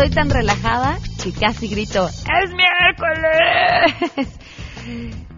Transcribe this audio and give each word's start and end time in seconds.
Estoy 0.00 0.14
tan 0.14 0.30
relajada 0.30 0.98
que 1.22 1.30
casi 1.30 1.68
grito, 1.68 2.08
¡Es 2.08 2.50
miércoles! 2.54 4.28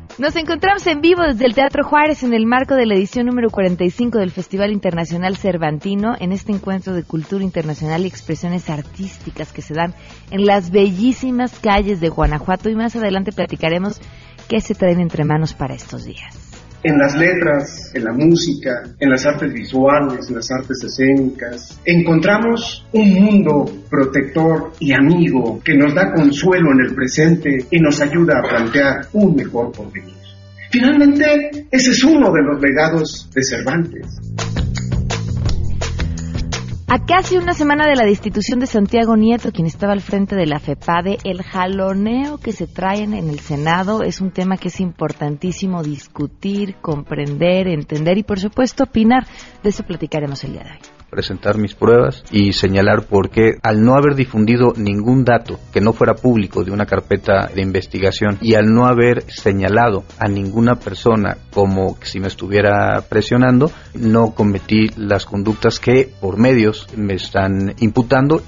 Nos 0.19 0.37
encontramos 0.37 0.87
en 0.87 1.01
vivo 1.01 1.23
desde 1.25 1.47
el 1.47 1.55
Teatro 1.55 1.83
Juárez 1.83 2.23
en 2.23 2.33
el 2.33 2.47
marco 2.47 2.77
de 2.77 2.87
la 2.87 2.95
edición 2.95 3.27
número 3.27 3.51
45 3.51 4.19
del 4.19 4.31
Festival 4.31 4.71
Internacional 4.71 5.37
Cervantino, 5.37 6.15
en 6.17 6.31
este 6.31 6.53
encuentro 6.53 6.93
de 6.93 7.03
cultura 7.03 7.43
internacional 7.43 8.05
y 8.05 8.07
expresiones 8.07 8.71
artísticas 8.71 9.53
que 9.53 9.63
se 9.63 9.75
dan 9.75 9.97
en 10.31 10.47
las 10.47 10.71
bellísimas 10.71 11.59
calles 11.59 12.01
de 12.01 12.11
Guanajuato 12.11 12.71
y 12.71 12.77
más 12.77 12.95
adelante 12.95 13.33
platicaremos 13.33 14.01
qué 14.49 14.61
se 14.61 14.77
traen 14.77 15.01
entre 15.01 15.25
manos 15.25 15.55
para 15.55 15.75
estos 15.75 16.05
días 16.05 16.52
en 16.83 16.99
las 16.99 17.17
letras, 17.17 17.93
en 17.95 18.05
la 18.05 18.13
música, 18.13 18.83
en 18.99 19.11
las 19.11 19.25
artes 19.25 19.53
visuales, 19.53 20.29
en 20.29 20.37
las 20.37 20.51
artes 20.51 20.83
escénicas. 20.83 21.81
Encontramos 21.85 22.85
un 22.93 23.15
mundo 23.15 23.65
protector 23.89 24.73
y 24.81 24.93
amigo 24.93 25.61
que 25.65 25.77
nos 25.77 25.95
da 25.95 26.13
consuelo 26.13 26.73
en 26.73 26.87
el 26.89 26.95
presente 26.95 27.67
y 27.71 27.79
nos 27.79 28.01
ayuda 28.01 28.39
a 28.39 28.49
plantear 28.49 29.07
un 29.13 29.37
mejor 29.37 29.73
porvenir. 29.73 30.15
Finalmente, 30.71 31.67
ese 31.71 31.91
es 31.91 32.03
uno 32.03 32.33
de 32.33 32.43
los 32.43 32.61
legados 32.61 33.29
de 33.35 33.43
Cervantes. 33.43 34.07
A 36.95 37.07
casi 37.07 37.39
una 37.39 37.55
semana 37.55 37.87
de 37.87 37.97
la 37.97 38.05
destitución 38.05 38.61
de 38.61 38.67
Santiago 38.67 39.17
Nieto, 39.17 39.51
quien 39.51 39.67
estaba 39.67 39.95
al 39.95 40.03
frente 40.03 40.37
de 40.37 40.45
la 40.45 40.61
FEPADE, 40.61 41.17
el 41.25 41.43
jaloneo 41.43 42.37
que 42.37 42.53
se 42.53 42.67
traen 42.67 43.15
en 43.15 43.31
el 43.31 43.41
Senado 43.41 44.03
es 44.03 44.21
un 44.21 44.31
tema 44.31 44.59
que 44.59 44.69
es 44.69 44.79
importantísimo 44.79 45.83
discutir, 45.83 46.75
comprender, 46.83 47.67
entender 47.67 48.19
y, 48.19 48.25
por 48.25 48.39
supuesto, 48.39 48.85
opinar. 48.85 49.27
De 49.63 49.71
eso 49.71 49.85
platicaremos 49.85 50.45
el 50.45 50.53
día 50.53 50.65
de 50.65 50.71
hoy 50.73 51.02
presentar 51.13 51.59
mis 51.59 51.75
pruebas 51.75 52.25
y 52.31 52.55
señalar 52.55 53.05
por 53.05 53.29
qué 53.29 53.59
al 53.63 53.85
no 53.85 53.97
haber 53.97 54.15
difundido 54.15 54.73
ningún 54.79 55.25
dato 55.25 55.61
que 55.71 55.83
no 55.83 55.93
fuera 55.93 56.15
público 56.15 56.65
de 56.65 56.71
una 56.71 56.87
carpeta 56.87 57.51
de 57.55 57.61
investigación 57.61 58.39
y 58.41 58.55
al 58.55 58.73
no 58.73 58.87
haber 58.87 59.23
señalado 59.31 60.05
a 60.19 60.27
ninguna 60.27 60.77
persona 60.77 61.37
como 61.53 61.99
si 62.01 62.19
me 62.19 62.29
estuviera 62.29 63.03
presionando, 63.11 63.71
no 63.93 64.31
cometí 64.31 64.89
las 64.97 65.27
conductas 65.27 65.79
que 65.79 66.11
por 66.19 66.39
medios 66.39 66.89
me 66.97 67.13
están 67.13 67.75
imputando. 67.81 68.41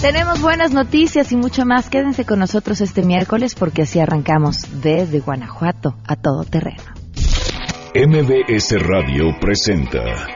Tenemos 0.00 0.42
buenas 0.42 0.72
noticias 0.72 1.30
y 1.30 1.36
mucho 1.36 1.64
más. 1.64 1.88
Quédense 1.88 2.24
con 2.24 2.40
nosotros 2.40 2.80
este 2.80 3.04
miércoles 3.04 3.54
porque 3.54 3.82
así 3.82 4.00
arrancamos 4.00 4.82
desde 4.82 5.20
Guanajuato 5.20 5.94
a 6.08 6.16
todo 6.16 6.42
terreno. 6.42 6.82
MBS 7.94 8.74
Radio 8.82 9.34
presenta 9.40 10.35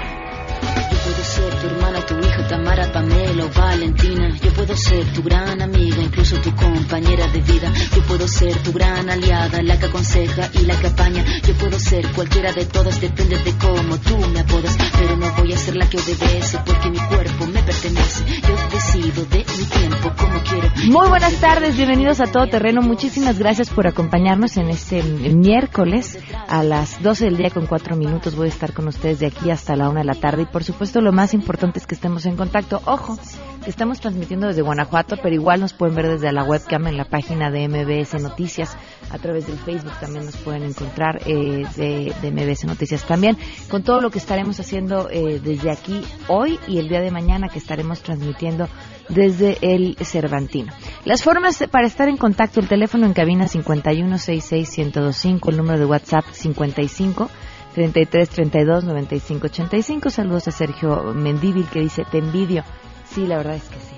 Tamara, 2.51 2.91
Pamela 2.91 3.45
o 3.45 3.49
Valentina. 3.57 4.37
Yo 4.43 4.51
puedo 4.51 4.75
ser 4.75 5.05
tu 5.13 5.23
gran 5.23 5.61
amiga, 5.61 6.01
incluso 6.01 6.35
tu 6.41 6.53
compañera 6.53 7.25
de 7.27 7.39
vida. 7.39 7.71
Yo 7.95 8.03
puedo 8.03 8.27
ser 8.27 8.53
tu 8.57 8.73
gran 8.73 9.09
aliada, 9.09 9.61
la 9.61 9.79
que 9.79 9.85
aconseja 9.85 10.49
y 10.55 10.65
la 10.65 10.77
que 10.77 10.87
apaña. 10.87 11.23
Yo 11.47 11.53
puedo 11.53 11.79
ser 11.79 12.11
cualquiera 12.11 12.51
de 12.51 12.65
todas, 12.65 12.99
depende 12.99 13.37
de 13.37 13.53
cómo 13.57 13.97
tú 13.99 14.17
me 14.33 14.41
apodas. 14.41 14.77
Pero 14.99 15.15
no 15.15 15.31
voy 15.37 15.53
a 15.53 15.57
ser 15.57 15.77
la 15.77 15.89
que 15.89 15.95
obedece 15.95 16.59
porque 16.65 16.89
mi 16.89 16.99
cuerpo 16.99 17.47
me 17.47 17.63
pertenece. 17.63 18.25
Yo 18.45 18.55
decido 18.69 19.23
de 19.27 19.45
mi 19.57 19.63
tiempo 19.63 20.11
como 20.17 20.43
quiero. 20.43 20.91
Muy 20.91 21.07
buenas 21.07 21.35
tardes, 21.35 21.77
bienvenidos 21.77 22.19
a 22.19 22.25
Todo 22.25 22.47
Terreno. 22.47 22.81
Muchísimas 22.81 23.39
gracias 23.39 23.69
por 23.69 23.87
acompañarnos 23.87 24.57
en 24.57 24.69
este 24.69 25.01
miércoles 25.03 26.19
a 26.49 26.63
las 26.63 27.01
12 27.01 27.25
del 27.25 27.37
día 27.37 27.49
con 27.49 27.65
4 27.65 27.95
minutos. 27.95 28.35
Voy 28.35 28.47
a 28.47 28.49
estar 28.49 28.73
con 28.73 28.89
ustedes 28.89 29.19
de 29.19 29.27
aquí 29.27 29.49
hasta 29.49 29.77
la 29.77 29.87
1 29.87 29.99
de 29.99 30.05
la 30.05 30.15
tarde 30.15 30.41
y 30.41 30.45
por 30.47 30.65
supuesto 30.65 30.99
lo 30.99 31.13
más 31.13 31.33
importante 31.33 31.79
es 31.79 31.87
que 31.87 31.95
estemos 31.95 32.25
en 32.25 32.40
contacto. 32.41 32.81
Ojo, 32.85 33.19
que 33.63 33.69
estamos 33.69 33.99
transmitiendo 33.99 34.47
desde 34.47 34.63
Guanajuato, 34.63 35.17
pero 35.21 35.35
igual 35.35 35.59
nos 35.59 35.73
pueden 35.73 35.95
ver 35.95 36.07
desde 36.07 36.31
la 36.31 36.43
webcam 36.43 36.87
en 36.87 36.97
la 36.97 37.05
página 37.05 37.51
de 37.51 37.67
MBS 37.67 38.19
Noticias. 38.19 38.75
A 39.11 39.19
través 39.19 39.45
del 39.45 39.59
Facebook 39.59 39.93
también 39.99 40.25
nos 40.25 40.37
pueden 40.37 40.63
encontrar 40.63 41.21
eh, 41.27 41.67
de, 41.75 42.31
MBS 42.31 42.65
Noticias 42.65 43.05
también. 43.05 43.37
Con 43.69 43.83
todo 43.83 44.01
lo 44.01 44.09
que 44.09 44.17
estaremos 44.17 44.59
haciendo 44.59 45.07
eh, 45.11 45.39
desde 45.43 45.69
aquí 45.69 46.01
hoy 46.29 46.59
y 46.67 46.79
el 46.79 46.89
día 46.89 47.01
de 47.01 47.11
mañana 47.11 47.47
que 47.47 47.59
estaremos 47.59 48.01
transmitiendo 48.01 48.67
desde 49.09 49.59
el 49.61 49.95
Cervantino. 50.01 50.73
Las 51.05 51.21
formas 51.21 51.63
para 51.69 51.85
estar 51.85 52.09
en 52.09 52.17
contacto, 52.17 52.59
el 52.59 52.67
teléfono 52.67 53.05
en 53.05 53.13
cabina 53.13 53.45
5166125, 53.45 55.49
el 55.49 55.57
número 55.57 55.77
de 55.77 55.85
WhatsApp 55.85 56.25
55 56.31 57.29
33 57.73 58.29
32 58.29 58.83
95 58.83 59.47
85. 59.47 60.09
Saludos 60.09 60.47
a 60.47 60.51
Sergio 60.51 61.13
Mendíbil 61.13 61.65
que 61.67 61.79
dice, 61.79 62.05
te 62.09 62.17
envidio. 62.17 62.63
Sí, 63.05 63.27
la 63.27 63.37
verdad 63.37 63.55
es 63.55 63.63
que 63.69 63.79
sí. 63.79 63.95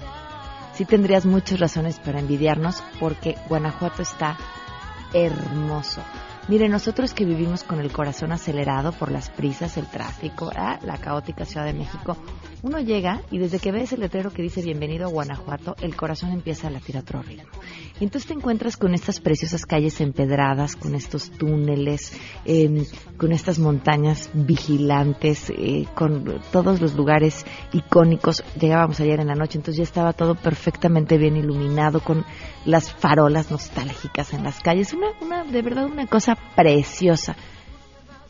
Sí 0.74 0.86
tendrías 0.86 1.26
muchas 1.26 1.60
razones 1.60 2.00
para 2.00 2.20
envidiarnos 2.20 2.84
porque 3.00 3.36
Guanajuato 3.48 4.02
está 4.02 4.38
hermoso. 5.14 6.02
Mire, 6.50 6.68
nosotros 6.68 7.14
que 7.14 7.24
vivimos 7.24 7.64
con 7.64 7.80
el 7.80 7.92
corazón 7.92 8.34
acelerado 8.34 8.92
por 8.92 9.12
las 9.12 9.30
prisas, 9.30 9.78
el 9.78 9.88
tráfico, 9.88 10.52
la 10.54 10.98
caótica 10.98 11.46
Ciudad 11.46 11.66
de 11.66 11.74
México, 11.74 12.18
uno 12.64 12.80
llega 12.80 13.22
y 13.32 13.40
desde 13.40 13.60
que 13.60 13.72
ves 13.72 13.94
el 13.94 14.02
letrero 14.02 14.32
que 14.32 14.42
dice 14.42 14.62
bienvenido 14.62 15.06
a 15.06 15.10
Guanajuato, 15.10 15.76
el 15.82 15.96
corazón 15.96 16.32
empieza 16.32 16.68
a 16.68 16.72
latir 16.72 16.98
a 16.98 17.02
otro 17.02 17.22
ritmo. 17.22 17.50
Y 18.00 18.06
entonces 18.06 18.28
te 18.28 18.34
encuentras 18.34 18.78
con 18.78 18.94
estas 18.94 19.20
preciosas 19.20 19.66
calles 19.66 20.02
empedradas, 20.02 20.76
con 20.76 20.96
estos 20.96 21.30
túneles, 21.32 22.18
eh, 22.46 22.86
con 23.18 23.32
estas 23.32 23.60
montañas 23.60 24.30
vigilantes, 24.34 25.50
eh, 25.50 25.88
con 25.94 26.42
todos 26.52 26.82
los 26.82 26.96
lugares 26.96 27.46
icónicos. 27.72 28.44
Llegábamos 28.60 29.00
ayer 29.00 29.20
en 29.20 29.28
la 29.28 29.36
noche, 29.36 29.58
entonces 29.58 29.78
ya 29.78 29.84
estaba 29.84 30.14
todo 30.14 30.36
perfectamente 30.36 31.18
bien 31.18 31.38
iluminado, 31.38 32.02
con 32.02 32.26
las 32.66 32.92
farolas 32.94 33.52
nostálgicas 33.52 34.34
en 34.34 34.44
las 34.44 34.60
calles. 34.62 34.94
Una, 34.94 35.08
una, 35.22 35.44
de 35.44 35.62
verdad, 35.62 35.86
una 35.86 36.08
cosa 36.08 36.33
preciosa. 36.56 37.36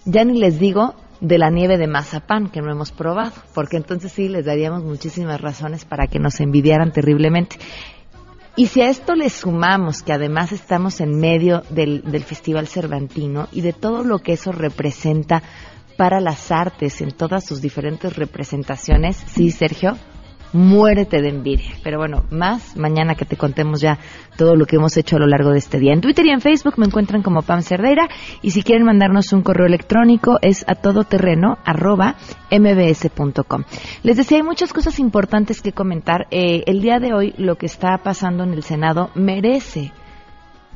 Ya 0.06 0.24
ni 0.24 0.40
les 0.40 0.59
digo 0.59 0.96
de 1.22 1.38
la 1.38 1.50
nieve 1.50 1.78
de 1.78 1.88
mazapán 1.88 2.50
que 2.50 2.62
no 2.62 2.72
hemos 2.72 2.91
probado, 2.91 3.34
porque 3.53 3.78
entonces 3.78 4.12
sí 4.12 4.28
les 4.28 4.46
daríamos 4.46 4.84
muchísimas 4.84 5.40
razones 5.40 5.86
para 5.86 6.08
que 6.08 6.19
nos 6.19 6.40
envidiaran 6.41 6.91
terriblemente. 6.91 7.58
Y 8.56 8.68
si 8.68 8.81
a 8.81 8.90
esto 8.90 9.16
le 9.16 9.30
sumamos 9.30 10.03
que 10.03 10.14
además 10.14 10.52
estamos 10.52 11.02
en 11.02 11.18
medio 11.19 11.64
del, 11.69 12.03
del 12.03 12.24
Festival 12.24 12.68
Cervantino 12.68 13.47
y 13.52 13.62
de 13.62 13.74
todo 13.74 14.03
lo 14.03 14.20
que 14.20 14.34
eso 14.34 14.52
representa 14.52 15.41
para 15.97 16.20
las 16.20 16.52
artes 16.52 17.02
en 17.02 17.12
todas 17.12 17.46
sus 17.46 17.62
diferentes 17.62 18.16
representaciones, 18.16 19.16
sí, 19.28 19.50
Sergio, 19.50 19.97
muérete 20.53 21.22
de 21.22 21.30
envidia. 21.30 21.72
Pero 21.84 21.97
bueno, 21.97 22.24
más 22.30 22.78
mañana 22.78 23.16
que 23.16 23.25
te 23.25 23.36
contemos 23.36 23.81
ya 23.81 24.00
todo 24.38 24.56
lo 24.56 24.66
que 24.66 24.78
hemos 24.78 24.96
hecho 24.97 25.18
a 25.18 25.19
lo 25.19 25.28
largo 25.28 25.52
de 25.52 25.58
este 25.58 25.80
día. 25.80 25.94
En 25.94 26.02
Twitter 26.02 26.25
y 26.25 26.30
en 26.30 26.41
Facebook 26.41 26.75
me 26.78 26.86
encuentran 26.86 27.22
como 27.22 27.41
Pam 27.41 27.62
Cerdeira 27.62 28.08
y 28.41 28.52
si 28.52 28.64
quieren 28.64 28.86
mandarnos 28.86 29.34
un 29.34 29.41
correo 29.41 29.66
electrónico 29.66 30.38
es 30.41 30.64
a 30.68 30.75
todoterreno 30.75 31.58
arroba 31.66 32.16
mbs.com. 32.52 33.64
Les 34.03 34.18
decía, 34.18 34.38
hay 34.38 34.44
muchas 34.44 34.72
cosas 34.74 35.00
importantes 35.00 35.62
que 35.62 35.74
comentar. 35.74 36.28
Eh, 36.31 36.64
el 36.68 36.81
día 36.81 37.00
de 37.00 37.14
hoy 37.14 37.34
lo 37.38 37.56
que 37.56 37.66
está 37.66 37.97
pasando 37.97 38.44
en 38.44 38.53
el 38.53 38.64
Senado 38.64 39.09
merece 39.16 39.91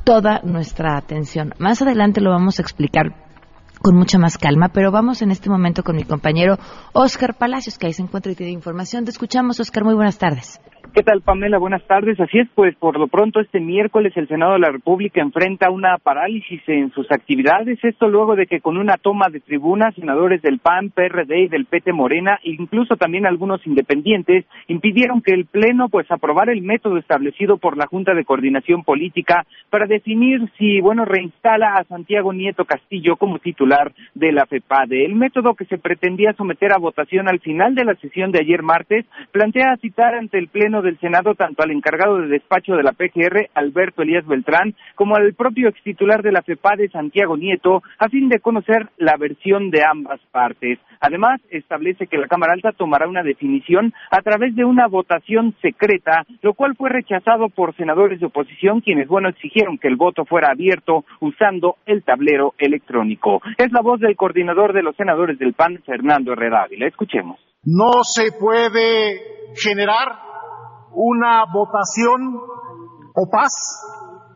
toda 0.04 0.40
nuestra 0.42 0.96
atención. 0.96 1.54
Más 1.58 1.82
adelante 1.82 2.20
lo 2.20 2.30
vamos 2.30 2.58
a 2.58 2.62
explicar 2.62 3.27
con 3.80 3.96
mucha 3.96 4.18
más 4.18 4.38
calma, 4.38 4.68
pero 4.68 4.90
vamos 4.90 5.22
en 5.22 5.30
este 5.30 5.50
momento 5.50 5.82
con 5.82 5.96
mi 5.96 6.04
compañero 6.04 6.58
Oscar 6.92 7.36
Palacios, 7.36 7.78
que 7.78 7.86
ahí 7.86 7.92
se 7.92 8.02
encuentra 8.02 8.32
y 8.32 8.34
tiene 8.34 8.52
información. 8.52 9.04
Te 9.04 9.10
escuchamos, 9.10 9.60
Oscar, 9.60 9.84
muy 9.84 9.94
buenas 9.94 10.18
tardes. 10.18 10.60
¿Qué 10.94 11.02
tal, 11.02 11.20
Pamela? 11.20 11.58
Buenas 11.58 11.86
tardes. 11.86 12.18
Así 12.18 12.38
es, 12.38 12.48
pues 12.54 12.74
por 12.74 12.98
lo 12.98 13.08
pronto 13.08 13.40
este 13.40 13.60
miércoles 13.60 14.12
el 14.16 14.26
Senado 14.26 14.54
de 14.54 14.58
la 14.58 14.70
República 14.70 15.20
enfrenta 15.20 15.70
una 15.70 15.98
parálisis 15.98 16.60
en 16.66 16.90
sus 16.92 17.10
actividades. 17.12 17.78
Esto 17.84 18.08
luego 18.08 18.34
de 18.34 18.46
que 18.46 18.60
con 18.60 18.78
una 18.78 18.96
toma 18.96 19.28
de 19.30 19.40
tribuna, 19.40 19.92
senadores 19.92 20.40
del 20.42 20.58
PAN, 20.58 20.90
PRD 20.90 21.42
y 21.42 21.48
del 21.48 21.66
PT 21.66 21.92
Morena, 21.92 22.40
incluso 22.42 22.96
también 22.96 23.26
algunos 23.26 23.64
independientes, 23.66 24.46
impidieron 24.66 25.20
que 25.20 25.34
el 25.34 25.44
Pleno 25.44 25.88
pues 25.88 26.10
aprobara 26.10 26.52
el 26.52 26.62
método 26.62 26.96
establecido 26.96 27.58
por 27.58 27.76
la 27.76 27.86
Junta 27.86 28.14
de 28.14 28.24
Coordinación 28.24 28.82
Política 28.82 29.44
para 29.70 29.86
definir 29.86 30.50
si, 30.58 30.80
bueno, 30.80 31.04
reinstala 31.04 31.74
a 31.74 31.84
Santiago 31.84 32.32
Nieto 32.32 32.64
Castillo 32.64 33.16
como 33.16 33.38
titular 33.38 33.92
de 34.14 34.32
la 34.32 34.46
FEPADE. 34.46 35.04
El 35.04 35.14
método 35.16 35.54
que 35.54 35.66
se 35.66 35.78
pretendía 35.78 36.32
someter 36.32 36.72
a 36.72 36.78
votación 36.78 37.28
al 37.28 37.40
final 37.40 37.74
de 37.74 37.84
la 37.84 37.94
sesión 37.96 38.32
de 38.32 38.40
ayer 38.40 38.62
martes 38.62 39.04
plantea 39.32 39.76
citar 39.76 40.14
ante 40.14 40.38
el 40.38 40.48
Pleno 40.48 40.77
de 40.82 40.88
del 40.88 40.98
Senado 41.00 41.34
tanto 41.34 41.62
al 41.62 41.70
encargado 41.70 42.16
de 42.16 42.28
despacho 42.28 42.74
de 42.74 42.82
la 42.82 42.92
PGR, 42.92 43.50
Alberto 43.54 44.00
Elías 44.00 44.26
Beltrán, 44.26 44.74
como 44.94 45.16
al 45.16 45.34
propio 45.34 45.68
extitular 45.68 46.22
de 46.22 46.32
la 46.32 46.40
FEPADE, 46.40 46.88
Santiago 46.88 47.36
Nieto, 47.36 47.82
a 47.98 48.08
fin 48.08 48.30
de 48.30 48.40
conocer 48.40 48.88
la 48.96 49.16
versión 49.18 49.70
de 49.70 49.82
ambas 49.84 50.18
partes. 50.32 50.78
Además, 51.00 51.40
establece 51.50 52.06
que 52.06 52.16
la 52.16 52.26
Cámara 52.26 52.54
Alta 52.54 52.72
tomará 52.72 53.06
una 53.06 53.22
definición 53.22 53.92
a 54.10 54.22
través 54.22 54.56
de 54.56 54.64
una 54.64 54.86
votación 54.88 55.54
secreta, 55.60 56.24
lo 56.40 56.54
cual 56.54 56.74
fue 56.74 56.88
rechazado 56.88 57.50
por 57.50 57.76
senadores 57.76 58.18
de 58.18 58.26
oposición, 58.26 58.80
quienes, 58.80 59.06
bueno, 59.06 59.28
exigieron 59.28 59.76
que 59.76 59.88
el 59.88 59.96
voto 59.96 60.24
fuera 60.24 60.48
abierto 60.50 61.04
usando 61.20 61.76
el 61.84 62.02
tablero 62.02 62.54
electrónico. 62.56 63.42
Es 63.58 63.70
la 63.72 63.82
voz 63.82 64.00
del 64.00 64.16
coordinador 64.16 64.72
de 64.72 64.82
los 64.82 64.96
senadores 64.96 65.38
del 65.38 65.52
PAN, 65.52 65.82
Fernando 65.84 66.32
Herrera. 66.32 66.66
Escuchemos. 66.70 67.38
No 67.64 68.02
se 68.02 68.32
puede 68.38 69.52
generar 69.54 70.27
una 71.00 71.44
votación 71.52 72.40
opaz, 73.14 73.52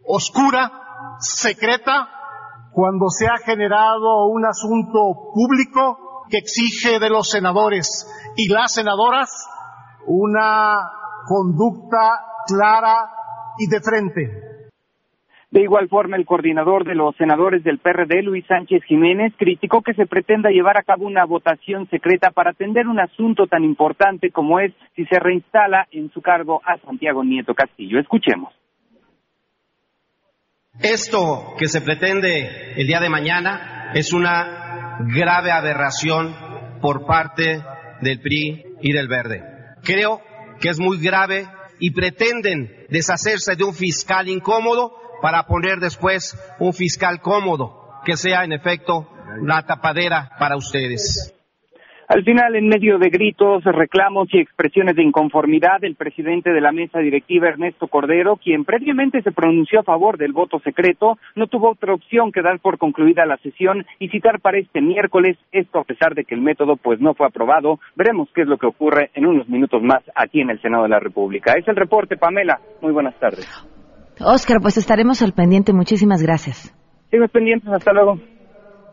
oscura, 0.06 0.70
secreta, 1.18 2.08
cuando 2.72 3.08
se 3.08 3.26
ha 3.26 3.36
generado 3.44 4.28
un 4.28 4.46
asunto 4.46 5.32
público 5.34 6.24
que 6.28 6.38
exige 6.38 7.00
de 7.00 7.10
los 7.10 7.28
senadores 7.28 8.08
y 8.36 8.48
las 8.48 8.74
senadoras 8.74 9.28
una 10.06 10.88
conducta 11.26 12.20
clara 12.46 13.10
y 13.58 13.66
de 13.66 13.80
frente. 13.80 14.51
De 15.52 15.60
igual 15.60 15.90
forma, 15.90 16.16
el 16.16 16.24
coordinador 16.24 16.86
de 16.86 16.94
los 16.94 17.14
senadores 17.16 17.62
del 17.62 17.78
PRD, 17.78 18.22
Luis 18.22 18.42
Sánchez 18.46 18.82
Jiménez, 18.84 19.34
criticó 19.36 19.82
que 19.82 19.92
se 19.92 20.06
pretenda 20.06 20.48
llevar 20.48 20.78
a 20.78 20.82
cabo 20.82 21.04
una 21.04 21.26
votación 21.26 21.86
secreta 21.90 22.30
para 22.30 22.52
atender 22.52 22.86
un 22.86 22.98
asunto 22.98 23.46
tan 23.46 23.62
importante 23.62 24.30
como 24.30 24.60
es 24.60 24.72
si 24.96 25.04
se 25.04 25.18
reinstala 25.18 25.86
en 25.90 26.10
su 26.10 26.22
cargo 26.22 26.62
a 26.64 26.78
Santiago 26.78 27.22
Nieto 27.22 27.54
Castillo. 27.54 28.00
Escuchemos. 28.00 28.54
Esto 30.80 31.54
que 31.58 31.66
se 31.66 31.82
pretende 31.82 32.72
el 32.80 32.86
día 32.86 33.00
de 33.00 33.10
mañana 33.10 33.90
es 33.92 34.14
una 34.14 34.96
grave 35.14 35.50
aberración 35.50 36.34
por 36.80 37.04
parte 37.04 37.60
del 38.00 38.20
PRI 38.22 38.64
y 38.80 38.92
del 38.94 39.06
Verde. 39.06 39.42
Creo 39.84 40.22
que 40.62 40.70
es 40.70 40.80
muy 40.80 40.98
grave 40.98 41.44
y 41.78 41.90
pretenden 41.90 42.86
deshacerse 42.88 43.54
de 43.54 43.64
un 43.64 43.74
fiscal 43.74 44.30
incómodo 44.30 45.01
para 45.22 45.44
poner 45.44 45.78
después 45.78 46.36
un 46.58 46.74
fiscal 46.74 47.20
cómodo, 47.22 47.88
que 48.04 48.16
sea 48.16 48.44
en 48.44 48.52
efecto 48.52 49.08
la 49.40 49.62
tapadera 49.62 50.30
para 50.38 50.56
ustedes. 50.56 51.32
Al 52.08 52.24
final, 52.24 52.56
en 52.56 52.68
medio 52.68 52.98
de 52.98 53.08
gritos, 53.08 53.64
reclamos 53.64 54.28
y 54.34 54.40
expresiones 54.40 54.96
de 54.96 55.02
inconformidad, 55.02 55.82
el 55.82 55.94
presidente 55.94 56.50
de 56.50 56.60
la 56.60 56.70
mesa 56.70 56.98
directiva, 56.98 57.48
Ernesto 57.48 57.86
Cordero, 57.86 58.36
quien 58.36 58.66
previamente 58.66 59.22
se 59.22 59.32
pronunció 59.32 59.80
a 59.80 59.84
favor 59.84 60.18
del 60.18 60.34
voto 60.34 60.58
secreto, 60.58 61.16
no 61.36 61.46
tuvo 61.46 61.70
otra 61.70 61.94
opción 61.94 62.30
que 62.30 62.42
dar 62.42 62.58
por 62.58 62.76
concluida 62.76 63.24
la 63.24 63.38
sesión 63.38 63.86
y 63.98 64.08
citar 64.08 64.40
para 64.40 64.58
este 64.58 64.82
miércoles, 64.82 65.38
esto 65.52 65.78
a 65.78 65.84
pesar 65.84 66.14
de 66.14 66.24
que 66.24 66.34
el 66.34 66.42
método 66.42 66.76
pues 66.76 67.00
no 67.00 67.14
fue 67.14 67.28
aprobado. 67.28 67.78
Veremos 67.96 68.28
qué 68.34 68.42
es 68.42 68.46
lo 68.46 68.58
que 68.58 68.66
ocurre 68.66 69.10
en 69.14 69.24
unos 69.24 69.48
minutos 69.48 69.82
más 69.82 70.02
aquí 70.14 70.42
en 70.42 70.50
el 70.50 70.60
Senado 70.60 70.82
de 70.82 70.90
la 70.90 71.00
República. 71.00 71.54
Es 71.54 71.66
el 71.66 71.76
reporte, 71.76 72.18
Pamela. 72.18 72.60
Muy 72.82 72.92
buenas 72.92 73.18
tardes. 73.18 73.48
Oscar, 74.20 74.58
pues 74.60 74.76
estaremos 74.76 75.22
al 75.22 75.32
pendiente. 75.32 75.72
Muchísimas 75.72 76.22
gracias. 76.22 76.74
Seguimos 77.10 77.30
pendientes. 77.30 77.68
Hasta 77.72 77.92
luego. 77.92 78.18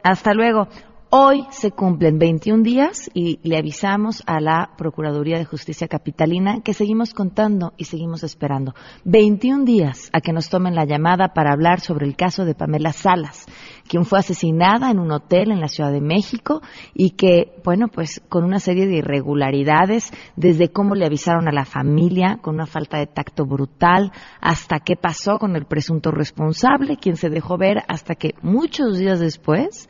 Hasta 0.03 0.33
luego. 0.33 0.67
Hoy 1.11 1.47
se 1.49 1.71
cumplen 1.71 2.19
21 2.19 2.61
días 2.61 3.09
y 3.15 3.39
le 3.41 3.57
avisamos 3.57 4.21
a 4.27 4.39
la 4.39 4.73
Procuraduría 4.77 5.39
de 5.39 5.45
Justicia 5.45 5.87
Capitalina 5.87 6.61
que 6.61 6.75
seguimos 6.75 7.15
contando 7.15 7.73
y 7.77 7.85
seguimos 7.85 8.23
esperando. 8.23 8.75
21 9.05 9.65
días 9.65 10.11
a 10.13 10.21
que 10.21 10.33
nos 10.33 10.49
tomen 10.49 10.75
la 10.75 10.85
llamada 10.85 11.33
para 11.33 11.51
hablar 11.51 11.79
sobre 11.79 12.05
el 12.05 12.15
caso 12.15 12.45
de 12.45 12.53
Pamela 12.53 12.93
Salas, 12.93 13.47
quien 13.87 14.05
fue 14.05 14.19
asesinada 14.19 14.91
en 14.91 14.99
un 14.99 15.11
hotel 15.11 15.49
en 15.49 15.61
la 15.61 15.67
Ciudad 15.67 15.91
de 15.91 15.99
México 15.99 16.61
y 16.93 17.15
que, 17.15 17.59
bueno, 17.63 17.87
pues 17.87 18.21
con 18.29 18.43
una 18.43 18.59
serie 18.59 18.85
de 18.85 18.97
irregularidades, 18.97 20.13
desde 20.35 20.71
cómo 20.71 20.93
le 20.93 21.07
avisaron 21.07 21.47
a 21.47 21.51
la 21.51 21.65
familia, 21.65 22.37
con 22.39 22.53
una 22.53 22.67
falta 22.67 22.99
de 22.99 23.07
tacto 23.07 23.47
brutal, 23.47 24.11
hasta 24.41 24.79
qué 24.79 24.95
pasó 24.95 25.39
con 25.39 25.55
el 25.55 25.65
presunto 25.65 26.11
responsable, 26.11 26.97
quien 26.97 27.15
se 27.15 27.31
dejó 27.31 27.57
ver 27.57 27.79
hasta 27.87 28.13
que 28.13 28.35
muchos 28.43 28.99
días 28.99 29.19
después 29.19 29.89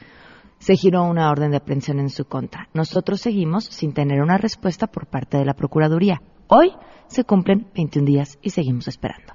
se 0.59 0.75
giró 0.75 1.03
una 1.03 1.31
orden 1.31 1.51
de 1.51 1.57
aprehensión 1.57 1.99
en 1.99 2.09
su 2.09 2.25
contra. 2.25 2.69
Nosotros 2.73 3.21
seguimos 3.21 3.65
sin 3.65 3.93
tener 3.93 4.21
una 4.21 4.37
respuesta 4.37 4.87
por 4.87 5.07
parte 5.07 5.37
de 5.37 5.45
la 5.45 5.53
Procuraduría. 5.53 6.21
Hoy 6.47 6.73
se 7.07 7.23
cumplen 7.23 7.67
21 7.75 8.05
días 8.05 8.37
y 8.41 8.51
seguimos 8.51 8.87
esperando. 8.87 9.33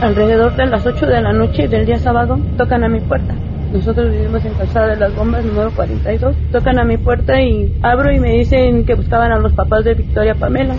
Alrededor 0.00 0.54
de 0.56 0.66
las 0.66 0.84
8 0.84 1.06
de 1.06 1.22
la 1.22 1.32
noche 1.32 1.68
del 1.68 1.86
día 1.86 1.98
sábado 1.98 2.38
tocan 2.58 2.84
a 2.84 2.88
mi 2.88 3.00
puerta. 3.00 3.34
Nosotros 3.72 4.10
vivimos 4.10 4.44
en 4.44 4.54
Calzada 4.54 4.88
de 4.88 4.96
las 4.96 5.16
Bombas, 5.16 5.44
número 5.44 5.74
42. 5.74 6.36
Tocan 6.52 6.78
a 6.78 6.84
mi 6.84 6.96
puerta 6.98 7.40
y 7.40 7.78
abro 7.82 8.12
y 8.12 8.20
me 8.20 8.32
dicen 8.32 8.84
que 8.84 8.94
buscaban 8.94 9.32
a 9.32 9.38
los 9.38 9.52
papás 9.54 9.84
de 9.84 9.94
Victoria 9.94 10.34
Pamela 10.34 10.76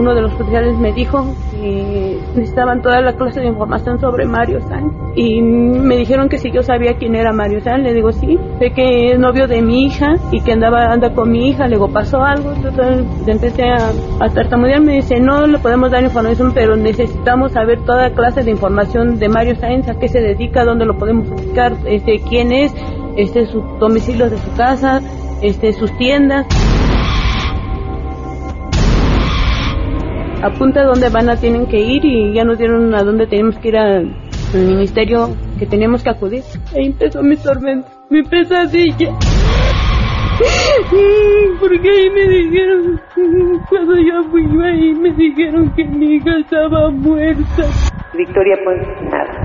uno 0.00 0.14
de 0.14 0.22
los 0.22 0.32
oficiales 0.32 0.78
me 0.78 0.92
dijo 0.92 1.36
que 1.50 1.99
necesitaban 2.34 2.82
toda 2.82 3.00
la 3.00 3.14
clase 3.14 3.40
de 3.40 3.46
información 3.46 4.00
sobre 4.00 4.26
Mario 4.26 4.60
San. 4.68 4.90
Y 5.14 5.42
me 5.42 5.96
dijeron 5.96 6.28
que 6.28 6.38
si 6.38 6.50
yo 6.50 6.62
sabía 6.62 6.94
quién 6.94 7.14
era 7.14 7.32
Mario 7.32 7.60
San, 7.60 7.82
le 7.82 7.92
digo 7.92 8.12
sí, 8.12 8.38
sé 8.58 8.70
que 8.70 9.12
es 9.12 9.18
novio 9.18 9.46
de 9.46 9.62
mi 9.62 9.84
hija 9.84 10.14
y 10.30 10.40
que 10.40 10.52
andaba 10.52 10.92
anda 10.92 11.12
con 11.12 11.30
mi 11.30 11.48
hija, 11.48 11.68
luego 11.68 11.88
pasó 11.88 12.22
algo, 12.22 12.52
entonces 12.52 13.06
empecé 13.26 13.64
a, 13.70 13.90
a 14.20 14.28
tartamudear, 14.28 14.80
me 14.80 14.94
dice 14.94 15.20
no 15.20 15.46
le 15.46 15.58
podemos 15.58 15.90
dar 15.90 16.02
información, 16.02 16.52
pero 16.54 16.76
necesitamos 16.76 17.52
saber 17.52 17.80
toda 17.84 18.10
clase 18.10 18.42
de 18.42 18.50
información 18.50 19.18
de 19.18 19.28
Mario 19.28 19.56
Sáenz, 19.56 19.88
a 19.88 19.98
qué 19.98 20.08
se 20.08 20.20
dedica, 20.20 20.64
dónde 20.64 20.86
lo 20.86 20.96
podemos 20.96 21.28
buscar, 21.28 21.76
este, 21.86 22.20
quién 22.28 22.52
es, 22.52 22.74
este, 23.16 23.46
su 23.46 23.60
domicilio 23.78 24.30
de 24.30 24.38
su 24.38 24.52
casa, 24.56 25.00
este, 25.42 25.72
sus 25.72 25.96
tiendas. 25.96 26.46
Apunta 30.42 30.84
dónde 30.84 31.08
van 31.10 31.28
a 31.30 31.36
tienen 31.36 31.66
que 31.66 31.78
ir 31.78 32.04
y 32.04 32.32
ya 32.32 32.44
nos 32.44 32.58
dieron 32.58 32.94
a 32.94 33.02
dónde 33.02 33.26
tenemos 33.26 33.58
que 33.58 33.68
ir 33.68 33.76
al, 33.76 34.14
ministerio 34.52 35.28
que 35.58 35.66
teníamos 35.66 36.02
que 36.02 36.10
acudir. 36.10 36.42
Ahí 36.76 36.86
empezó 36.86 37.22
mi 37.22 37.36
tormento, 37.36 37.88
mi 38.10 38.22
pesadilla. 38.22 39.16
Porque 41.60 41.90
ahí 41.90 42.10
me 42.10 42.28
dijeron, 42.28 43.00
cuando 43.68 43.96
yo 43.96 44.24
fui 44.30 44.42
ahí 44.64 44.92
me 44.94 45.12
dijeron 45.12 45.72
que 45.76 45.84
mi 45.84 46.16
hija 46.16 46.38
estaba 46.38 46.90
muerta. 46.90 47.64
Victoria, 48.16 48.56
pues 48.64 48.78
nada 49.10 49.39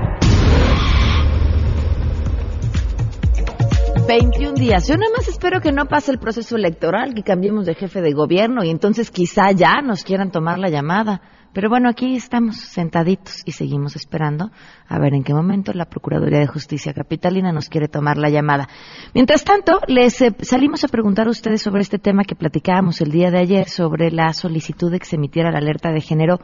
21 4.06 4.54
días. 4.54 4.86
Yo 4.86 4.96
nada 4.96 5.10
más 5.16 5.26
espero 5.26 5.60
que 5.60 5.72
no 5.72 5.86
pase 5.86 6.12
el 6.12 6.18
proceso 6.18 6.54
electoral, 6.54 7.12
que 7.12 7.24
cambiemos 7.24 7.66
de 7.66 7.74
jefe 7.74 8.00
de 8.00 8.12
gobierno 8.12 8.62
y 8.62 8.70
entonces 8.70 9.10
quizá 9.10 9.50
ya 9.50 9.80
nos 9.82 10.04
quieran 10.04 10.30
tomar 10.30 10.60
la 10.60 10.68
llamada. 10.68 11.22
Pero 11.52 11.68
bueno, 11.68 11.88
aquí 11.88 12.14
estamos 12.14 12.56
sentaditos 12.56 13.42
y 13.46 13.52
seguimos 13.52 13.96
esperando 13.96 14.52
a 14.86 14.98
ver 15.00 15.14
en 15.14 15.24
qué 15.24 15.34
momento 15.34 15.72
la 15.72 15.86
Procuraduría 15.86 16.38
de 16.38 16.46
Justicia 16.46 16.94
Capitalina 16.94 17.50
nos 17.50 17.68
quiere 17.68 17.88
tomar 17.88 18.16
la 18.16 18.28
llamada. 18.28 18.68
Mientras 19.12 19.42
tanto, 19.42 19.80
les 19.88 20.20
eh, 20.22 20.36
salimos 20.40 20.84
a 20.84 20.88
preguntar 20.88 21.26
a 21.26 21.30
ustedes 21.30 21.62
sobre 21.62 21.82
este 21.82 21.98
tema 21.98 22.22
que 22.22 22.36
platicábamos 22.36 23.00
el 23.00 23.10
día 23.10 23.32
de 23.32 23.40
ayer, 23.40 23.68
sobre 23.68 24.12
la 24.12 24.32
solicitud 24.34 24.92
de 24.92 25.00
que 25.00 25.06
se 25.06 25.16
emitiera 25.16 25.50
la 25.50 25.58
alerta 25.58 25.90
de 25.90 26.00
género 26.00 26.38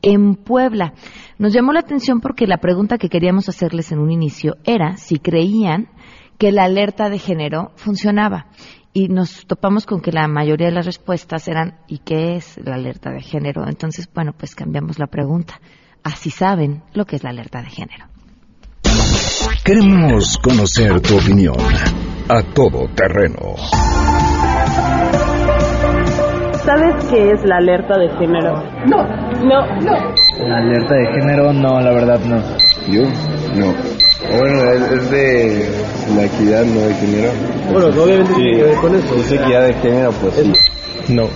en 0.00 0.34
Puebla. 0.34 0.94
Nos 1.38 1.52
llamó 1.52 1.72
la 1.72 1.80
atención 1.80 2.20
porque 2.20 2.46
la 2.46 2.58
pregunta 2.58 2.98
que 2.98 3.08
queríamos 3.08 3.48
hacerles 3.48 3.92
en 3.92 3.98
un 3.98 4.10
inicio 4.10 4.56
era 4.64 4.96
si 4.96 5.18
creían 5.18 5.88
que 6.42 6.50
la 6.50 6.64
alerta 6.64 7.08
de 7.08 7.20
género 7.20 7.70
funcionaba. 7.76 8.46
Y 8.92 9.06
nos 9.06 9.46
topamos 9.46 9.86
con 9.86 10.00
que 10.00 10.10
la 10.10 10.26
mayoría 10.26 10.66
de 10.66 10.72
las 10.72 10.86
respuestas 10.86 11.46
eran 11.46 11.78
¿y 11.86 11.98
qué 11.98 12.34
es 12.34 12.58
la 12.64 12.74
alerta 12.74 13.10
de 13.12 13.20
género? 13.20 13.62
Entonces, 13.68 14.08
bueno, 14.12 14.32
pues 14.36 14.56
cambiamos 14.56 14.98
la 14.98 15.06
pregunta. 15.06 15.60
Así 16.02 16.30
saben 16.30 16.82
lo 16.94 17.04
que 17.04 17.14
es 17.14 17.22
la 17.22 17.30
alerta 17.30 17.62
de 17.62 17.70
género. 17.70 18.06
Queremos 19.64 20.36
conocer 20.38 21.00
tu 21.00 21.16
opinión 21.16 21.54
a 22.28 22.42
todo 22.52 22.88
terreno. 22.92 23.54
¿Sabes 26.64 27.04
qué 27.08 27.30
es 27.30 27.44
la 27.44 27.58
alerta 27.58 27.96
de 27.96 28.08
género? 28.18 28.64
No, 28.88 29.04
no, 29.44 29.80
no. 29.80 30.48
La 30.48 30.56
alerta 30.56 30.94
de 30.96 31.06
género, 31.06 31.52
no, 31.52 31.80
la 31.80 31.92
verdad 31.92 32.18
no. 32.24 32.42
¿Yo? 32.88 33.02
No. 33.54 34.01
Bueno, 34.30 34.72
es, 34.72 35.10
de 35.10 35.68
la 36.16 36.24
equidad, 36.24 36.64
no 36.64 36.80
de 36.80 36.94
género. 36.94 37.32
Bueno, 37.70 38.02
obviamente 38.02 38.34
tiene 38.34 38.56
que 38.56 38.62
ver 38.64 38.76
con 38.76 38.94
eso. 38.94 39.14
Es 39.16 39.32
equidad 39.32 39.66
de 39.66 39.74
género, 39.74 40.12
pues 40.12 40.34
sí. 40.34 40.52
No. 41.08 41.28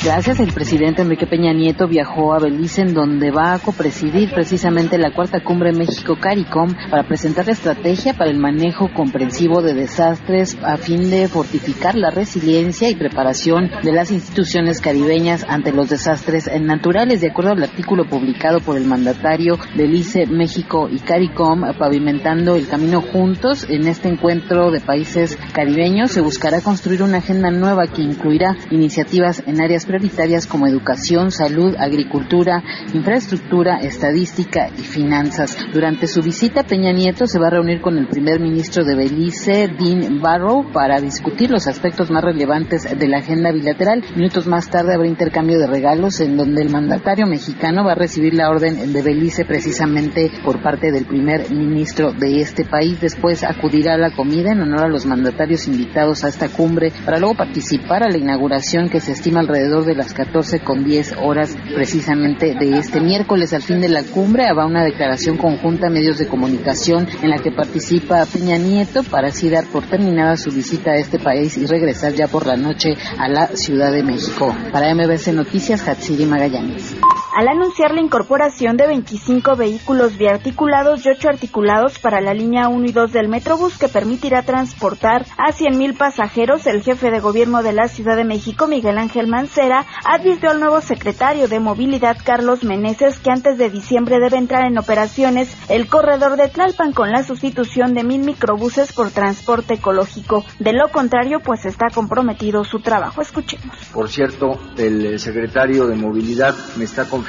Gracias. 0.01 0.39
El 0.39 0.53
presidente 0.53 1.01
Enrique 1.01 1.27
Peña 1.27 1.51
Nieto 1.51 1.85
viajó 1.85 2.33
a 2.33 2.39
Belice, 2.39 2.83
en 2.83 2.93
donde 2.93 3.31
va 3.31 3.53
a 3.53 3.59
copresidir 3.59 4.31
precisamente 4.31 4.97
la 4.97 5.11
cuarta 5.11 5.43
cumbre 5.43 5.73
México-CARICOM 5.73 6.73
para 6.89 7.03
presentar 7.03 7.47
la 7.47 7.51
estrategia 7.51 8.13
para 8.13 8.31
el 8.31 8.37
manejo 8.37 8.89
comprensivo 8.93 9.61
de 9.61 9.73
desastres 9.73 10.57
a 10.63 10.77
fin 10.77 11.09
de 11.09 11.27
fortificar 11.27 11.95
la 11.95 12.11
resiliencia 12.11 12.89
y 12.89 12.95
preparación 12.95 13.69
de 13.83 13.91
las 13.91 14.09
instituciones 14.11 14.79
caribeñas 14.79 15.45
ante 15.49 15.73
los 15.73 15.89
desastres 15.89 16.49
naturales. 16.61 17.19
De 17.19 17.31
acuerdo 17.31 17.51
al 17.51 17.63
artículo 17.63 18.05
publicado 18.05 18.61
por 18.61 18.77
el 18.77 18.85
mandatario 18.85 19.57
Belice, 19.75 20.25
México 20.27 20.87
y 20.89 20.99
CARICOM, 20.99 21.73
pavimentando 21.77 22.55
el 22.55 22.69
camino 22.69 23.01
juntos 23.01 23.65
en 23.69 23.85
este 23.85 24.07
encuentro 24.07 24.71
de 24.71 24.79
países 24.79 25.37
caribeños, 25.51 26.11
se 26.11 26.21
buscará 26.21 26.61
construir 26.61 27.03
una 27.03 27.17
agenda 27.17 27.51
nueva 27.51 27.87
que 27.87 28.01
incluirá 28.01 28.55
iniciativas 28.71 29.43
en 29.45 29.61
áreas 29.61 29.88
prioritarias 29.89 30.45
como 30.45 30.67
educación, 30.67 31.31
salud, 31.31 31.75
agricultura, 31.79 32.61
infraestructura, 32.93 33.77
estadística 33.77 34.69
y 34.77 34.81
finanzas. 34.81 35.57
Durante 35.73 36.05
su 36.05 36.21
visita, 36.21 36.61
Peña 36.61 36.91
Nieto 36.91 37.25
se 37.25 37.39
va 37.39 37.47
a 37.47 37.49
reunir 37.49 37.81
con 37.81 37.97
el 37.97 38.07
primer 38.07 38.39
ministro 38.39 38.85
de 38.85 38.95
Belice, 38.95 39.67
Dean 39.67 40.21
Barrow, 40.21 40.71
para 40.71 41.01
discutir 41.01 41.49
los 41.49 41.65
aspectos 41.65 42.11
más 42.11 42.23
relevantes 42.23 42.83
de 42.83 43.07
la 43.07 43.17
agenda 43.17 43.51
bilateral. 43.51 44.03
Minutos 44.15 44.45
más 44.45 44.69
tarde 44.69 44.93
habrá 44.93 45.07
intercambio 45.07 45.57
de 45.57 45.65
regalos 45.65 46.21
en 46.21 46.37
donde 46.37 46.61
el 46.61 46.69
mandatario 46.69 47.25
mexicano 47.25 47.83
va 47.83 47.93
a 47.93 47.95
recibir 47.95 48.35
la 48.35 48.51
orden 48.51 48.93
de 48.93 49.01
Belice 49.01 49.43
precisamente 49.43 50.31
por 50.45 50.61
parte 50.61 50.91
del 50.91 51.07
primer 51.07 51.49
ministro 51.49 52.11
de 52.13 52.41
este 52.41 52.63
país. 52.63 53.01
Después 53.01 53.43
acudirá 53.43 53.95
a 53.95 53.97
la 53.97 54.11
comida 54.11 54.51
en 54.51 54.61
honor 54.61 54.85
a 54.85 54.89
los 54.89 55.07
mandatarios 55.07 55.67
invitados 55.67 56.23
a 56.23 56.27
esta 56.27 56.47
cumbre 56.47 56.93
para 57.03 57.17
luego 57.17 57.33
participar 57.33 58.03
a 58.03 58.09
la 58.09 58.19
inauguración 58.19 58.87
que 58.87 58.99
se 58.99 59.13
estima 59.13 59.39
alrededor 59.39 59.78
de 59.85 59.95
las 59.95 60.13
14 60.13 60.59
con 60.59 60.83
10 60.83 61.17
horas 61.21 61.55
precisamente 61.73 62.55
de 62.55 62.77
este 62.77 62.99
miércoles. 62.99 63.53
Al 63.53 63.61
fin 63.61 63.81
de 63.81 63.89
la 63.89 64.03
cumbre 64.03 64.47
habrá 64.47 64.65
una 64.65 64.83
declaración 64.83 65.37
conjunta 65.37 65.87
a 65.87 65.89
medios 65.89 66.17
de 66.17 66.27
comunicación 66.27 67.07
en 67.21 67.29
la 67.29 67.37
que 67.37 67.51
participa 67.51 68.25
Peña 68.25 68.57
Nieto 68.57 69.03
para 69.03 69.29
así 69.29 69.49
dar 69.49 69.65
por 69.65 69.85
terminada 69.85 70.37
su 70.37 70.51
visita 70.51 70.91
a 70.91 70.97
este 70.97 71.19
país 71.19 71.57
y 71.57 71.65
regresar 71.65 72.13
ya 72.13 72.27
por 72.27 72.45
la 72.45 72.57
noche 72.57 72.95
a 73.17 73.27
la 73.27 73.47
Ciudad 73.47 73.91
de 73.91 74.03
México. 74.03 74.55
Para 74.71 74.93
MBC 74.93 75.33
Noticias, 75.33 75.87
Hatsiri 75.87 76.25
Magallanes. 76.25 76.95
Al 77.39 77.47
anunciar 77.47 77.93
la 77.93 78.01
incorporación 78.01 78.75
de 78.75 78.85
25 78.85 79.55
vehículos 79.55 80.17
biarticulados 80.17 81.05
y 81.05 81.09
8 81.09 81.29
articulados 81.29 81.97
para 81.97 82.19
la 82.19 82.33
línea 82.33 82.67
1 82.67 82.87
y 82.87 82.91
2 82.91 83.13
del 83.13 83.29
Metrobús 83.29 83.77
que 83.77 83.87
permitirá 83.87 84.41
transportar 84.43 85.25
a 85.37 85.53
100.000 85.53 85.95
pasajeros, 85.95 86.67
el 86.67 86.83
jefe 86.83 87.11
de 87.11 87.21
gobierno 87.21 87.63
de 87.63 87.71
la 87.71 87.87
Ciudad 87.87 88.17
de 88.17 88.25
México, 88.25 88.67
Miguel 88.67 88.97
Ángel 88.97 89.27
Mancera, 89.27 89.85
advirtió 90.03 90.49
al 90.49 90.59
nuevo 90.59 90.81
secretario 90.81 91.47
de 91.47 91.61
Movilidad, 91.61 92.17
Carlos 92.21 92.65
Meneses, 92.65 93.19
que 93.19 93.31
antes 93.31 93.57
de 93.57 93.69
diciembre 93.69 94.19
debe 94.19 94.35
entrar 94.35 94.65
en 94.65 94.77
operaciones 94.77 95.55
el 95.69 95.87
corredor 95.87 96.35
de 96.35 96.49
Tlalpan 96.49 96.91
con 96.91 97.09
la 97.09 97.23
sustitución 97.23 97.93
de 97.93 98.03
mil 98.03 98.19
microbuses 98.19 98.91
por 98.91 99.11
transporte 99.11 99.75
ecológico. 99.75 100.43
De 100.59 100.73
lo 100.73 100.89
contrario, 100.89 101.39
pues 101.39 101.65
está 101.65 101.85
comprometido 101.89 102.65
su 102.65 102.81
trabajo. 102.81 103.21
Escuchemos. 103.21 103.77
Por 103.93 104.09
cierto, 104.09 104.59
el 104.75 105.17
secretario 105.19 105.87
de 105.87 105.95
Movilidad 105.95 106.53
me 106.75 106.83
está 106.83 107.05
confirmando 107.05 107.28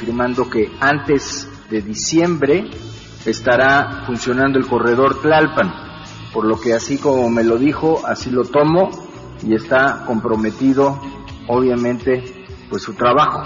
que 0.50 0.70
antes 0.80 1.48
de 1.70 1.82
diciembre 1.82 2.70
estará 3.26 4.04
funcionando 4.06 4.58
el 4.58 4.66
corredor 4.66 5.20
Tlalpan, 5.20 5.72
por 6.32 6.46
lo 6.46 6.58
que 6.58 6.74
así 6.74 6.98
como 6.98 7.28
me 7.28 7.44
lo 7.44 7.58
dijo, 7.58 8.02
así 8.06 8.30
lo 8.30 8.44
tomo 8.44 8.90
y 9.42 9.54
está 9.54 10.04
comprometido, 10.06 11.00
obviamente, 11.48 12.46
pues 12.68 12.82
su 12.82 12.94
trabajo. 12.94 13.42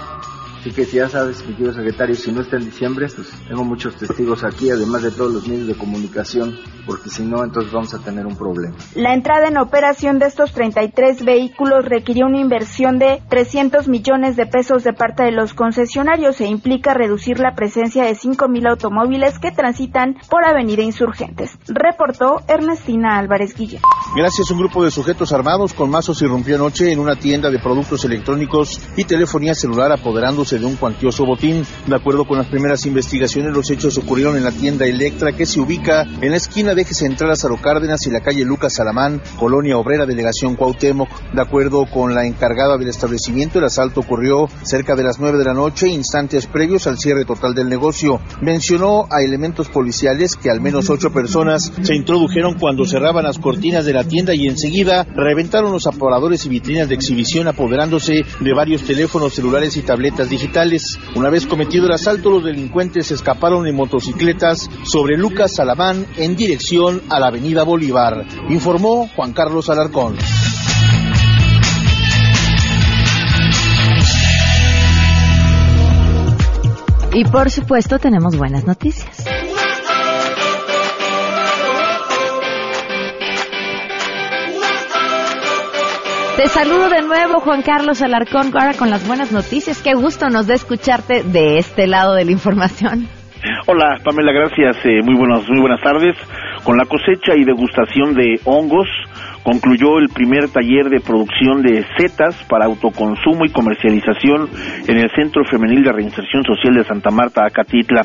Así 0.65 0.73
que 0.73 0.85
si 0.85 0.97
ya 0.97 1.07
sabes, 1.07 1.45
mi 1.45 1.53
querido 1.53 1.73
secretario, 1.73 2.15
si 2.15 2.31
no 2.31 2.41
está 2.41 2.57
en 2.57 2.65
diciembre, 2.65 3.05
pues 3.15 3.29
tengo 3.47 3.63
muchos 3.63 3.95
testigos 3.97 4.43
aquí, 4.43 4.71
además 4.71 5.03
de 5.03 5.11
todos 5.11 5.31
los 5.31 5.47
medios 5.47 5.67
de 5.67 5.75
comunicación, 5.75 6.57
porque 6.87 7.11
si 7.11 7.21
no, 7.21 7.43
entonces 7.43 7.71
vamos 7.71 7.93
a 7.93 7.99
tener 7.99 8.25
un 8.25 8.35
problema. 8.35 8.75
La 8.95 9.13
entrada 9.13 9.47
en 9.47 9.59
operación 9.59 10.17
de 10.17 10.25
estos 10.25 10.53
33 10.53 11.23
vehículos 11.23 11.85
requirió 11.85 12.25
una 12.25 12.39
inversión 12.39 12.97
de 12.97 13.21
300 13.29 13.87
millones 13.87 14.37
de 14.37 14.47
pesos 14.47 14.83
de 14.83 14.93
parte 14.93 15.21
de 15.21 15.31
los 15.31 15.53
concesionarios 15.53 16.41
e 16.41 16.47
implica 16.47 16.95
reducir 16.95 17.37
la 17.37 17.53
presencia 17.53 18.03
de 18.03 18.15
5.000 18.15 18.67
automóviles 18.67 19.37
que 19.37 19.51
transitan 19.51 20.15
por 20.31 20.45
Avenida 20.45 20.81
Insurgentes. 20.81 21.59
Reportó 21.67 22.41
Ernestina 22.47 23.19
Álvarez 23.19 23.53
Guillén. 23.53 23.81
Gracias, 24.15 24.49
un 24.49 24.57
grupo 24.57 24.83
de 24.83 24.89
sujetos 24.89 25.31
armados 25.31 25.75
con 25.75 25.91
mazos 25.91 26.23
irrumpió 26.23 26.55
anoche 26.55 26.91
en 26.91 26.97
una 26.97 27.17
tienda 27.17 27.51
de 27.51 27.59
productos 27.59 28.03
electrónicos 28.03 28.81
y 28.97 29.03
telefonía 29.03 29.53
celular 29.53 29.91
apoderándose 29.91 30.54
de 30.59 30.65
un 30.65 30.75
cuantioso 30.75 31.25
botín. 31.25 31.63
De 31.87 31.95
acuerdo 31.95 32.25
con 32.25 32.37
las 32.37 32.47
primeras 32.47 32.85
investigaciones, 32.85 33.53
los 33.53 33.69
hechos 33.69 33.97
ocurrieron 33.97 34.37
en 34.37 34.43
la 34.43 34.51
tienda 34.51 34.85
Electra 34.85 35.33
que 35.33 35.45
se 35.45 35.59
ubica 35.59 36.03
en 36.21 36.31
la 36.31 36.37
esquina 36.37 36.73
de 36.73 36.81
Eje 36.81 36.93
Central 36.93 37.29
Lázaro 37.29 37.57
Cárdenas 37.61 38.05
y 38.07 38.11
la 38.11 38.21
calle 38.21 38.45
Lucas 38.45 38.75
Salamán, 38.75 39.21
Colonia 39.39 39.77
Obrera, 39.77 40.05
Delegación 40.05 40.55
Cuauhtémoc. 40.55 41.09
De 41.33 41.41
acuerdo 41.41 41.85
con 41.85 42.13
la 42.13 42.25
encargada 42.25 42.77
del 42.77 42.89
establecimiento, 42.89 43.59
el 43.59 43.65
asalto 43.65 44.01
ocurrió 44.01 44.47
cerca 44.63 44.95
de 44.95 45.03
las 45.03 45.19
9 45.19 45.37
de 45.37 45.45
la 45.45 45.53
noche, 45.53 45.87
instantes 45.87 46.47
previos 46.47 46.87
al 46.87 46.97
cierre 46.97 47.25
total 47.25 47.53
del 47.53 47.69
negocio. 47.69 48.19
Mencionó 48.41 49.05
a 49.09 49.21
elementos 49.21 49.69
policiales 49.69 50.35
que 50.35 50.49
al 50.49 50.61
menos 50.61 50.89
ocho 50.89 51.11
personas 51.11 51.71
se 51.81 51.95
introdujeron 51.95 52.55
cuando 52.59 52.85
cerraban 52.85 53.23
las 53.23 53.39
cortinas 53.39 53.85
de 53.85 53.93
la 53.93 54.03
tienda 54.03 54.33
y 54.33 54.47
enseguida 54.47 55.03
reventaron 55.15 55.71
los 55.71 55.87
aparadores 55.87 56.45
y 56.45 56.49
vitrinas 56.49 56.89
de 56.89 56.95
exhibición 56.95 57.47
apoderándose 57.47 58.23
de 58.39 58.53
varios 58.53 58.83
teléfonos 58.83 59.33
celulares 59.33 59.77
y 59.77 59.81
tabletas 59.81 60.29
digitales. 60.29 60.44
Una 61.15 61.29
vez 61.29 61.45
cometido 61.45 61.85
el 61.85 61.93
asalto, 61.93 62.29
los 62.29 62.43
delincuentes 62.43 63.11
escaparon 63.11 63.67
en 63.67 63.75
motocicletas 63.75 64.69
sobre 64.83 65.17
Lucas 65.17 65.55
Salamán 65.55 66.05
en 66.17 66.35
dirección 66.35 67.01
a 67.09 67.19
la 67.19 67.27
avenida 67.27 67.63
Bolívar, 67.63 68.25
informó 68.49 69.09
Juan 69.15 69.33
Carlos 69.33 69.69
Alarcón. 69.69 70.15
Y 77.13 77.23
por 77.23 77.49
supuesto 77.49 77.97
tenemos 77.97 78.37
buenas 78.37 78.65
noticias. 78.65 79.34
Te 86.37 86.47
saludo 86.47 86.89
de 86.89 87.01
nuevo, 87.01 87.39
Juan 87.39 87.61
Carlos 87.61 88.01
Alarcón, 88.01 88.51
ahora 88.53 88.73
con 88.77 88.89
las 88.89 89.07
buenas 89.07 89.31
noticias. 89.31 89.81
Qué 89.81 89.93
gusto 89.93 90.27
nos 90.27 90.47
da 90.47 90.53
escucharte 90.53 91.23
de 91.23 91.57
este 91.57 91.87
lado 91.87 92.13
de 92.13 92.25
la 92.25 92.31
información. 92.31 93.07
Hola, 93.67 93.99
Pamela, 94.03 94.33
gracias. 94.33 94.75
Eh, 94.85 94.99
muy, 95.01 95.15
buenos, 95.15 95.47
muy 95.47 95.61
buenas 95.61 95.81
tardes. 95.81 96.17
Con 96.65 96.75
la 96.77 96.83
cosecha 96.83 97.37
y 97.37 97.45
degustación 97.45 98.15
de 98.15 98.41
hongos, 98.43 98.87
concluyó 99.43 99.97
el 99.97 100.09
primer 100.09 100.49
taller 100.49 100.89
de 100.89 100.99
producción 100.99 101.61
de 101.61 101.85
setas 101.97 102.35
para 102.49 102.65
autoconsumo 102.65 103.45
y 103.45 103.51
comercialización 103.53 104.49
en 104.87 104.97
el 104.97 105.09
Centro 105.15 105.45
Femenil 105.45 105.83
de 105.83 105.93
Reinserción 105.93 106.43
Social 106.43 106.75
de 106.75 106.83
Santa 106.83 107.11
Marta, 107.11 107.45
Acatitla. 107.45 108.01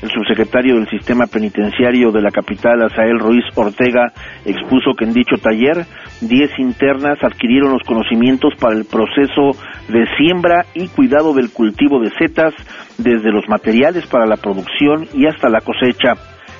El 0.00 0.10
subsecretario 0.10 0.76
del 0.76 0.88
Sistema 0.88 1.26
Penitenciario 1.26 2.12
de 2.12 2.22
la 2.22 2.30
capital, 2.30 2.82
Asael 2.82 3.18
Ruiz 3.18 3.44
Ortega, 3.56 4.12
expuso 4.44 4.94
que 4.94 5.04
en 5.04 5.12
dicho 5.12 5.36
taller 5.42 5.86
10 6.20 6.58
internas 6.60 7.18
adquirieron 7.22 7.72
los 7.72 7.82
conocimientos 7.82 8.54
para 8.60 8.76
el 8.76 8.84
proceso 8.84 9.58
de 9.88 10.06
siembra 10.16 10.66
y 10.74 10.86
cuidado 10.86 11.34
del 11.34 11.50
cultivo 11.50 12.00
de 12.00 12.10
setas, 12.16 12.54
desde 12.96 13.32
los 13.32 13.48
materiales 13.48 14.06
para 14.06 14.26
la 14.26 14.36
producción 14.36 15.08
y 15.14 15.26
hasta 15.26 15.48
la 15.48 15.60
cosecha. 15.60 16.14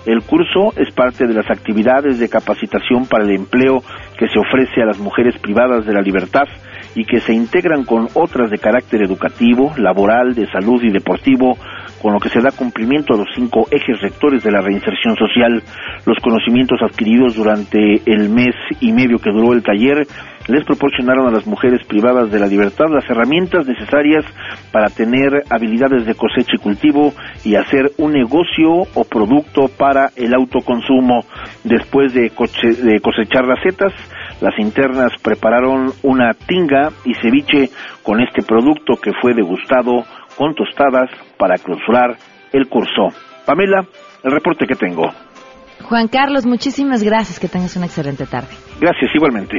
El 0.04 0.23
curso 0.23 0.73
es 0.76 0.92
parte 0.92 1.26
de 1.26 1.35
las 1.35 1.50
actividades 1.50 2.18
de 2.18 2.28
capacitación 2.28 3.07
para 3.07 3.25
el 3.25 3.30
empleo 3.30 3.83
que 4.18 4.28
se 4.28 4.38
ofrece 4.38 4.83
a 4.83 4.87
las 4.87 4.99
mujeres 4.99 5.38
privadas 5.38 5.87
de 5.87 5.92
la 5.92 6.00
libertad 6.00 6.49
y 6.95 7.04
que 7.04 7.21
se 7.21 7.35
integran 7.35 7.85
con 7.85 8.09
otras 8.14 8.50
de 8.50 8.59
carácter 8.59 9.02
educativo, 9.02 9.73
laboral, 9.76 10.35
de 10.35 10.50
salud 10.50 10.83
y 10.83 10.90
deportivo 10.90 11.59
con 12.00 12.12
lo 12.12 12.21
que 12.21 12.28
se 12.28 12.40
da 12.40 12.50
cumplimiento 12.50 13.14
a 13.14 13.19
los 13.19 13.28
cinco 13.35 13.67
ejes 13.71 14.00
rectores 14.00 14.43
de 14.43 14.50
la 14.50 14.61
reinserción 14.61 15.17
social. 15.17 15.62
Los 16.07 16.19
conocimientos 16.23 16.81
adquiridos 16.83 17.35
durante 17.35 18.02
el 18.07 18.28
mes 18.28 18.55
y 18.81 18.93
medio 18.93 19.19
que 19.19 19.31
duró 19.31 19.52
el 19.52 19.62
taller 19.62 20.07
les 20.49 20.64
proporcionaron 20.64 21.28
a 21.28 21.31
las 21.31 21.47
mujeres 21.47 21.85
privadas 21.87 22.31
de 22.31 22.40
la 22.40 22.47
libertad 22.47 22.87
las 22.90 23.09
herramientas 23.09 23.67
necesarias 23.67 24.25
para 24.73 24.88
tener 24.88 25.45
habilidades 25.50 26.07
de 26.07 26.14
cosecha 26.14 26.52
y 26.55 26.59
cultivo 26.59 27.12
y 27.45 27.55
hacer 27.55 27.93
un 27.99 28.12
negocio 28.12 28.71
o 28.95 29.05
producto 29.05 29.69
para 29.69 30.11
el 30.17 30.35
autoconsumo. 30.35 31.25
Después 31.64 32.14
de, 32.14 32.31
cosechar 32.31 33.47
las 33.47 33.62
setas, 33.62 33.93
las 34.40 34.59
internas 34.59 35.12
prepararon 35.23 35.93
una 36.02 36.33
tinga 36.33 36.90
y 37.05 37.14
ceviche 37.14 37.69
con 38.02 38.21
este 38.21 38.43
producto 38.43 38.97
que 38.97 39.12
fue 39.21 39.35
degustado 39.35 40.05
con 40.38 40.54
tostadas 40.54 41.11
para 41.37 41.59
clausurar 41.59 42.16
el 42.52 42.68
curso. 42.68 43.09
Pamela, 43.45 43.85
el 44.23 44.30
reporte 44.30 44.66
que 44.66 44.76
tengo. 44.76 45.11
Juan 45.83 46.09
Carlos, 46.09 46.47
muchísimas 46.47 47.02
gracias. 47.02 47.40
Que 47.40 47.49
tengas 47.49 47.76
una 47.76 47.87
excelente 47.87 48.25
tarde. 48.25 48.49
Gracias, 48.80 49.11
igualmente. 49.14 49.57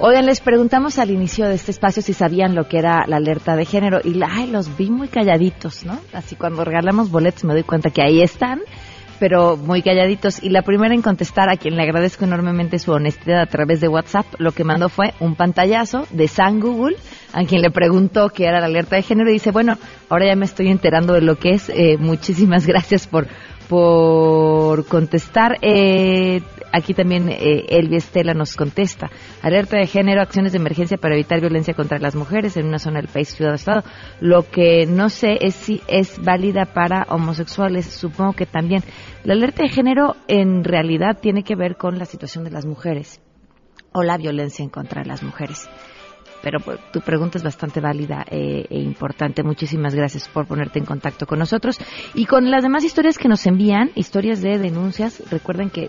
Oigan, 0.00 0.26
les 0.26 0.40
preguntamos 0.40 1.00
al 1.00 1.10
inicio 1.10 1.48
de 1.48 1.56
este 1.56 1.72
espacio 1.72 2.02
si 2.02 2.12
sabían 2.12 2.54
lo 2.54 2.68
que 2.68 2.78
era 2.78 3.04
la 3.08 3.16
alerta 3.16 3.56
de 3.56 3.64
género 3.64 3.98
y 4.04 4.20
ay, 4.22 4.48
los 4.48 4.76
vi 4.76 4.90
muy 4.90 5.08
calladitos, 5.08 5.84
¿no? 5.84 5.98
Así 6.12 6.36
cuando 6.36 6.64
regalamos 6.64 7.10
boletos 7.10 7.44
me 7.44 7.52
doy 7.52 7.64
cuenta 7.64 7.90
que 7.90 8.02
ahí 8.02 8.22
están 8.22 8.60
pero 9.18 9.56
muy 9.56 9.82
calladitos. 9.82 10.42
Y 10.42 10.50
la 10.50 10.62
primera 10.62 10.94
en 10.94 11.02
contestar, 11.02 11.48
a 11.48 11.56
quien 11.56 11.76
le 11.76 11.82
agradezco 11.82 12.24
enormemente 12.24 12.78
su 12.78 12.92
honestidad 12.92 13.40
a 13.40 13.46
través 13.46 13.80
de 13.80 13.88
WhatsApp, 13.88 14.26
lo 14.38 14.52
que 14.52 14.64
mandó 14.64 14.88
fue 14.88 15.14
un 15.20 15.34
pantallazo 15.34 16.06
de 16.10 16.28
San 16.28 16.60
Google, 16.60 16.96
a 17.32 17.44
quien 17.44 17.62
le 17.62 17.70
preguntó 17.70 18.28
qué 18.30 18.46
era 18.46 18.60
la 18.60 18.66
alerta 18.66 18.96
de 18.96 19.02
género 19.02 19.30
y 19.30 19.34
dice, 19.34 19.50
bueno, 19.50 19.76
ahora 20.08 20.26
ya 20.26 20.36
me 20.36 20.44
estoy 20.44 20.68
enterando 20.68 21.12
de 21.12 21.20
lo 21.20 21.36
que 21.36 21.50
es. 21.50 21.68
Eh, 21.68 21.96
muchísimas 21.98 22.66
gracias 22.66 23.06
por 23.06 23.26
por 23.68 24.86
contestar. 24.86 25.58
Eh, 25.62 26.42
aquí 26.72 26.94
también 26.94 27.28
eh, 27.28 27.66
Elvia 27.68 27.98
Estela 27.98 28.34
nos 28.34 28.56
contesta. 28.56 29.10
Alerta 29.42 29.78
de 29.78 29.86
género, 29.86 30.22
acciones 30.22 30.52
de 30.52 30.58
emergencia 30.58 30.96
para 30.96 31.14
evitar 31.14 31.40
violencia 31.40 31.74
contra 31.74 31.98
las 31.98 32.14
mujeres 32.14 32.56
en 32.56 32.66
una 32.66 32.78
zona 32.78 33.00
del 33.00 33.08
país, 33.08 33.34
ciudad 33.34 33.54
estado. 33.54 33.82
Lo 34.20 34.48
que 34.50 34.86
no 34.86 35.08
sé 35.10 35.38
es 35.40 35.54
si 35.54 35.82
es 35.86 36.20
válida 36.22 36.66
para 36.66 37.06
homosexuales. 37.10 37.86
Supongo 37.86 38.32
que 38.32 38.46
también. 38.46 38.82
La 39.24 39.34
alerta 39.34 39.62
de 39.62 39.68
género 39.68 40.16
en 40.26 40.64
realidad 40.64 41.18
tiene 41.20 41.42
que 41.42 41.56
ver 41.56 41.76
con 41.76 41.98
la 41.98 42.06
situación 42.06 42.44
de 42.44 42.50
las 42.50 42.64
mujeres 42.64 43.20
o 43.92 44.02
la 44.02 44.16
violencia 44.16 44.62
en 44.62 44.70
contra 44.70 45.02
de 45.02 45.08
las 45.08 45.22
mujeres 45.22 45.68
pero 46.42 46.60
pues, 46.60 46.78
tu 46.92 47.00
pregunta 47.00 47.38
es 47.38 47.44
bastante 47.44 47.80
válida 47.80 48.24
eh, 48.30 48.66
e 48.68 48.78
importante. 48.78 49.42
Muchísimas 49.42 49.94
gracias 49.94 50.28
por 50.28 50.46
ponerte 50.46 50.78
en 50.78 50.84
contacto 50.84 51.26
con 51.26 51.38
nosotros. 51.38 51.78
Y 52.14 52.26
con 52.26 52.50
las 52.50 52.62
demás 52.62 52.84
historias 52.84 53.18
que 53.18 53.28
nos 53.28 53.46
envían, 53.46 53.90
historias 53.94 54.40
de 54.42 54.58
denuncias, 54.58 55.22
recuerden 55.30 55.70
que 55.70 55.88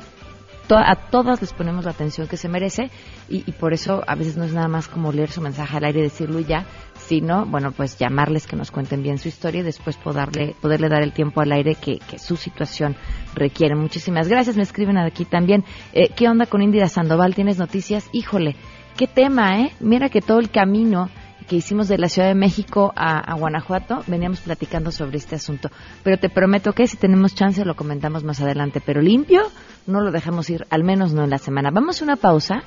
a 0.77 0.95
todas 1.09 1.41
les 1.41 1.53
ponemos 1.53 1.85
la 1.85 1.91
atención 1.91 2.27
que 2.27 2.37
se 2.37 2.49
merece 2.49 2.91
y, 3.27 3.51
por 3.53 3.73
eso 3.73 4.03
a 4.07 4.15
veces 4.15 4.37
no 4.37 4.43
es 4.43 4.53
nada 4.53 4.67
más 4.67 4.87
como 4.87 5.11
leer 5.11 5.31
su 5.31 5.41
mensaje 5.41 5.77
al 5.77 5.83
aire 5.83 5.99
y 5.99 6.03
decirlo 6.03 6.39
ya, 6.39 6.65
sino, 6.97 7.45
bueno, 7.45 7.71
pues 7.71 7.97
llamarles 7.97 8.45
que 8.45 8.55
nos 8.55 8.71
cuenten 8.71 9.01
bien 9.01 9.17
su 9.17 9.27
historia 9.27 9.61
y 9.61 9.63
después 9.63 9.97
poderle, 9.97 10.55
poderle 10.61 10.89
dar 10.89 11.01
el 11.01 11.13
tiempo 11.13 11.41
al 11.41 11.51
aire 11.51 11.75
que, 11.75 11.99
su 12.19 12.35
situación 12.35 12.95
requiere. 13.35 13.75
Muchísimas 13.75 14.27
gracias. 14.27 14.57
Me 14.57 14.63
escriben 14.63 14.97
aquí 14.97 15.25
también. 15.25 15.63
Eh, 15.93 16.09
¿Qué 16.15 16.27
onda 16.27 16.45
con 16.45 16.61
Indira 16.61 16.87
Sandoval? 16.87 17.35
¿Tienes 17.35 17.57
noticias? 17.57 18.09
Híjole, 18.11 18.55
qué 18.99 19.07
tema, 19.07 19.61
¿eh? 19.61 19.71
Mira 19.79 20.09
que 20.09 20.19
todo 20.19 20.39
el 20.39 20.49
camino 20.49 21.09
que 21.47 21.55
hicimos 21.55 21.87
de 21.87 21.97
la 21.97 22.09
Ciudad 22.09 22.27
de 22.27 22.35
México 22.35 22.91
a, 22.97 23.33
Guanajuato, 23.33 24.03
veníamos 24.07 24.41
platicando 24.41 24.91
sobre 24.91 25.17
este 25.17 25.35
asunto. 25.35 25.69
Pero 26.03 26.17
te 26.17 26.29
prometo 26.29 26.73
que 26.73 26.85
si 26.85 26.97
tenemos 26.97 27.33
chance 27.33 27.63
lo 27.63 27.75
comentamos 27.75 28.25
más 28.25 28.41
adelante. 28.41 28.81
Pero 28.85 29.01
limpio, 29.01 29.43
no 29.87 30.01
lo 30.01 30.11
dejamos 30.11 30.49
ir, 30.49 30.67
al 30.69 30.83
menos 30.83 31.13
no 31.13 31.23
en 31.23 31.29
la 31.29 31.37
semana. 31.37 31.71
Vamos 31.71 32.01
a 32.01 32.03
una 32.03 32.17
pausa 32.17 32.61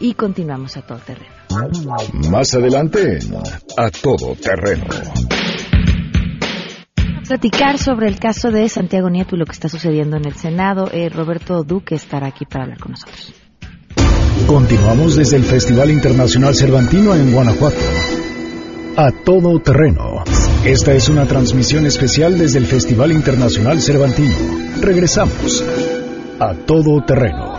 y 0.00 0.14
continuamos 0.14 0.76
a 0.76 0.82
todo 0.82 0.98
terreno. 0.98 1.32
Más 2.32 2.52
adelante, 2.52 3.20
a 3.76 3.88
todo 3.88 4.34
terreno. 4.34 4.86
Platicar 7.28 7.78
sobre 7.78 8.08
el 8.08 8.18
caso 8.18 8.50
de 8.50 8.68
Santiago 8.68 9.08
Nieto 9.08 9.36
y 9.36 9.38
lo 9.38 9.46
que 9.46 9.52
está 9.52 9.68
sucediendo 9.68 10.16
en 10.16 10.26
el 10.26 10.34
Senado. 10.34 10.90
Eh, 10.92 11.08
Roberto 11.10 11.62
Duque 11.62 11.94
estará 11.94 12.26
aquí 12.26 12.44
para 12.44 12.64
hablar 12.64 12.80
con 12.80 12.90
nosotros. 12.90 13.45
Continuamos 14.46 15.16
desde 15.16 15.36
el 15.36 15.44
Festival 15.44 15.90
Internacional 15.90 16.54
Cervantino 16.54 17.14
en 17.14 17.32
Guanajuato. 17.32 17.76
A 18.96 19.10
todo 19.10 19.58
terreno. 19.60 20.24
Esta 20.64 20.92
es 20.94 21.08
una 21.08 21.26
transmisión 21.26 21.84
especial 21.86 22.38
desde 22.38 22.58
el 22.58 22.66
Festival 22.66 23.12
Internacional 23.12 23.80
Cervantino. 23.80 24.34
Regresamos. 24.80 25.64
A 26.38 26.54
todo 26.54 27.04
terreno. 27.04 27.56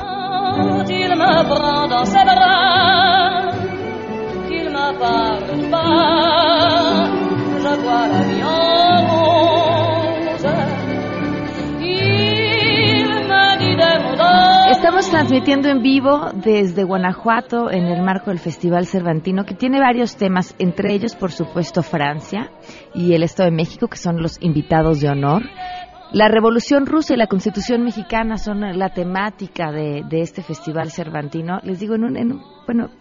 Estamos 14.77 15.09
transmitiendo 15.09 15.69
en 15.69 15.81
vivo 15.81 16.29
desde 16.35 16.83
Guanajuato 16.83 17.71
en 17.71 17.85
el 17.85 18.03
marco 18.03 18.29
del 18.29 18.37
Festival 18.37 18.85
Cervantino, 18.85 19.43
que 19.43 19.55
tiene 19.55 19.79
varios 19.79 20.17
temas, 20.17 20.53
entre 20.59 20.93
ellos, 20.93 21.15
por 21.15 21.31
supuesto, 21.31 21.81
Francia 21.81 22.51
y 22.93 23.13
el 23.13 23.23
Estado 23.23 23.49
de 23.49 23.55
México, 23.55 23.87
que 23.87 23.97
son 23.97 24.21
los 24.21 24.37
invitados 24.39 25.01
de 25.01 25.09
honor. 25.09 25.41
La 26.11 26.27
Revolución 26.27 26.85
Rusa 26.85 27.15
y 27.15 27.17
la 27.17 27.25
Constitución 27.25 27.83
Mexicana 27.83 28.37
son 28.37 28.77
la 28.77 28.89
temática 28.89 29.71
de, 29.71 30.05
este 30.11 30.43
Festival 30.43 30.91
Cervantino. 30.91 31.57
Les 31.63 31.79
digo, 31.79 31.95
en 31.95 32.03
un, 32.03 32.15
en 32.15 32.39
bueno, 32.67 32.91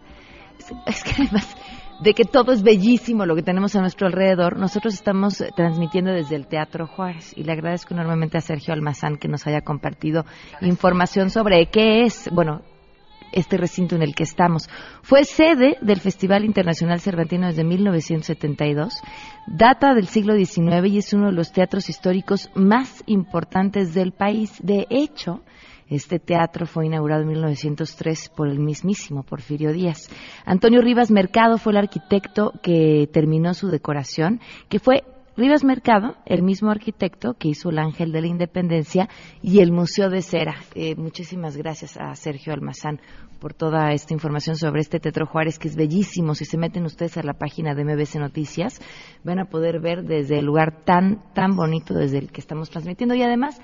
es 0.87 1.05
que 1.05 1.23
además 1.23 1.56
de 2.01 2.15
que 2.15 2.25
todo 2.25 2.53
es 2.53 2.63
bellísimo 2.63 3.25
lo 3.25 3.35
que 3.35 3.43
tenemos 3.43 3.75
a 3.75 3.81
nuestro 3.81 4.07
alrededor, 4.07 4.59
nosotros 4.59 4.95
estamos 4.95 5.41
eh, 5.41 5.51
transmitiendo 5.57 6.13
desde 6.13 6.37
el 6.37 6.47
Teatro 6.47 6.87
Juárez 6.87 7.33
y 7.37 7.45
le 7.45 7.53
agradezco 7.53 7.95
enormemente 7.95 8.39
a 8.39 8.43
Sergio 8.43 8.75
Almazán 8.75 9.17
que 9.17 9.29
nos 9.29 9.47
haya 9.47 9.63
compartido 9.63 10.25
información 10.61 11.31
sobre 11.31 11.67
qué 11.67 12.03
es, 12.03 12.29
bueno, 12.33 12.63
este 13.33 13.57
recinto 13.57 13.97
en 13.97 14.03
el 14.03 14.15
que 14.15 14.23
estamos. 14.23 14.69
Fue 15.03 15.25
sede 15.25 15.77
del 15.81 16.01
Festival 16.01 16.45
Internacional 16.45 17.01
Cervantino 17.01 17.47
desde 17.47 17.65
1972, 17.65 19.03
data 19.47 19.95
del 19.95 20.07
siglo 20.07 20.35
XIX 20.35 20.87
y 20.87 20.99
es 20.99 21.13
uno 21.13 21.27
de 21.27 21.33
los 21.33 21.53
teatros 21.53 21.89
históricos 21.89 22.51
más 22.55 23.03
importantes 23.07 23.95
del 23.95 24.13
país. 24.13 24.59
De 24.63 24.87
hecho, 24.91 25.43
este 25.89 26.19
teatro 26.19 26.67
fue 26.67 26.87
inaugurado 26.87 27.23
en 27.23 27.29
1903 27.29 28.31
por 28.31 28.49
el 28.49 28.59
mismísimo 28.59 29.23
Porfirio 29.23 29.73
Díaz. 29.73 30.09
Antonio 30.45 30.81
Rivas 30.81 31.11
Mercado 31.11 31.59
fue 31.59 31.73
el 31.73 31.79
arquitecto 31.79 32.53
que 32.63 33.09
terminó 33.13 33.55
su 33.55 33.69
decoración, 33.69 34.41
que 34.69 34.79
fue 34.79 35.05
Rivas 35.37 35.65
Mercado, 35.65 36.17
el 36.25 36.43
mismo 36.43 36.71
arquitecto 36.71 37.35
que 37.35 37.49
hizo 37.49 37.69
el 37.69 37.79
Ángel 37.79 38.11
de 38.11 38.23
la 38.23 38.27
Independencia 38.27 39.11
y 39.43 39.61
el 39.61 39.71
Museo 39.71 40.09
de 40.09 40.23
Cera. 40.23 40.55
Eh, 40.75 40.97
muchísimas 40.97 41.59
gracias 41.59 41.99
a 41.99 42.15
Sergio 42.15 42.55
Almazán 42.55 43.03
por 43.39 43.53
toda 43.53 43.93
esta 43.93 44.15
información 44.15 44.57
sobre 44.57 44.81
este 44.81 44.99
Tetro 44.99 45.27
Juárez, 45.27 45.59
que 45.59 45.69
es 45.69 45.77
bellísimo. 45.77 46.35
Si 46.35 46.47
se 46.47 46.57
meten 46.57 46.87
ustedes 46.87 47.19
a 47.19 47.23
la 47.23 47.35
página 47.35 47.75
de 47.75 47.85
MBC 47.85 48.17
Noticias, 48.17 48.81
van 49.25 49.39
a 49.39 49.45
poder 49.45 49.79
ver 49.79 50.05
desde 50.05 50.39
el 50.39 50.47
lugar 50.47 50.85
tan, 50.87 51.23
tan 51.35 51.55
bonito 51.55 51.93
desde 51.93 52.17
el 52.17 52.33
que 52.33 52.41
estamos 52.41 52.71
transmitiendo. 52.71 53.15
Y 53.15 53.23
además, 53.23 53.61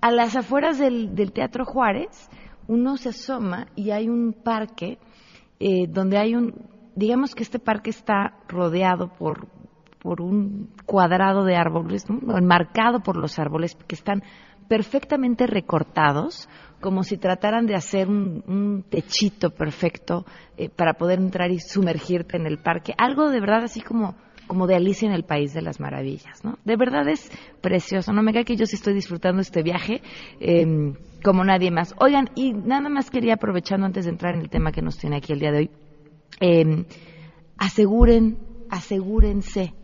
a 0.00 0.12
las 0.12 0.36
afueras 0.36 0.78
del, 0.78 1.32
Teatro 1.32 1.64
Juárez, 1.64 2.30
uno 2.68 2.96
se 2.98 3.08
asoma 3.08 3.66
y 3.74 3.90
hay 3.90 4.08
un 4.08 4.32
parque 4.32 5.00
eh, 5.58 5.88
donde 5.88 6.18
hay 6.18 6.36
un, 6.36 6.54
digamos 6.94 7.34
que 7.34 7.42
este 7.42 7.58
parque 7.58 7.90
está 7.90 8.38
rodeado 8.48 9.08
por, 9.08 9.48
por 9.98 10.20
un 10.20 10.70
cuadrado 10.84 11.44
de 11.44 11.56
árboles, 11.56 12.04
enmarcado 12.08 13.00
por 13.00 13.16
los 13.16 13.38
árboles 13.38 13.76
que 13.86 13.94
están 13.94 14.22
perfectamente 14.68 15.46
recortados, 15.46 16.48
como 16.80 17.02
si 17.02 17.16
trataran 17.16 17.66
de 17.66 17.74
hacer 17.74 18.08
un, 18.08 18.84
techito 18.88 19.50
perfecto 19.50 20.26
eh, 20.56 20.68
para 20.68 20.94
poder 20.94 21.18
entrar 21.18 21.50
y 21.50 21.60
sumergirte 21.60 22.36
en 22.36 22.46
el 22.46 22.58
parque. 22.58 22.94
Algo 22.98 23.30
de 23.30 23.40
verdad 23.40 23.64
así 23.64 23.80
como 23.80 24.14
como 24.46 24.66
de 24.66 24.76
Alicia 24.76 25.08
en 25.08 25.14
el 25.14 25.24
País 25.24 25.52
de 25.52 25.62
las 25.62 25.80
Maravillas, 25.80 26.44
¿no? 26.44 26.58
De 26.64 26.76
verdad 26.76 27.08
es 27.08 27.30
precioso, 27.60 28.12
no 28.12 28.22
me 28.22 28.32
cae 28.32 28.44
que 28.44 28.56
yo 28.56 28.64
sí 28.66 28.76
estoy 28.76 28.94
disfrutando 28.94 29.40
este 29.42 29.62
viaje 29.62 30.02
em, 30.40 30.94
como 31.24 31.44
nadie 31.44 31.70
más. 31.70 31.94
Oigan, 31.98 32.30
y 32.36 32.52
nada 32.52 32.88
más 32.88 33.10
quería 33.10 33.34
aprovechando 33.34 33.86
antes 33.86 34.04
de 34.04 34.12
entrar 34.12 34.34
en 34.34 34.42
el 34.42 34.48
tema 34.48 34.72
que 34.72 34.82
nos 34.82 34.98
tiene 34.98 35.16
aquí 35.16 35.32
el 35.32 35.40
día 35.40 35.50
de 35.50 35.58
hoy, 35.58 35.70
em, 36.40 36.84
aseguren, 37.58 38.38
asegúrense 38.70 39.74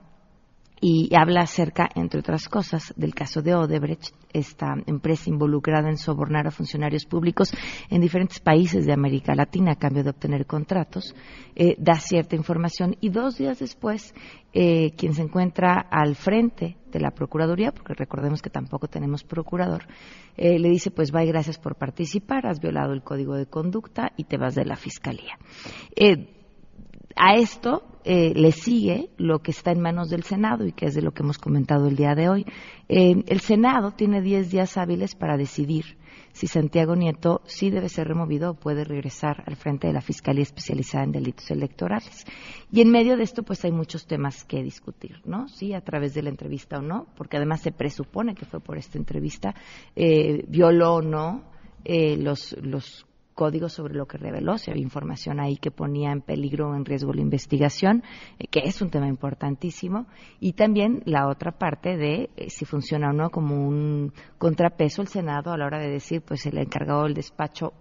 y 0.80 1.10
habla 1.14 1.42
acerca, 1.42 1.88
entre 1.94 2.20
otras 2.20 2.48
cosas, 2.48 2.94
del 2.96 3.14
caso 3.14 3.42
de 3.42 3.54
Odebrecht, 3.54 4.14
esta 4.32 4.74
empresa 4.86 5.28
involucrada 5.28 5.90
en 5.90 5.98
sobornar 5.98 6.46
a 6.46 6.50
funcionarios 6.50 7.04
públicos 7.04 7.52
en 7.90 8.00
diferentes 8.00 8.40
países 8.40 8.86
de 8.86 8.92
América 8.92 9.34
Latina 9.34 9.72
a 9.72 9.78
cambio 9.78 10.02
de 10.02 10.10
obtener 10.10 10.46
contratos, 10.46 11.14
eh, 11.54 11.76
da 11.78 11.96
cierta 11.96 12.34
información 12.34 12.96
y 13.00 13.10
dos 13.10 13.36
días 13.36 13.58
después, 13.58 14.14
eh, 14.54 14.92
quien 14.96 15.12
se 15.12 15.22
encuentra 15.22 15.74
al 15.90 16.16
frente 16.16 16.76
de 16.90 17.00
la 17.00 17.10
Procuraduría, 17.10 17.72
porque 17.72 17.94
recordemos 17.94 18.40
que 18.40 18.50
tampoco 18.50 18.88
tenemos 18.88 19.22
procurador, 19.22 19.84
eh, 20.36 20.58
le 20.58 20.70
dice, 20.70 20.90
pues 20.90 21.14
va 21.14 21.22
y 21.22 21.28
gracias 21.28 21.58
por 21.58 21.76
participar, 21.76 22.46
has 22.46 22.58
violado 22.58 22.92
el 22.94 23.02
código 23.02 23.34
de 23.34 23.46
conducta 23.46 24.12
y 24.16 24.24
te 24.24 24.38
vas 24.38 24.54
de 24.54 24.64
la 24.64 24.76
Fiscalía 24.76 25.36
a 27.22 27.34
esto 27.34 27.82
eh, 28.02 28.32
le 28.34 28.50
sigue 28.50 29.10
lo 29.18 29.40
que 29.40 29.50
está 29.50 29.72
en 29.72 29.80
manos 29.80 30.08
del 30.08 30.22
Senado 30.22 30.66
y 30.66 30.72
que 30.72 30.86
es 30.86 30.94
de 30.94 31.02
lo 31.02 31.12
que 31.12 31.22
hemos 31.22 31.36
comentado 31.36 31.86
el 31.86 31.94
día 31.94 32.14
de 32.14 32.30
hoy. 32.30 32.46
Eh, 32.88 33.22
el 33.26 33.40
Senado 33.40 33.90
tiene 33.90 34.22
10 34.22 34.50
días 34.50 34.78
hábiles 34.78 35.14
para 35.14 35.36
decidir 35.36 35.98
si 36.32 36.46
Santiago 36.46 36.96
Nieto 36.96 37.42
sí 37.44 37.68
debe 37.68 37.90
ser 37.90 38.08
removido 38.08 38.52
o 38.52 38.54
puede 38.54 38.84
regresar 38.84 39.44
al 39.46 39.56
frente 39.56 39.86
de 39.86 39.92
la 39.92 40.00
Fiscalía 40.00 40.44
Especializada 40.44 41.04
en 41.04 41.12
Delitos 41.12 41.50
Electorales. 41.50 42.24
Y 42.72 42.80
en 42.80 42.90
medio 42.90 43.18
de 43.18 43.24
esto, 43.24 43.42
pues 43.42 43.62
hay 43.66 43.72
muchos 43.72 44.06
temas 44.06 44.44
que 44.44 44.62
discutir, 44.62 45.20
¿no? 45.26 45.48
Sí, 45.48 45.74
a 45.74 45.82
través 45.82 46.14
de 46.14 46.22
la 46.22 46.30
entrevista 46.30 46.78
o 46.78 46.82
no, 46.82 47.06
porque 47.16 47.36
además 47.36 47.60
se 47.60 47.72
presupone 47.72 48.34
que 48.34 48.46
fue 48.46 48.60
por 48.60 48.78
esta 48.78 48.96
entrevista, 48.96 49.54
eh, 49.94 50.44
violó 50.48 50.94
o 50.94 51.02
no 51.02 51.44
eh, 51.84 52.16
los, 52.16 52.56
los 52.62 53.06
código 53.40 53.70
sobre 53.70 53.94
lo 53.94 54.04
que 54.04 54.18
reveló, 54.18 54.58
si 54.58 54.70
había 54.70 54.82
información 54.82 55.40
ahí 55.40 55.56
que 55.56 55.70
ponía 55.70 56.12
en 56.12 56.20
peligro 56.20 56.68
o 56.68 56.74
en 56.74 56.84
riesgo 56.84 57.14
la 57.14 57.22
investigación, 57.22 58.02
eh, 58.38 58.46
que 58.48 58.60
es 58.64 58.82
un 58.82 58.90
tema 58.90 59.08
importantísimo, 59.08 60.04
y 60.40 60.52
también 60.52 61.02
la 61.06 61.26
otra 61.26 61.52
parte 61.52 61.96
de 61.96 62.28
eh, 62.36 62.50
si 62.50 62.66
funciona 62.66 63.08
o 63.08 63.12
no 63.14 63.30
como 63.30 63.66
un 63.66 64.12
contrapeso 64.36 65.00
el 65.00 65.08
Senado 65.08 65.52
a 65.52 65.56
la 65.56 65.64
hora 65.64 65.78
de 65.78 65.88
decir, 65.88 66.20
pues 66.20 66.44
el 66.44 66.58
encargado 66.58 67.04
del 67.04 67.14
despacho 67.14 67.72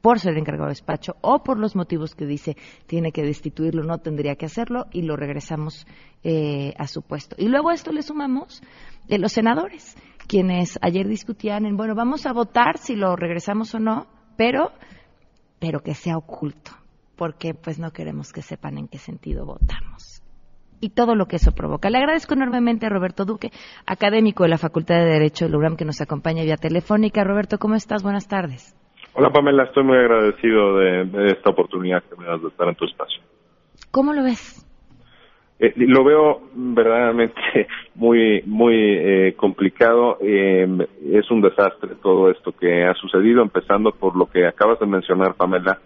por 0.00 0.18
ser 0.18 0.36
encargado 0.36 0.66
del 0.66 0.74
despacho 0.74 1.14
o 1.20 1.44
por 1.44 1.60
los 1.60 1.76
motivos 1.76 2.16
que 2.16 2.26
dice 2.26 2.56
tiene 2.86 3.12
que 3.12 3.22
destituirlo, 3.22 3.84
no 3.84 3.98
tendría 3.98 4.34
que 4.34 4.46
hacerlo 4.46 4.86
y 4.90 5.02
lo 5.02 5.14
regresamos 5.14 5.86
eh, 6.24 6.74
a 6.76 6.88
su 6.88 7.02
puesto. 7.02 7.36
Y 7.38 7.46
luego 7.46 7.70
a 7.70 7.74
esto 7.74 7.92
le 7.92 8.02
sumamos 8.02 8.62
de 9.06 9.18
los 9.18 9.30
senadores, 9.30 9.96
quienes 10.26 10.76
ayer 10.82 11.06
discutían 11.06 11.66
en, 11.66 11.76
bueno, 11.76 11.94
vamos 11.94 12.26
a 12.26 12.32
votar 12.32 12.78
si 12.78 12.96
lo 12.96 13.14
regresamos 13.14 13.76
o 13.76 13.78
no, 13.78 14.17
pero, 14.38 14.70
pero 15.60 15.80
que 15.80 15.94
sea 15.94 16.16
oculto, 16.16 16.70
porque 17.16 17.52
pues 17.52 17.78
no 17.78 17.90
queremos 17.90 18.32
que 18.32 18.40
sepan 18.40 18.78
en 18.78 18.88
qué 18.88 18.96
sentido 18.96 19.44
votamos. 19.44 20.22
Y 20.80 20.90
todo 20.90 21.16
lo 21.16 21.26
que 21.26 21.36
eso 21.36 21.50
provoca. 21.50 21.90
Le 21.90 21.98
agradezco 21.98 22.34
enormemente 22.34 22.86
a 22.86 22.88
Roberto 22.88 23.24
Duque, 23.24 23.50
académico 23.84 24.44
de 24.44 24.50
la 24.50 24.58
Facultad 24.58 24.94
de 25.00 25.06
Derecho 25.06 25.48
de 25.48 25.56
URAM, 25.56 25.76
que 25.76 25.84
nos 25.84 26.00
acompaña 26.00 26.44
vía 26.44 26.56
telefónica. 26.56 27.24
Roberto, 27.24 27.58
¿cómo 27.58 27.74
estás? 27.74 28.04
Buenas 28.04 28.28
tardes. 28.28 28.76
Hola 29.14 29.30
Pamela, 29.30 29.64
estoy 29.64 29.82
muy 29.82 29.96
agradecido 29.96 30.76
de 30.76 31.32
esta 31.32 31.50
oportunidad 31.50 32.04
que 32.04 32.14
me 32.16 32.24
das 32.24 32.40
de 32.40 32.48
estar 32.48 32.68
en 32.68 32.76
tu 32.76 32.84
espacio. 32.84 33.20
¿Cómo 33.90 34.12
lo 34.12 34.22
ves? 34.22 34.67
Eh, 35.60 35.72
lo 35.76 36.04
veo 36.04 36.42
verdaderamente 36.54 37.34
muy 37.96 38.42
muy 38.46 38.76
eh, 38.76 39.34
complicado. 39.36 40.18
Eh, 40.20 40.86
es 41.12 41.30
un 41.30 41.40
desastre 41.40 41.96
todo 42.00 42.30
esto 42.30 42.52
que 42.52 42.84
ha 42.84 42.94
sucedido, 42.94 43.42
empezando 43.42 43.90
por 43.92 44.16
lo 44.16 44.26
que 44.26 44.46
acabas 44.46 44.78
de 44.78 44.86
mencionar, 44.86 45.34
Pamela. 45.34 45.78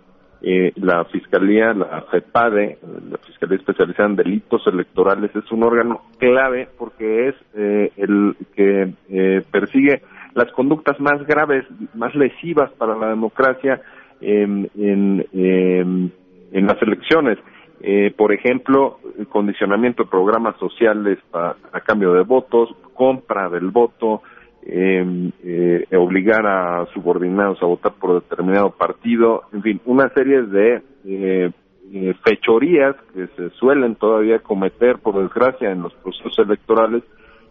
Eh, 0.44 0.72
la 0.74 1.04
Fiscalía, 1.04 1.72
la 1.72 2.02
FEPADE, 2.10 2.78
la 3.08 3.18
Fiscalía 3.18 3.58
Especializada 3.58 4.08
en 4.08 4.16
Delitos 4.16 4.66
Electorales, 4.66 5.30
es 5.36 5.50
un 5.52 5.62
órgano 5.62 6.02
clave 6.18 6.68
porque 6.76 7.28
es 7.28 7.36
el 7.54 8.34
que 8.56 8.92
persigue 9.52 10.02
las 10.34 10.50
conductas 10.50 10.98
más 10.98 11.24
graves, 11.28 11.64
más 11.94 12.12
lesivas 12.16 12.72
para 12.72 12.96
la 12.96 13.10
democracia 13.10 13.82
en, 14.20 14.68
en, 14.76 15.24
en 15.32 16.66
las 16.66 16.82
elecciones 16.82 17.38
eh, 17.82 18.14
por 18.16 18.32
ejemplo, 18.32 19.00
condicionamiento 19.28 20.04
de 20.04 20.10
programas 20.10 20.56
sociales 20.58 21.18
a, 21.32 21.56
cambio 21.84 22.12
de 22.12 22.22
votos, 22.22 22.70
compra 22.94 23.48
del 23.48 23.70
voto, 23.70 24.22
em, 24.64 25.32
eh, 25.42 25.84
obligar 25.96 26.46
a 26.46 26.86
subordinados 26.94 27.60
a 27.60 27.66
votar 27.66 27.92
por 27.94 28.22
determinado 28.22 28.70
partido, 28.70 29.42
en 29.52 29.62
fin, 29.62 29.80
una 29.84 30.08
serie 30.10 30.42
de 30.42 30.82
eh, 31.04 31.50
eh, 31.92 32.14
fechorías 32.24 32.94
que 33.12 33.26
se 33.36 33.50
suelen 33.56 33.96
todavía 33.96 34.38
cometer, 34.38 34.98
por 34.98 35.20
desgracia, 35.20 35.72
en 35.72 35.82
los 35.82 35.92
procesos 35.94 36.38
electorales, 36.38 37.02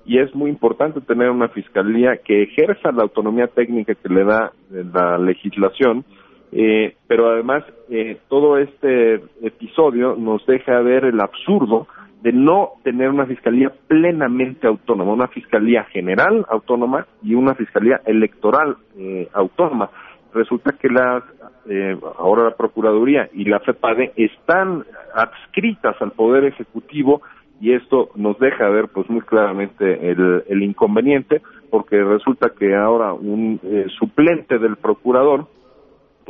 y 0.05 0.19
es 0.19 0.33
muy 0.33 0.49
importante 0.49 1.01
tener 1.01 1.29
una 1.29 1.49
fiscalía 1.49 2.17
que 2.23 2.43
ejerza 2.43 2.93
la 2.93 3.03
autonomía 3.03 3.47
técnica 3.47 3.93
que 3.95 4.09
le 4.09 4.23
da 4.23 4.53
la 4.71 5.17
legislación, 5.17 6.05
eh, 6.51 6.95
pero 7.07 7.29
además 7.29 7.63
eh, 7.89 8.17
todo 8.27 8.57
este 8.57 9.15
episodio 9.41 10.15
nos 10.15 10.45
deja 10.45 10.79
ver 10.81 11.05
el 11.05 11.19
absurdo 11.21 11.87
de 12.21 12.31
no 12.31 12.73
tener 12.83 13.09
una 13.09 13.25
fiscalía 13.25 13.71
plenamente 13.87 14.67
autónoma, 14.67 15.13
una 15.13 15.27
fiscalía 15.27 15.85
general 15.85 16.45
autónoma 16.49 17.07
y 17.23 17.33
una 17.33 17.55
fiscalía 17.55 18.01
electoral 18.05 18.77
eh, 18.97 19.27
autónoma. 19.33 19.89
Resulta 20.33 20.73
que 20.73 20.87
las 20.89 21.23
eh, 21.69 21.97
ahora 22.17 22.45
la 22.45 22.55
Procuraduría 22.55 23.29
y 23.33 23.45
la 23.45 23.59
FEPADE 23.59 24.13
están 24.15 24.83
adscritas 25.13 25.95
al 26.01 26.11
Poder 26.11 26.45
Ejecutivo 26.45 27.21
y 27.59 27.73
esto 27.73 28.09
nos 28.15 28.39
deja 28.39 28.69
ver 28.69 28.87
pues 28.87 29.09
muy 29.09 29.21
claramente 29.21 30.09
el, 30.09 30.43
el 30.47 30.63
inconveniente 30.63 31.41
porque 31.69 32.03
resulta 32.03 32.51
que 32.57 32.75
ahora 32.75 33.13
un 33.13 33.59
eh, 33.63 33.85
suplente 33.99 34.57
del 34.57 34.77
procurador 34.77 35.47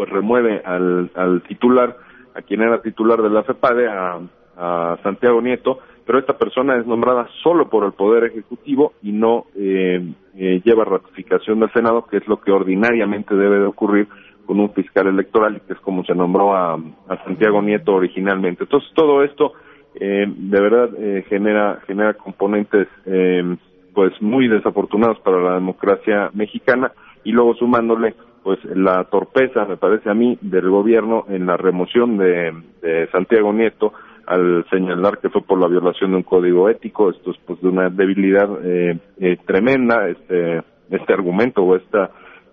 pues 0.01 0.09
remueve 0.09 0.63
al, 0.65 1.43
titular, 1.47 1.95
a 2.33 2.41
quien 2.41 2.63
era 2.63 2.81
titular 2.81 3.21
de 3.21 3.29
la 3.29 3.43
FEPADE, 3.43 3.87
a, 3.87 4.97
Santiago 5.03 5.39
Nieto, 5.43 5.77
pero 6.07 6.17
esta 6.17 6.39
persona 6.39 6.75
es 6.75 6.87
nombrada 6.87 7.27
solo 7.43 7.69
por 7.69 7.85
el 7.85 7.93
Poder 7.93 8.23
Ejecutivo 8.23 8.93
y 9.03 9.11
no 9.11 9.45
eh, 9.55 10.03
eh, 10.35 10.59
lleva 10.65 10.85
ratificación 10.85 11.59
del 11.59 11.71
Senado, 11.71 12.07
que 12.07 12.17
es 12.17 12.27
lo 12.27 12.41
que 12.41 12.51
ordinariamente 12.51 13.35
debe 13.35 13.59
de 13.59 13.65
ocurrir 13.65 14.07
con 14.47 14.59
un 14.59 14.73
fiscal 14.73 15.05
electoral 15.05 15.57
y 15.57 15.59
que 15.67 15.73
es 15.73 15.79
como 15.81 16.03
se 16.03 16.15
nombró 16.15 16.55
a, 16.55 16.73
a 16.73 17.23
Santiago 17.23 17.61
Nieto 17.61 17.93
originalmente. 17.93 18.63
Entonces 18.63 18.89
todo 18.95 19.23
esto 19.23 19.53
eh, 19.93 20.25
de 20.27 20.61
verdad 20.61 20.89
eh, 20.97 21.25
genera 21.29 21.79
genera 21.85 22.15
componentes 22.15 22.87
eh, 23.05 23.55
pues 23.93 24.19
muy 24.19 24.47
desafortunados 24.47 25.19
para 25.19 25.39
la 25.41 25.53
democracia 25.53 26.31
mexicana 26.33 26.91
y 27.23 27.31
luego 27.33 27.53
sumándole 27.53 28.15
pues 28.43 28.59
la 28.75 29.03
torpeza, 29.05 29.65
me 29.65 29.77
parece 29.77 30.09
a 30.09 30.13
mí, 30.13 30.37
del 30.41 30.69
gobierno 30.69 31.25
en 31.29 31.45
la 31.45 31.57
remoción 31.57 32.17
de, 32.17 32.53
de 32.81 33.07
Santiago 33.11 33.53
Nieto 33.53 33.93
al 34.25 34.65
señalar 34.69 35.19
que 35.19 35.29
fue 35.29 35.41
por 35.41 35.59
la 35.59 35.67
violación 35.67 36.11
de 36.11 36.17
un 36.17 36.23
código 36.23 36.69
ético, 36.69 37.09
esto 37.09 37.31
es 37.31 37.37
pues 37.45 37.61
de 37.61 37.67
una 37.67 37.89
debilidad 37.89 38.49
eh, 38.63 38.97
eh, 39.19 39.37
tremenda, 39.45 40.07
este, 40.07 40.61
este 40.89 41.13
argumento 41.13 41.63
o 41.63 41.75
este 41.75 41.97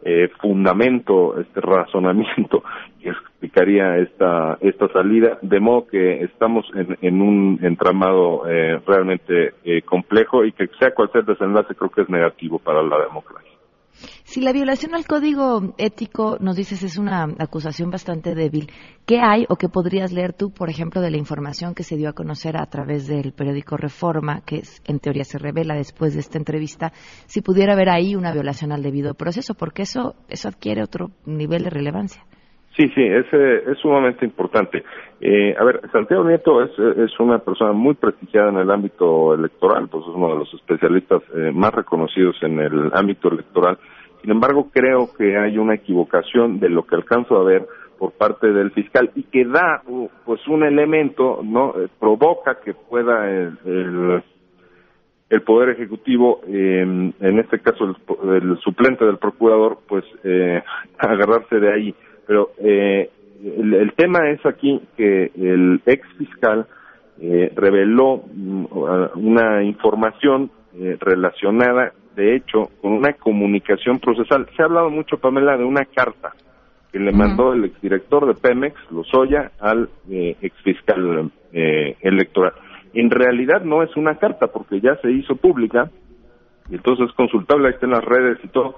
eh, 0.03 0.29
fundamento, 0.41 1.39
este 1.41 1.61
razonamiento 1.61 2.63
que 3.01 3.11
explicaría 3.11 3.99
esta, 3.99 4.57
esta 4.61 4.89
salida, 4.89 5.39
de 5.43 5.61
modo 5.61 5.87
que 5.87 6.23
estamos 6.23 6.67
en, 6.75 6.97
en 7.01 7.21
un 7.21 7.59
entramado 7.63 8.49
eh, 8.49 8.81
realmente 8.87 9.55
eh, 9.65 9.83
complejo 9.83 10.45
y 10.45 10.53
que 10.53 10.69
sea 10.79 10.95
cual 10.95 11.11
sea 11.13 11.23
el 11.23 11.27
desenlace 11.27 11.75
creo 11.75 11.91
que 11.91 12.03
es 12.03 12.09
negativo 12.09 12.59
para 12.59 12.83
la 12.83 12.99
democracia. 13.01 13.58
Si 14.25 14.41
la 14.41 14.53
violación 14.53 14.95
al 14.95 15.07
código 15.07 15.75
ético, 15.79 16.37
nos 16.41 16.57
dices, 16.57 16.83
es 16.83 16.99
una 16.99 17.25
acusación 17.39 17.91
bastante 17.91 18.35
débil, 18.35 18.71
¿qué 19.07 19.21
hay 19.21 19.47
o 19.49 19.57
qué 19.57 19.69
podrías 19.69 20.13
leer 20.13 20.33
tú, 20.33 20.51
por 20.51 20.71
ejemplo, 20.71 21.01
de 21.01 21.11
la 21.11 21.17
información 21.17 21.75
que 21.75 21.83
se 21.83 21.97
dio 21.97 22.09
a 22.09 22.13
conocer 22.13 22.57
a 22.57 22.67
través 22.67 23.07
del 23.07 23.33
periódico 23.33 23.77
Reforma, 23.77 24.43
que 24.43 24.63
en 24.85 25.01
teoría 25.01 25.25
se 25.25 25.39
revela 25.39 25.75
después 25.75 26.15
de 26.15 26.21
esta 26.21 26.39
entrevista, 26.39 26.93
si 27.27 27.41
pudiera 27.41 27.73
haber 27.73 27.89
ahí 27.89 28.15
una 28.15 28.33
violación 28.33 28.73
al 28.73 28.83
debido 28.83 29.15
proceso? 29.15 29.55
Porque 29.55 29.83
eso, 29.83 30.15
eso 30.29 30.49
adquiere 30.49 30.83
otro 30.83 31.11
nivel 31.25 31.65
de 31.65 31.71
relevancia. 31.71 32.25
Sí, 32.79 32.89
sí, 32.95 33.03
es, 33.03 33.27
es 33.33 33.77
sumamente 33.79 34.25
importante. 34.25 34.85
Eh, 35.21 35.53
a 35.59 35.65
ver, 35.65 35.81
Santiago 35.91 36.23
Nieto 36.23 36.63
es, 36.63 36.71
es 36.79 37.19
una 37.19 37.41
persona 37.41 37.73
muy 37.73 37.95
prestigiada 37.95 38.51
en 38.51 38.59
el 38.59 38.71
ámbito 38.71 39.35
electoral, 39.35 39.89
pues 39.89 40.05
es 40.05 40.15
uno 40.15 40.29
de 40.29 40.39
los 40.39 40.55
especialistas 40.55 41.21
eh, 41.35 41.51
más 41.53 41.75
reconocidos 41.75 42.37
en 42.43 42.61
el 42.61 42.91
ámbito 42.95 43.33
electoral. 43.33 43.79
Sin 44.23 44.31
embargo, 44.31 44.71
creo 44.73 45.13
que 45.13 45.37
hay 45.37 45.59
una 45.59 45.75
equivocación 45.75 46.61
de 46.61 46.69
lo 46.69 46.87
que 46.87 46.95
alcanzo 46.95 47.37
a 47.37 47.43
ver 47.43 47.67
por 47.99 48.13
parte 48.13 48.53
del 48.53 48.71
fiscal 48.71 49.11
y 49.17 49.25
que 49.25 49.45
da 49.45 49.83
pues 50.25 50.47
un 50.47 50.63
elemento, 50.63 51.41
¿no? 51.43 51.75
Eh, 51.77 51.89
provoca 51.99 52.61
que 52.65 52.75
pueda 52.75 53.29
el, 53.29 54.23
el, 55.31 55.43
Poder 55.43 55.71
Ejecutivo, 55.71 56.43
en 56.47 57.13
este 57.21 57.59
caso 57.59 57.85
el, 57.85 58.35
el, 58.35 58.59
suplente 58.59 59.05
del 59.05 59.19
procurador, 59.19 59.79
pues 59.89 60.05
eh, 60.23 60.63
agarrarse 60.99 61.59
de 61.59 61.73
ahí 61.73 61.95
pero 62.29 62.51
eh, 62.59 63.09
el, 63.43 63.93
tema 63.97 64.29
es 64.29 64.45
aquí 64.45 64.83
que 64.99 65.33
el 65.35 65.81
ex 65.87 66.07
fiscal 66.19 66.67
eh, 67.19 67.51
reveló 67.57 68.23
mm, 68.33 68.67
una 69.15 69.65
información 69.65 70.51
eh, 70.75 70.99
relacionada, 71.01 71.95
de 72.15 72.37
hecho, 72.37 72.69
con 72.83 72.93
una 72.93 73.15
comunicación 73.15 73.99
procesal. 73.99 74.47
Se 74.55 74.63
ha 74.63 74.67
hablado 74.67 74.91
mucho, 74.91 75.17
Pamela, 75.17 75.57
de 75.57 75.65
una 75.65 75.87
carta 75.87 76.35
que 76.93 76.99
le 76.99 77.13
mandó 77.13 77.55
el 77.55 77.65
exdirector 77.65 78.27
de 78.27 78.35
Pemex, 78.35 78.77
Lozoya, 78.91 79.53
al 79.59 79.89
eh, 80.11 80.37
exfiscal 80.43 81.31
eh, 81.55 81.97
electoral. 82.03 82.53
En 82.93 83.11
realidad 83.11 83.63
no 83.63 83.83
es 83.83 83.97
una 83.97 84.17
carta 84.17 84.49
porque 84.49 84.81
ya 84.81 84.97
se 84.97 85.11
hizo 85.11 85.37
pública, 85.37 85.91
y 86.69 86.75
entonces 86.75 87.09
es 87.09 87.15
consultable, 87.15 87.69
ahí 87.69 87.75
está 87.75 87.87
en 87.87 87.93
las 87.93 88.05
redes 88.05 88.39
y 88.45 88.49
todo, 88.49 88.77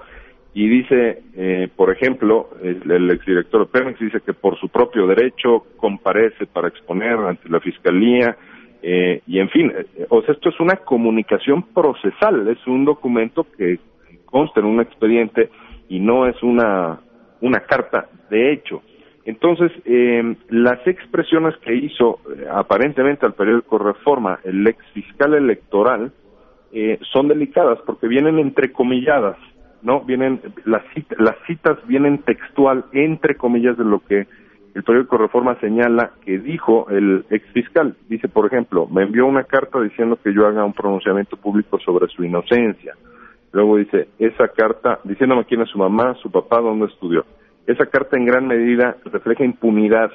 y 0.53 0.69
dice, 0.69 1.23
eh, 1.37 1.69
por 1.77 1.93
ejemplo, 1.93 2.51
el, 2.63 2.91
el, 2.91 3.11
exdirector 3.11 3.67
de 3.67 3.73
Pemex 3.73 4.01
dice 4.01 4.21
que 4.21 4.33
por 4.33 4.59
su 4.59 4.69
propio 4.69 5.07
derecho 5.07 5.65
comparece 5.77 6.47
para 6.47 6.69
exponer 6.69 7.13
ante 7.13 7.49
la 7.49 7.61
fiscalía 7.61 8.37
eh, 8.83 9.23
y 9.27 9.39
en 9.39 9.49
fin, 9.51 9.73
eh, 9.77 10.07
o 10.09 10.23
sea, 10.23 10.35
esto 10.35 10.49
es 10.49 10.59
una 10.59 10.77
comunicación 10.77 11.63
procesal, 11.75 12.49
es 12.49 12.67
un 12.67 12.85
documento 12.85 13.47
que 13.57 13.79
consta 14.25 14.61
en 14.61 14.67
un 14.67 14.81
expediente 14.81 15.51
y 15.89 16.01
no 16.01 16.27
es 16.27 16.43
una 16.43 17.01
una 17.41 17.61
carta 17.61 18.09
de 18.31 18.53
hecho. 18.53 18.83
Entonces, 19.25 19.71
eh, 19.85 20.35
las 20.49 20.87
expresiones 20.87 21.55
que 21.59 21.75
hizo 21.75 22.21
eh, 22.35 22.47
aparentemente 22.51 23.27
al 23.27 23.35
periódico 23.35 23.79
Reforma 23.79 24.41
el 24.45 24.67
ex 24.67 24.83
fiscal 24.93 25.35
electoral 25.35 26.13
eh, 26.73 26.99
son 27.13 27.29
delicadas 27.29 27.79
porque 27.85 28.09
vienen 28.09 28.39
entrecomilladas 28.39 29.37
no 29.83 30.01
vienen 30.03 30.41
las 30.65 30.83
citas, 30.95 31.19
las 31.19 31.37
citas 31.47 31.79
vienen 31.87 32.19
textual 32.19 32.85
entre 32.93 33.37
comillas 33.37 33.77
de 33.77 33.85
lo 33.85 34.01
que 34.01 34.27
el 34.75 34.85
periódico 34.85 35.19
Reforma 35.19 35.59
señala 35.61 36.13
que 36.25 36.39
dijo 36.39 36.89
el 36.91 37.25
ex 37.29 37.45
fiscal. 37.53 37.97
Dice 38.09 38.29
por 38.29 38.47
ejemplo 38.47 38.87
me 38.87 39.03
envió 39.03 39.27
una 39.27 39.45
carta 39.45 39.81
diciendo 39.81 40.19
que 40.23 40.33
yo 40.33 40.47
haga 40.47 40.65
un 40.65 40.73
pronunciamiento 40.73 41.37
público 41.37 41.79
sobre 41.79 42.09
su 42.09 42.25
inocencia 42.25 42.95
luego 43.53 43.79
dice 43.79 44.09
esa 44.19 44.49
carta 44.49 45.01
diciéndome 45.03 45.45
quién 45.45 45.63
es 45.63 45.69
su 45.71 45.79
mamá 45.79 46.15
su 46.23 46.31
papá 46.31 46.61
dónde 46.61 46.87
estudió 46.87 47.25
esa 47.67 47.87
carta 47.87 48.17
en 48.17 48.25
gran 48.25 48.47
medida 48.47 48.97
refleja 49.07 49.45
impunidad 49.45 50.13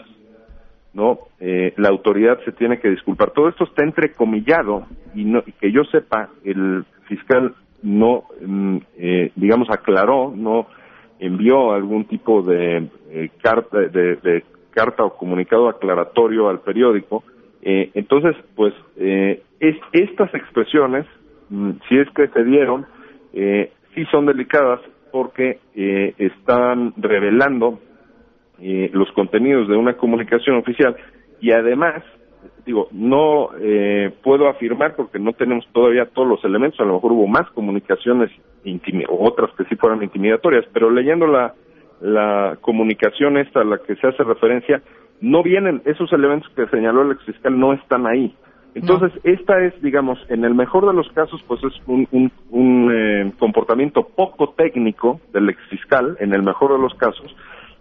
no 0.95 1.19
eh, 1.41 1.73
la 1.75 1.89
autoridad 1.89 2.39
se 2.45 2.54
tiene 2.54 2.80
que 2.80 2.89
disculpar. 2.89 3.32
Todo 3.32 3.49
esto 3.49 3.65
está 3.65 3.84
entrecomillado 3.84 4.88
y 5.13 5.25
no 5.25 5.43
y 5.45 5.51
que 5.51 5.71
yo 5.71 5.84
sepa 5.84 6.30
el 6.43 6.86
fiscal 7.08 7.54
no, 7.86 8.24
mm, 8.41 8.78
eh, 8.98 9.32
digamos, 9.36 9.69
aclaró, 9.69 10.34
no 10.36 10.67
envió 11.19 11.71
algún 11.71 12.06
tipo 12.06 12.41
de 12.41 12.89
eh, 13.12 13.30
carta, 13.41 13.80
de, 13.80 14.43
carta 14.71 15.06
o 15.06 15.15
comunicado 15.15 15.69
aclaratorio 15.69 16.50
al 16.50 16.60
periódico. 16.60 17.24
Eh, 17.62 17.91
entonces, 17.93 18.36
pues, 18.56 18.74
es, 18.98 19.78
estas 19.93 20.34
expresiones, 20.34 21.06
mm, 21.50 21.71
si 21.88 21.98
es 21.98 22.10
que 22.10 22.28
se 22.28 22.43
dieron, 22.43 22.86
sí 23.34 24.06
son 24.12 24.26
delicadas 24.26 24.82
porque 25.12 25.60
están 26.17 26.93
revelando 26.98 27.80
los 28.60 29.12
contenidos 29.12 29.67
de 29.67 29.76
una 29.76 29.93
comunicación 29.98 30.56
oficial 30.56 30.95
y 31.41 31.52
además 31.52 32.02
digo, 32.65 32.88
no 32.91 33.49
eh, 33.60 34.12
puedo 34.23 34.47
afirmar 34.47 34.95
porque 34.95 35.19
no 35.19 35.34
tenemos 35.34 35.65
todavía 35.71 36.05
todos 36.05 36.27
los 36.27 36.43
elementos, 36.43 36.79
a 36.79 36.86
lo 36.86 36.95
mejor 36.95 37.12
hubo 37.13 37.27
más 37.27 37.49
comunicaciones 37.51 38.31
o 39.10 39.27
otras 39.27 39.51
que 39.55 39.65
sí 39.65 39.75
fueron 39.75 40.03
intimidatorias, 40.03 40.65
pero 40.73 40.89
leyendo 40.89 41.27
la, 41.27 41.53
la 42.01 42.58
comunicación 42.62 43.38
esta 43.38 43.62
a 43.62 43.63
la 43.63 43.77
que 43.77 43.95
se 43.95 44.08
hace 44.08 44.23
referencia, 44.23 44.81
no 45.21 45.43
vienen, 45.43 45.81
esos 45.86 46.12
elementos 46.13 46.51
que 46.55 46.67
señaló 46.67 47.03
el 47.03 47.12
exfiscal 47.12 47.58
no 47.60 47.73
están 47.73 48.08
ahí. 48.08 48.36
Entonces, 48.73 49.13
esta 49.23 49.63
es, 49.63 49.81
digamos, 49.81 50.19
en 50.27 50.43
el 50.43 50.53
mejor 50.53 50.86
de 50.86 50.93
los 50.93 51.08
casos, 51.13 51.41
pues 51.47 51.63
es 51.63 51.73
un, 51.88 52.05
un, 52.12 52.29
un 52.49 52.91
eh, 52.91 53.31
comportamiento 53.39 54.03
poco 54.03 54.49
técnico 54.49 55.21
del 55.31 55.47
exfiscal, 55.49 56.17
en 56.19 56.34
el 56.34 56.43
mejor 56.43 56.73
de 56.73 56.79
los 56.79 56.93
casos, 56.95 57.34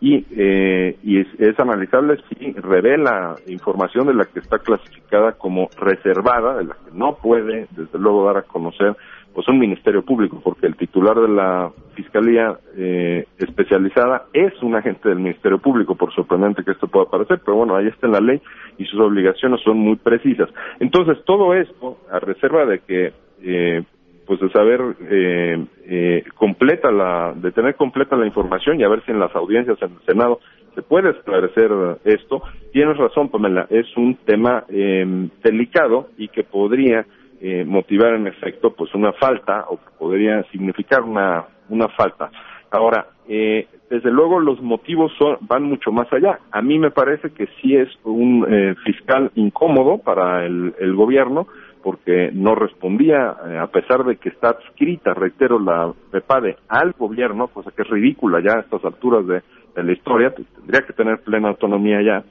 y, 0.04 0.26
eh, 0.36 0.98
y 1.02 1.18
es, 1.18 1.58
analizable 1.58 2.18
si 2.28 2.52
revela 2.52 3.36
información 3.46 4.06
de 4.06 4.12
la 4.12 4.26
que 4.26 4.40
está 4.40 4.58
clasificada 4.58 5.32
como 5.32 5.70
reservada, 5.78 6.58
de 6.58 6.64
la 6.64 6.74
que 6.74 6.90
no 6.92 7.16
puede, 7.16 7.68
desde 7.70 7.98
luego, 7.98 8.26
dar 8.26 8.36
a 8.36 8.42
conocer 8.42 8.94
pues 9.32 9.48
un 9.48 9.58
ministerio 9.58 10.04
público, 10.04 10.42
porque 10.44 10.66
el 10.66 10.76
titular 10.76 11.18
de 11.18 11.28
la 11.28 11.72
fiscalía 11.94 12.54
eh, 12.76 13.24
especializada 13.38 14.26
es 14.34 14.52
un 14.62 14.76
agente 14.76 15.08
del 15.08 15.20
ministerio 15.20 15.58
público, 15.58 15.94
por 15.94 16.14
sorprendente 16.14 16.64
que 16.64 16.72
esto 16.72 16.86
pueda 16.86 17.06
parecer, 17.06 17.40
pero 17.42 17.56
bueno, 17.56 17.74
ahí 17.74 17.86
está 17.86 18.06
en 18.06 18.12
la 18.12 18.20
ley 18.20 18.42
y 18.76 18.84
sus 18.84 19.00
obligaciones 19.00 19.62
son 19.62 19.78
muy 19.78 19.96
precisas. 19.96 20.50
Entonces, 20.80 21.24
todo 21.24 21.54
esto, 21.54 21.96
a 22.12 22.18
reserva 22.18 22.66
de 22.66 22.80
que 22.80 23.12
eh, 23.42 23.82
pues 24.26 24.40
de 24.40 24.50
saber 24.50 24.80
eh, 25.10 25.66
eh, 25.86 26.24
completa 26.36 26.90
la 26.90 27.32
de 27.34 27.52
tener 27.52 27.74
completa 27.76 28.16
la 28.16 28.26
información 28.26 28.80
y 28.80 28.84
a 28.84 28.88
ver 28.88 29.04
si 29.04 29.10
en 29.10 29.20
las 29.20 29.34
audiencias 29.34 29.80
en 29.82 29.92
el 29.92 30.00
Senado 30.06 30.40
se 30.74 30.82
puede 30.82 31.10
esclarecer 31.10 31.70
esto 32.04 32.42
tienes 32.72 32.96
razón 32.96 33.28
Pamela 33.28 33.66
es 33.70 33.86
un 33.96 34.16
tema 34.24 34.64
eh, 34.68 35.28
delicado 35.42 36.08
y 36.16 36.28
que 36.28 36.44
podría 36.44 37.06
eh, 37.40 37.64
motivar 37.64 38.14
en 38.14 38.26
efecto 38.26 38.74
pues 38.74 38.94
una 38.94 39.12
falta 39.12 39.66
o 39.68 39.78
podría 39.98 40.42
significar 40.50 41.02
una 41.02 41.44
una 41.68 41.88
falta 41.88 42.30
ahora 42.70 43.06
eh, 43.28 43.66
desde 43.90 44.10
luego 44.10 44.40
los 44.40 44.60
motivos 44.60 45.12
son, 45.18 45.38
van 45.42 45.62
mucho 45.64 45.92
más 45.92 46.12
allá. 46.12 46.40
A 46.50 46.62
mí 46.62 46.78
me 46.78 46.90
parece 46.90 47.30
que 47.30 47.46
sí 47.60 47.76
es 47.76 47.88
un 48.04 48.44
eh, 48.48 48.74
fiscal 48.84 49.30
incómodo 49.34 49.98
para 49.98 50.44
el, 50.44 50.74
el 50.78 50.94
gobierno, 50.94 51.46
porque 51.84 52.30
no 52.32 52.54
respondía, 52.54 53.36
eh, 53.46 53.58
a 53.58 53.66
pesar 53.66 54.04
de 54.04 54.16
que 54.16 54.30
está 54.30 54.48
adscrita, 54.48 55.12
reitero, 55.12 55.58
la 55.58 55.92
PEPADE 56.10 56.56
al 56.66 56.92
gobierno, 56.92 57.48
cosa 57.48 57.70
que 57.72 57.82
es 57.82 57.88
ridícula 57.88 58.40
ya 58.40 58.54
a 58.54 58.60
estas 58.60 58.82
alturas 58.86 59.26
de, 59.26 59.42
la 59.76 59.92
historia, 59.92 60.32
tendría 60.32 60.86
que 60.86 60.94
tener 60.94 61.20
plena 61.20 61.48
autonomía 61.48 62.00
ya, 62.00 62.24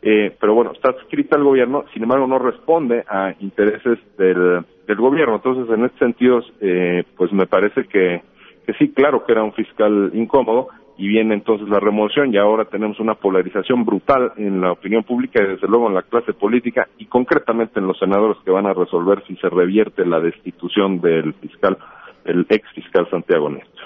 eh, 0.00 0.34
pero 0.40 0.54
bueno, 0.54 0.72
está 0.72 0.90
adscrita 0.90 1.36
al 1.36 1.44
gobierno, 1.44 1.84
sin 1.92 2.04
embargo 2.04 2.26
no 2.26 2.38
responde 2.38 3.04
a 3.06 3.34
intereses 3.40 3.98
del, 4.16 4.64
del 4.86 4.96
gobierno. 4.96 5.34
Entonces, 5.34 5.68
en 5.76 5.84
este 5.84 5.98
sentido, 5.98 6.40
eh, 6.60 7.04
pues 7.16 7.30
me 7.32 7.46
parece 7.46 7.84
que, 7.84 8.22
que 8.64 8.72
sí, 8.74 8.92
claro 8.94 9.26
que 9.26 9.32
era 9.32 9.42
un 9.42 9.52
fiscal 9.52 10.12
incómodo, 10.14 10.68
y 10.96 11.08
viene 11.08 11.34
entonces 11.34 11.68
la 11.68 11.80
remoción 11.80 12.32
y 12.32 12.38
ahora 12.38 12.66
tenemos 12.66 13.00
una 13.00 13.14
polarización 13.14 13.84
brutal 13.84 14.32
en 14.36 14.60
la 14.60 14.72
opinión 14.72 15.02
pública 15.02 15.42
y 15.42 15.48
desde 15.48 15.66
luego 15.66 15.88
en 15.88 15.94
la 15.94 16.02
clase 16.02 16.32
política 16.32 16.88
y 16.98 17.06
concretamente 17.06 17.80
en 17.80 17.86
los 17.86 17.98
senadores 17.98 18.36
que 18.44 18.50
van 18.50 18.66
a 18.66 18.74
resolver 18.74 19.24
si 19.26 19.36
se 19.36 19.48
revierte 19.48 20.06
la 20.06 20.20
destitución 20.20 21.00
del 21.00 21.34
fiscal, 21.34 21.76
el 22.24 22.46
ex 22.48 22.68
fiscal 22.74 23.08
Santiago 23.10 23.50
Néstor. 23.50 23.84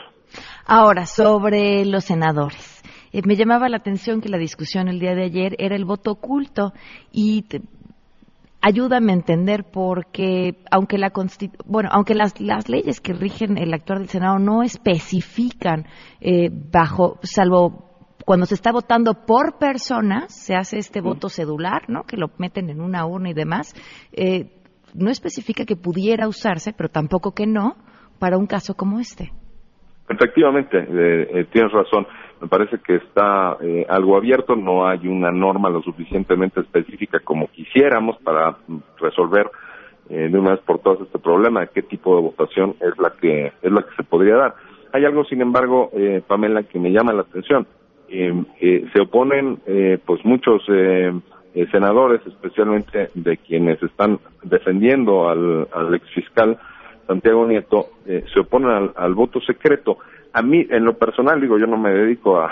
Ahora, 0.67 1.07
sobre 1.07 1.87
los 1.87 2.05
senadores. 2.05 2.83
Eh, 3.13 3.23
me 3.25 3.37
llamaba 3.37 3.71
la 3.71 3.79
atención 3.79 4.21
que 4.21 4.29
la 4.29 4.37
discusión 4.37 4.89
el 4.89 5.01
día 5.01 5.15
de 5.15 5.25
ayer 5.25 5.57
era 5.59 5.75
el 5.75 5.87
voto 5.87 6.13
oculto 6.13 6.73
y 7.11 7.47
ayúdame 8.61 9.13
a 9.13 9.17
entender 9.17 9.65
porque 9.65 10.57
aunque 10.71 10.99
la 10.99 11.13
bueno 11.65 11.89
aunque 11.93 12.15
las, 12.15 12.41
las 12.41 12.69
leyes 12.69 13.01
que 13.01 13.13
rigen 13.13 13.59
el 13.59 13.73
actuar 13.73 14.01
del 14.01 14.09
Senado 14.09 14.39
no 14.39 14.63
especifican 14.63 15.87
eh, 16.21 16.51
bajo 16.51 17.19
salvo 17.23 17.85
cuando 18.25 18.47
se 18.47 18.55
está 18.55 18.73
votando 18.73 19.27
por 19.27 19.59
personas 19.59 20.35
se 20.35 20.55
hace 20.55 20.79
este 20.79 21.01
voto 21.01 21.29
cedular 21.29 21.89
no 21.89 22.03
que 22.03 22.17
lo 22.17 22.31
meten 22.39 22.69
en 22.69 22.81
una 22.81 23.07
urna 23.07 23.31
y 23.31 23.35
demás 23.35 23.75
eh, 24.13 24.51
no 24.95 25.11
especifica 25.11 25.65
que 25.65 25.77
pudiera 25.77 26.27
usarse 26.27 26.73
pero 26.73 26.89
tampoco 26.89 27.33
que 27.33 27.47
no 27.47 27.77
para 28.19 28.37
un 28.37 28.47
caso 28.47 28.75
como 28.75 28.99
este. 28.99 29.33
Efectivamente, 30.09 30.79
eh, 30.79 31.41
eh, 31.41 31.45
tienes 31.53 31.73
razón. 31.73 32.07
Me 32.41 32.49
parece 32.49 32.79
que 32.79 32.97
está 32.97 33.57
eh, 33.61 33.85
algo 33.89 34.17
abierto, 34.17 34.55
no 34.55 34.87
hay 34.87 35.07
una 35.09 35.31
norma 35.31 35.71
lo 35.71 35.83
suficientemente 35.83 36.61
específica 36.61 37.21
como 37.21 37.49
quisiéramos 37.49 38.17
para 38.19 38.57
resolver 39.01 39.51
eh, 40.09 40.29
de 40.31 40.39
una 40.39 40.53
vez 40.53 40.61
por 40.61 40.79
todas 40.79 41.01
este 41.01 41.19
problema 41.19 41.61
de 41.61 41.69
qué 41.69 41.83
tipo 41.83 42.17
de 42.17 42.23
votación 42.23 42.77
es 42.81 42.97
la 42.99 43.13
que 43.21 43.53
es 43.61 43.73
la 43.73 43.83
que 43.83 43.95
se 43.97 44.05
podría 44.05 44.37
dar. 44.37 44.55
Hay 44.93 45.05
algo, 45.05 45.25
sin 45.25 45.43
embargo, 45.43 45.91
eh, 45.93 46.23
Pamela, 46.27 46.63
que 46.63 46.79
me 46.79 46.91
llama 46.91 47.13
la 47.13 47.23
atención. 47.23 47.67
Eh, 48.09 48.33
eh, 48.61 48.87
se 48.93 49.03
oponen, 49.03 49.59
eh, 49.67 49.99
pues 50.05 50.25
muchos 50.25 50.63
senadores, 51.73 52.21
especialmente 52.25 53.11
de 53.15 53.37
quienes 53.39 53.83
están 53.83 54.21
defendiendo 54.45 55.29
al, 55.29 55.67
al 55.73 55.93
exfiscal 55.93 56.57
Santiago 57.07 57.47
Nieto, 57.47 57.89
se 58.05 58.41
oponen 58.41 58.93
al 58.95 59.15
voto 59.15 59.41
secreto. 59.41 59.99
A 60.33 60.43
mí, 60.43 60.67
en 60.71 60.85
lo 60.85 60.95
personal, 60.99 61.41
digo, 61.41 61.59
yo 61.59 61.67
no 61.67 61.77
me 61.79 61.91
dedico 61.91 62.39
a, 62.39 62.51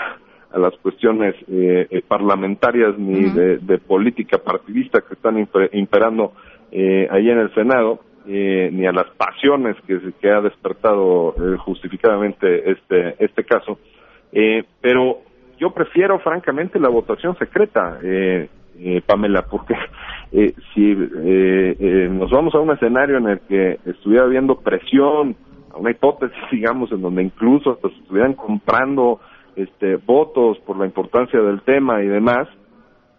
a 0.51 0.59
las 0.59 0.75
cuestiones 0.77 1.35
eh, 1.47 1.87
eh, 1.89 2.01
parlamentarias 2.07 2.97
ni 2.97 3.29
de, 3.29 3.57
de 3.57 3.77
política 3.77 4.39
partidista 4.39 5.01
que 5.01 5.13
están 5.13 5.35
imper- 5.37 5.69
imperando 5.73 6.33
eh, 6.71 7.07
ahí 7.11 7.29
en 7.29 7.39
el 7.39 7.53
Senado, 7.53 7.99
eh, 8.27 8.69
ni 8.73 8.85
a 8.85 8.91
las 8.91 9.09
pasiones 9.11 9.75
que, 9.85 9.99
que 10.19 10.29
ha 10.29 10.41
despertado 10.41 11.33
eh, 11.37 11.57
justificadamente 11.59 12.71
este, 12.71 13.15
este 13.23 13.43
caso. 13.43 13.79
Eh, 14.33 14.63
pero 14.81 15.19
yo 15.59 15.71
prefiero, 15.71 16.19
francamente, 16.19 16.79
la 16.79 16.89
votación 16.89 17.37
secreta, 17.37 17.99
eh, 18.03 18.49
eh, 18.79 19.01
Pamela, 19.05 19.43
porque 19.43 19.75
eh, 20.31 20.53
si 20.73 20.93
nos 22.09 22.29
vamos 22.29 22.53
a 22.53 22.59
un 22.59 22.71
escenario 22.71 23.17
en 23.17 23.27
el 23.29 23.39
que 23.47 23.79
estuviera 23.85 24.25
habiendo 24.25 24.59
presión, 24.59 25.35
una 25.77 25.91
hipótesis, 25.91 26.37
digamos, 26.51 26.91
en 26.91 27.01
donde 27.01 27.23
incluso 27.23 27.71
hasta 27.71 27.89
se 27.89 27.95
estuvieran 27.95 28.33
comprando 28.33 29.19
este, 29.55 29.95
votos 29.95 30.57
por 30.59 30.77
la 30.77 30.85
importancia 30.85 31.39
del 31.39 31.61
tema 31.61 32.03
y 32.03 32.07
demás, 32.07 32.47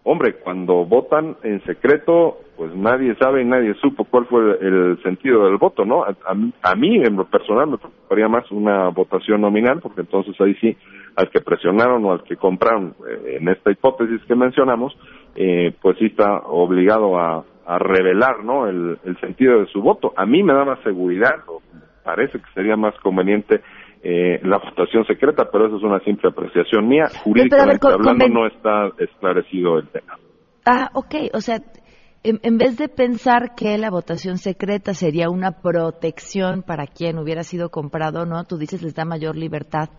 hombre, 0.03 0.35
cuando 0.35 0.85
votan 0.85 1.35
en 1.43 1.61
secreto, 1.63 2.37
pues 2.57 2.73
nadie 2.75 3.15
sabe 3.15 3.41
y 3.41 3.45
nadie 3.45 3.73
supo 3.75 4.05
cuál 4.05 4.25
fue 4.25 4.57
el 4.59 5.01
sentido 5.03 5.45
del 5.45 5.57
voto, 5.57 5.85
¿no? 5.85 6.03
A, 6.03 6.09
a 6.09 6.71
a 6.71 6.75
mí, 6.75 6.95
en 6.97 7.15
lo 7.15 7.25
personal, 7.25 7.67
me 7.67 7.77
preocuparía 7.77 8.27
más 8.27 8.49
una 8.51 8.89
votación 8.89 9.41
nominal, 9.41 9.79
porque 9.81 10.01
entonces 10.01 10.35
ahí 10.41 10.55
sí, 10.55 10.75
al 11.15 11.29
que 11.29 11.41
presionaron 11.41 12.03
o 12.05 12.11
al 12.11 12.23
que 12.23 12.37
compraron, 12.37 12.95
eh, 13.07 13.37
en 13.39 13.49
esta 13.49 13.71
hipótesis 13.71 14.21
que 14.25 14.35
mencionamos, 14.35 14.97
eh, 15.35 15.73
pues 15.81 15.97
sí 15.97 16.07
está 16.07 16.39
obligado 16.47 17.17
a, 17.17 17.45
revelar, 17.77 18.43
¿no? 18.43 18.67
El, 18.67 18.97
sentido 19.21 19.59
de 19.59 19.67
su 19.67 19.79
voto. 19.83 20.11
A 20.15 20.25
mí 20.25 20.41
me 20.41 20.53
da 20.53 20.65
más 20.65 20.79
seguridad, 20.79 21.35
o 21.45 21.61
parece 22.09 22.39
que 22.39 22.51
sería 22.55 22.75
más 22.75 22.95
conveniente 23.03 23.61
eh, 24.01 24.39
la 24.43 24.57
votación 24.57 25.05
secreta, 25.05 25.47
pero 25.51 25.67
eso 25.67 25.77
es 25.77 25.83
una 25.83 25.99
simple 25.99 26.29
apreciación 26.29 26.87
mía. 26.87 27.05
Jurídicamente 27.23 27.87
hablando, 27.87 28.27
no 28.29 28.47
está 28.47 28.89
esclarecido 28.97 29.77
el 29.77 29.87
tema. 29.89 30.17
Ah, 30.65 30.89
ok. 30.93 31.15
O 31.33 31.41
sea, 31.41 31.57
en, 32.23 32.39
en 32.41 32.57
vez 32.57 32.77
de 32.77 32.87
pensar 32.87 33.53
que 33.55 33.77
la 33.77 33.91
votación 33.91 34.37
secreta 34.37 34.95
sería 34.95 35.29
una 35.29 35.51
protección 35.61 36.63
para 36.63 36.87
quien 36.87 37.19
hubiera 37.19 37.43
sido 37.43 37.69
comprado, 37.69 38.25
¿no? 38.25 38.43
Tú 38.45 38.57
dices 38.57 38.81
les 38.81 38.95
da 38.95 39.05
mayor 39.05 39.35
libertad 39.35 39.89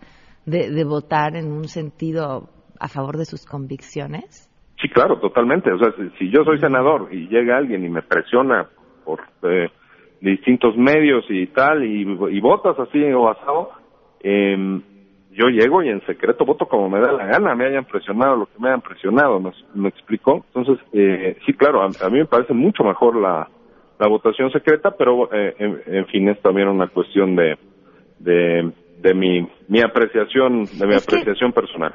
de, 0.46 0.70
de 0.70 0.84
votar 0.84 1.36
en 1.36 1.52
un 1.52 1.68
sentido 1.68 2.48
a 2.80 2.88
favor 2.88 3.18
de 3.18 3.24
sus 3.24 3.46
convicciones. 3.46 4.50
Sí, 4.82 4.88
claro, 4.88 5.20
totalmente. 5.20 5.70
O 5.72 5.78
sea, 5.78 5.92
si, 5.96 6.10
si 6.18 6.30
yo 6.32 6.42
soy 6.42 6.58
senador 6.58 7.08
y 7.12 7.28
llega 7.28 7.56
alguien 7.56 7.84
y 7.84 7.88
me 7.88 8.02
presiona 8.02 8.66
por 9.04 9.20
eh, 9.42 9.68
distintos 10.20 10.76
medios 10.76 11.24
y 11.28 11.46
tal, 11.48 11.84
y, 11.84 12.02
y 12.02 12.40
votas 12.40 12.78
así 12.78 13.02
o 13.12 13.28
asado, 13.28 13.70
em, 14.22 14.82
yo 15.32 15.46
llego 15.48 15.82
y 15.82 15.88
en 15.88 16.04
secreto 16.06 16.44
voto 16.44 16.66
como 16.66 16.90
me 16.90 17.00
da 17.00 17.12
la 17.12 17.26
gana, 17.26 17.54
me 17.54 17.66
hayan 17.66 17.84
presionado 17.84 18.36
lo 18.36 18.46
que 18.46 18.58
me 18.58 18.68
hayan 18.68 18.82
presionado, 18.82 19.40
¿me, 19.40 19.52
me 19.74 19.88
explicó? 19.88 20.44
Entonces, 20.52 20.84
eh, 20.92 21.36
sí, 21.46 21.52
claro, 21.54 21.82
a, 21.82 21.86
a 21.86 22.10
mí 22.10 22.18
me 22.18 22.26
parece 22.26 22.52
mucho 22.52 22.82
mejor 22.84 23.16
la, 23.16 23.48
la 23.98 24.08
votación 24.08 24.50
secreta, 24.50 24.90
pero 24.96 25.32
eh, 25.32 25.54
en, 25.58 25.80
en 25.86 26.06
fin, 26.06 26.28
es 26.28 26.40
también 26.42 26.68
una 26.68 26.88
cuestión 26.88 27.36
de, 27.36 27.56
de, 28.18 28.72
de 29.00 29.14
mi, 29.14 29.48
mi 29.68 29.80
apreciación, 29.82 30.64
de 30.64 30.86
mi 30.86 30.94
Es 30.94 31.06
apreciación 31.06 31.52
personal. 31.52 31.94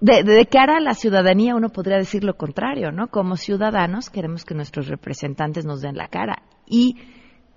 De, 0.00 0.22
de, 0.22 0.34
de 0.34 0.46
cara 0.46 0.76
a 0.76 0.80
la 0.80 0.92
ciudadanía 0.92 1.56
uno 1.56 1.70
podría 1.70 1.96
decir 1.96 2.22
lo 2.22 2.34
contrario, 2.34 2.92
¿no? 2.92 3.08
Como 3.08 3.36
ciudadanos 3.36 4.10
queremos 4.10 4.44
que 4.44 4.54
nuestros 4.54 4.88
representantes 4.88 5.64
nos 5.64 5.80
den 5.80 5.96
la 5.96 6.08
cara 6.08 6.42
y 6.66 6.96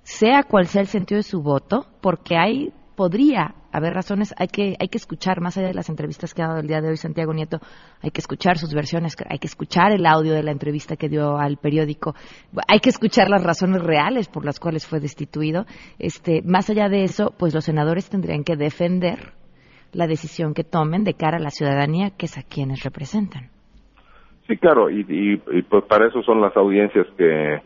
sea 0.04 0.44
cual 0.44 0.68
sea 0.68 0.82
el 0.82 0.88
sentido 0.88 1.18
de 1.18 1.24
su 1.24 1.42
voto, 1.42 1.86
porque 2.02 2.38
hay 2.38 2.74
podría 3.00 3.56
haber 3.72 3.94
razones, 3.94 4.36
hay 4.38 4.48
que 4.48 4.76
hay 4.78 4.90
que 4.90 4.98
escuchar 4.98 5.40
más 5.40 5.58
allá 5.58 5.68
de 5.68 5.74
las 5.74 5.88
entrevistas 5.88 6.34
que 6.34 6.42
ha 6.42 6.48
dado 6.48 6.60
el 6.60 6.68
día 6.68 6.82
de 6.82 6.90
hoy 6.90 6.98
Santiago 6.98 7.34
Nieto, 7.34 7.60
hay 8.02 8.12
que 8.12 8.20
escuchar 8.20 8.58
sus 8.58 8.74
versiones, 8.74 9.16
hay 9.30 9.40
que 9.40 9.48
escuchar 9.48 9.94
el 9.94 10.06
audio 10.06 10.34
de 10.34 10.44
la 10.44 10.52
entrevista 10.52 10.98
que 10.98 11.08
dio 11.08 11.38
al 11.38 11.56
periódico, 11.56 12.14
hay 12.68 12.80
que 12.80 12.90
escuchar 12.90 13.30
las 13.30 13.42
razones 13.42 13.82
reales 13.82 14.28
por 14.28 14.44
las 14.44 14.60
cuales 14.60 14.86
fue 14.86 15.00
destituido. 15.00 15.66
Este, 15.98 16.42
más 16.44 16.70
allá 16.70 16.90
de 16.90 17.06
eso, 17.06 17.34
pues 17.40 17.54
los 17.54 17.64
senadores 17.64 18.10
tendrían 18.10 18.44
que 18.44 18.58
defender 18.58 19.32
la 19.94 20.06
decisión 20.06 20.54
que 20.54 20.66
tomen 20.66 21.06
de 21.06 21.14
cara 21.14 21.38
a 21.38 21.42
la 21.42 21.52
ciudadanía, 21.52 22.10
que 22.18 22.26
es 22.26 22.38
a 22.38 22.44
quienes 22.44 22.84
representan. 22.84 23.50
Sí, 24.46 24.58
claro, 24.58 24.90
y, 24.90 25.06
y, 25.08 25.58
y, 25.58 25.62
pues 25.62 25.86
para 25.86 26.08
eso 26.08 26.22
son 26.24 26.42
las 26.42 26.58
audiencias 26.58 27.08
que, 27.18 27.62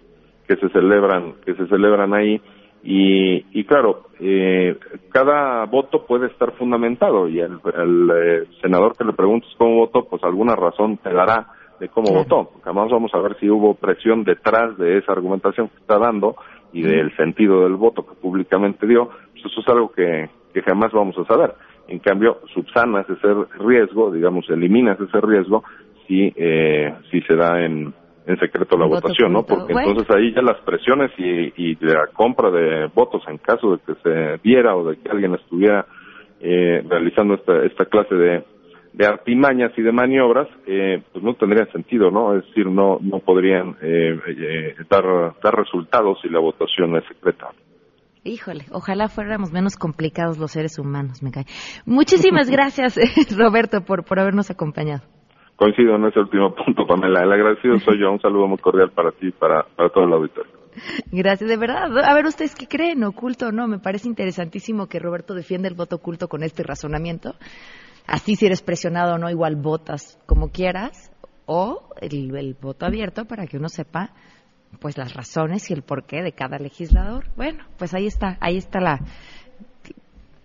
que 0.47 0.55
se 0.55 0.69
celebran, 0.69 1.35
que 1.45 1.55
se 1.55 1.67
celebran 1.67 2.13
ahí. 2.13 2.41
Y, 2.83 3.45
y 3.57 3.63
claro, 3.63 4.07
eh, 4.19 4.77
cada 5.09 5.65
voto 5.65 6.05
puede 6.05 6.27
estar 6.27 6.51
fundamentado 6.53 7.29
y 7.29 7.39
el, 7.39 7.59
el, 7.75 8.11
eh, 8.13 8.47
senador 8.61 8.97
que 8.97 9.05
le 9.05 9.13
preguntes 9.13 9.49
cómo 9.57 9.77
votó, 9.77 10.05
pues 10.05 10.21
alguna 10.23 10.55
razón 10.55 10.97
te 10.97 11.13
dará 11.13 11.47
de 11.79 11.87
cómo 11.87 12.13
votó. 12.13 12.51
Jamás 12.63 12.91
vamos 12.91 13.11
a 13.13 13.19
ver 13.19 13.37
si 13.39 13.49
hubo 13.49 13.75
presión 13.75 14.25
detrás 14.25 14.77
de 14.77 14.97
esa 14.97 15.13
argumentación 15.13 15.69
que 15.69 15.77
está 15.77 15.97
dando 15.97 16.35
y 16.73 16.81
del 16.81 17.15
sentido 17.15 17.61
del 17.61 17.75
voto 17.75 18.05
que 18.05 18.15
públicamente 18.15 18.85
dio. 18.85 19.09
Pues 19.31 19.45
eso 19.45 19.61
es 19.61 19.67
algo 19.69 19.91
que, 19.91 20.29
que 20.53 20.61
jamás 20.61 20.91
vamos 20.91 21.17
a 21.17 21.25
saber. 21.25 21.53
En 21.87 21.99
cambio, 21.99 22.39
subsanas 22.53 23.09
ese 23.09 23.27
riesgo, 23.59 24.11
digamos, 24.11 24.49
eliminas 24.49 24.99
ese 24.99 25.21
riesgo 25.21 25.63
si, 26.07 26.33
eh, 26.35 26.93
si 27.11 27.21
se 27.21 27.35
da 27.35 27.63
en, 27.63 27.93
en 28.25 28.37
secreto 28.39 28.77
la 28.77 28.85
voto 28.85 29.01
votación, 29.01 29.33
¿no? 29.33 29.43
Porque 29.45 29.73
Bueno. 29.73 29.89
entonces 29.89 30.15
ahí 30.15 30.33
ya 30.33 30.41
las 30.41 30.59
presiones 30.61 31.11
y, 31.17 31.53
y 31.57 31.77
la 31.81 32.07
compra 32.13 32.49
de 32.51 32.87
votos 32.93 33.21
en 33.27 33.37
caso 33.37 33.71
de 33.71 33.79
que 33.85 33.95
se 34.01 34.39
diera 34.43 34.75
o 34.75 34.89
de 34.89 34.97
que 34.97 35.09
alguien 35.09 35.33
estuviera 35.35 35.85
eh, 36.39 36.83
realizando 36.87 37.35
esta, 37.35 37.63
esta 37.65 37.85
clase 37.85 38.15
de, 38.15 38.43
de 38.93 39.05
artimañas 39.05 39.71
y 39.75 39.81
de 39.81 39.91
maniobras, 39.91 40.47
eh, 40.67 41.01
pues 41.11 41.23
no 41.23 41.33
tendrían 41.33 41.71
sentido, 41.71 42.11
¿no? 42.11 42.37
Es 42.37 42.45
decir, 42.45 42.67
no, 42.67 42.99
no 43.01 43.19
podrían 43.19 43.75
eh, 43.81 44.19
eh, 44.27 44.75
dar, 44.89 45.33
dar 45.43 45.55
resultados 45.55 46.19
si 46.21 46.29
la 46.29 46.39
votación 46.39 46.95
es 46.95 47.03
secreta. 47.07 47.47
Híjole, 48.23 48.65
ojalá 48.71 49.09
fuéramos 49.09 49.51
menos 49.51 49.75
complicados 49.75 50.37
los 50.37 50.51
seres 50.51 50.79
humanos, 50.79 51.21
me 51.23 51.31
cae. 51.31 51.45
Muchísimas 51.85 52.49
gracias, 52.51 52.97
Roberto, 53.37 53.81
por, 53.83 54.05
por 54.05 54.19
habernos 54.19 54.49
acompañado. 54.51 55.01
Coincido 55.55 55.95
en 55.95 56.05
ese 56.05 56.19
último 56.19 56.53
punto, 56.65 56.85
Pamela. 56.85 57.23
El 57.23 57.31
agradecido 57.31 57.79
soy 57.79 57.99
yo. 57.99 58.11
Un 58.11 58.19
saludo 58.19 58.47
muy 58.47 58.57
cordial 58.57 58.91
para 58.91 59.11
ti 59.11 59.27
y 59.27 59.31
para, 59.31 59.63
para 59.75 59.89
todo 59.89 60.05
el 60.05 60.13
auditorio. 60.13 60.51
Gracias, 61.11 61.49
de 61.49 61.57
verdad. 61.57 61.95
A 62.03 62.13
ver, 62.13 62.25
¿ustedes 62.25 62.55
qué 62.55 62.67
creen? 62.67 63.03
¿Oculto 63.03 63.47
o 63.47 63.51
no? 63.51 63.67
Me 63.67 63.79
parece 63.79 64.07
interesantísimo 64.07 64.87
que 64.87 64.99
Roberto 64.99 65.35
defienda 65.35 65.67
el 65.67 65.75
voto 65.75 65.97
oculto 65.97 66.27
con 66.27 66.43
este 66.43 66.63
razonamiento. 66.63 67.35
Así 68.07 68.35
si 68.35 68.45
eres 68.45 68.61
presionado 68.61 69.15
o 69.15 69.17
no, 69.17 69.29
igual 69.29 69.55
votas 69.55 70.19
como 70.25 70.49
quieras. 70.49 71.11
O 71.45 71.89
el, 71.99 72.35
el 72.35 72.55
voto 72.59 72.85
abierto 72.85 73.25
para 73.25 73.45
que 73.45 73.57
uno 73.57 73.67
sepa 73.67 74.11
pues 74.79 74.97
las 74.97 75.13
razones 75.13 75.69
y 75.69 75.73
el 75.73 75.83
porqué 75.83 76.21
de 76.21 76.31
cada 76.31 76.57
legislador. 76.57 77.25
Bueno, 77.35 77.65
pues 77.77 77.93
ahí 77.93 78.07
está, 78.07 78.37
ahí 78.39 78.57
está 78.57 78.79
la 78.79 78.99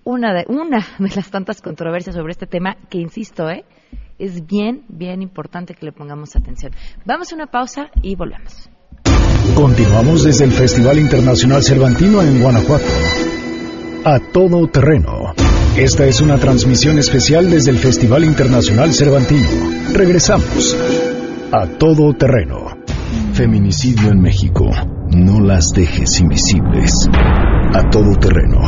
una 0.04 0.32
de 0.32 0.44
una 0.48 0.78
de 0.98 1.10
las 1.14 1.30
tantas 1.30 1.60
controversias 1.60 2.16
sobre 2.16 2.32
este 2.32 2.46
tema 2.46 2.76
que 2.88 2.98
insisto, 2.98 3.48
¿eh? 3.50 3.64
Es 4.18 4.46
bien 4.46 4.84
bien 4.88 5.22
importante 5.22 5.74
que 5.74 5.86
le 5.86 5.92
pongamos 5.92 6.36
atención. 6.36 6.72
Vamos 7.04 7.32
a 7.32 7.34
una 7.34 7.46
pausa 7.46 7.90
y 8.02 8.16
volvemos. 8.16 8.70
Continuamos 9.54 10.24
desde 10.24 10.44
el 10.44 10.52
Festival 10.52 10.98
Internacional 10.98 11.62
Cervantino 11.62 12.22
en 12.22 12.40
Guanajuato. 12.40 12.84
A 14.04 14.18
todo 14.32 14.66
terreno. 14.68 15.34
Esta 15.76 16.06
es 16.06 16.20
una 16.20 16.38
transmisión 16.38 16.98
especial 16.98 17.50
desde 17.50 17.70
el 17.70 17.78
Festival 17.78 18.24
Internacional 18.24 18.92
Cervantino. 18.92 19.48
Regresamos 19.92 20.76
a 21.52 21.66
todo 21.66 22.12
terreno. 22.14 22.66
Feminicidio 23.32 24.10
en 24.10 24.20
México. 24.20 24.66
No 25.10 25.40
las 25.40 25.68
dejes 25.74 26.20
invisibles. 26.20 27.08
A 27.12 27.88
todo 27.90 28.16
terreno. 28.16 28.58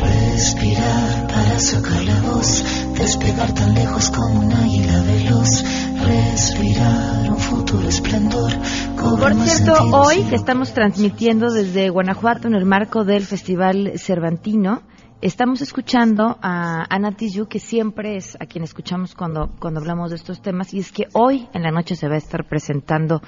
Respirar 0.00 1.19
sacar 1.60 2.02
la 2.04 2.20
voz, 2.22 2.64
despegar 2.98 3.52
tan 3.52 3.74
lejos 3.74 4.10
como 4.10 4.40
un 4.40 4.52
águila 4.52 5.02
veloz, 5.02 5.62
respirar 6.00 7.30
un 7.30 7.38
futuro 7.38 7.88
esplendor. 7.88 8.52
Por 8.96 9.34
cierto, 9.34 9.74
hoy 9.92 10.22
que 10.24 10.36
estamos 10.36 10.72
transmitiendo 10.72 11.52
desde 11.52 11.90
Guanajuato 11.90 12.48
en 12.48 12.54
el 12.54 12.64
marco 12.64 13.04
del 13.04 13.24
Festival 13.24 13.92
Cervantino, 13.96 14.82
Estamos 15.22 15.60
escuchando 15.60 16.38
a 16.40 16.86
Ana 16.88 17.12
Tijoux, 17.12 17.46
que 17.46 17.58
siempre 17.58 18.16
es 18.16 18.40
a 18.40 18.46
quien 18.46 18.64
escuchamos 18.64 19.14
cuando, 19.14 19.50
cuando 19.60 19.78
hablamos 19.78 20.08
de 20.08 20.16
estos 20.16 20.40
temas, 20.40 20.72
y 20.72 20.78
es 20.78 20.92
que 20.92 21.08
hoy 21.12 21.46
en 21.52 21.62
la 21.62 21.70
noche 21.70 21.94
se 21.94 22.08
va 22.08 22.14
a 22.14 22.16
estar 22.16 22.44
presentando 22.48 23.20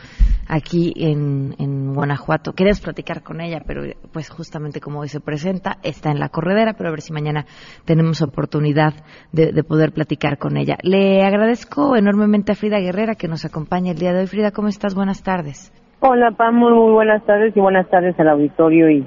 aquí 0.48 0.94
en, 0.96 1.92
Guanajuato. 1.92 2.54
Queremos 2.54 2.80
platicar 2.80 3.22
con 3.22 3.42
ella, 3.42 3.60
pero 3.66 3.82
pues 4.10 4.30
justamente 4.30 4.80
como 4.80 5.00
hoy 5.00 5.08
se 5.08 5.20
presenta, 5.20 5.76
está 5.82 6.10
en 6.10 6.18
la 6.18 6.30
corredera, 6.30 6.72
pero 6.78 6.88
a 6.88 6.92
ver 6.92 7.02
si 7.02 7.12
mañana 7.12 7.44
tenemos 7.84 8.22
oportunidad 8.22 8.94
de, 9.32 9.52
de 9.52 9.62
poder 9.62 9.92
platicar 9.92 10.38
con 10.38 10.56
ella. 10.56 10.78
Le 10.82 11.22
agradezco 11.22 11.94
enormemente 11.94 12.52
a 12.52 12.54
Frida 12.54 12.78
Guerrera 12.80 13.16
que 13.16 13.28
nos 13.28 13.44
acompaña 13.44 13.92
el 13.92 13.98
día 13.98 14.14
de 14.14 14.20
hoy. 14.20 14.26
Frida, 14.28 14.50
¿cómo 14.50 14.68
estás? 14.68 14.94
Buenas 14.94 15.22
tardes. 15.22 15.70
Hola, 16.00 16.30
Pam, 16.30 16.54
muy, 16.54 16.72
muy 16.72 16.92
buenas 16.92 17.22
tardes 17.26 17.54
y 17.54 17.60
buenas 17.60 17.86
tardes 17.90 18.18
al 18.18 18.30
auditorio 18.30 18.88
y 18.88 19.06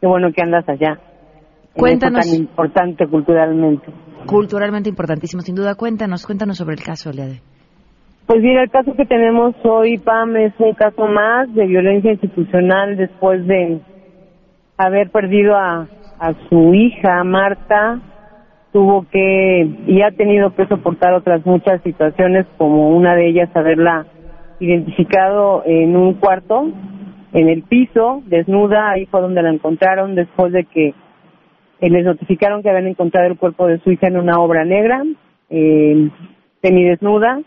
qué 0.00 0.06
bueno 0.08 0.32
que 0.34 0.42
andas 0.42 0.68
allá. 0.68 0.98
Cuéntanos. 1.78 2.26
tan 2.26 2.40
importante 2.40 3.06
culturalmente. 3.06 3.86
Culturalmente 4.26 4.88
importantísimo, 4.90 5.42
sin 5.42 5.54
duda. 5.54 5.76
Cuéntanos, 5.76 6.26
cuéntanos 6.26 6.58
sobre 6.58 6.74
el 6.74 6.82
caso, 6.82 7.12
Leade. 7.12 7.40
Pues 8.26 8.42
mira, 8.42 8.62
el 8.62 8.70
caso 8.70 8.94
que 8.94 9.06
tenemos 9.06 9.54
hoy, 9.64 9.96
Pam, 9.98 10.36
es 10.36 10.52
un 10.58 10.74
caso 10.74 11.06
más 11.06 11.54
de 11.54 11.66
violencia 11.66 12.12
institucional 12.12 12.96
después 12.96 13.46
de 13.46 13.80
haber 14.76 15.10
perdido 15.10 15.56
a, 15.56 15.88
a 16.18 16.34
su 16.48 16.74
hija, 16.74 17.22
Marta. 17.24 18.00
Tuvo 18.72 19.06
que, 19.10 19.62
y 19.86 20.02
ha 20.02 20.10
tenido 20.10 20.54
que 20.54 20.66
soportar 20.66 21.14
otras 21.14 21.46
muchas 21.46 21.80
situaciones, 21.82 22.44
como 22.58 22.90
una 22.90 23.14
de 23.14 23.28
ellas 23.30 23.48
haberla 23.54 24.04
identificado 24.60 25.62
en 25.64 25.96
un 25.96 26.14
cuarto, 26.14 26.68
en 27.32 27.48
el 27.48 27.62
piso, 27.62 28.22
desnuda, 28.26 28.90
ahí 28.90 29.06
fue 29.06 29.20
donde 29.20 29.42
la 29.42 29.50
encontraron 29.50 30.14
después 30.14 30.52
de 30.52 30.64
que 30.64 30.94
eh, 31.80 31.90
les 31.90 32.04
notificaron 32.04 32.62
que 32.62 32.70
habían 32.70 32.88
encontrado 32.88 33.28
el 33.28 33.38
cuerpo 33.38 33.66
de 33.66 33.78
su 33.80 33.90
hija 33.90 34.08
en 34.08 34.16
una 34.16 34.40
obra 34.40 34.64
negra, 34.64 35.02
eh, 35.50 36.08
semidesnuda 36.60 37.40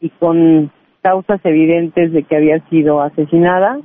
y 0.00 0.10
con 0.10 0.70
causas 1.02 1.40
evidentes 1.44 2.12
de 2.12 2.22
que 2.22 2.36
había 2.36 2.60
sido 2.68 3.00
asesinada. 3.00 3.80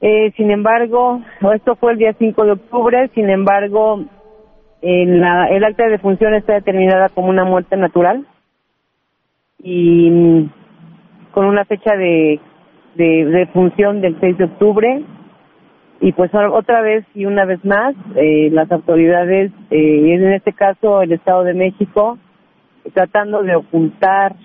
Eh, 0.00 0.32
sin 0.36 0.50
embargo, 0.50 1.22
esto 1.54 1.76
fue 1.76 1.92
el 1.92 1.98
día 1.98 2.14
5 2.18 2.44
de 2.44 2.52
octubre, 2.52 3.10
sin 3.14 3.30
embargo, 3.30 4.04
en 4.82 5.20
la, 5.20 5.46
el 5.46 5.64
acta 5.64 5.84
de 5.84 5.92
defunción 5.92 6.34
está 6.34 6.54
determinada 6.54 7.08
como 7.08 7.28
una 7.28 7.44
muerte 7.44 7.76
natural 7.76 8.26
y 9.62 10.10
mm, 10.10 10.50
con 11.32 11.46
una 11.46 11.64
fecha 11.64 11.96
de, 11.96 12.38
de 12.96 13.24
defunción 13.24 14.02
del 14.02 14.20
6 14.20 14.36
de 14.36 14.44
octubre 14.44 15.02
y 16.04 16.12
pues 16.12 16.30
otra 16.34 16.82
vez 16.82 17.02
y 17.14 17.24
una 17.24 17.46
vez 17.46 17.64
más 17.64 17.94
eh, 18.14 18.50
las 18.52 18.70
autoridades 18.70 19.50
eh, 19.70 20.14
en 20.14 20.34
este 20.34 20.52
caso 20.52 21.00
el 21.00 21.12
Estado 21.12 21.44
de 21.44 21.54
México 21.54 22.18
tratando 22.92 23.42
de 23.42 23.56
ocultar 23.56 24.36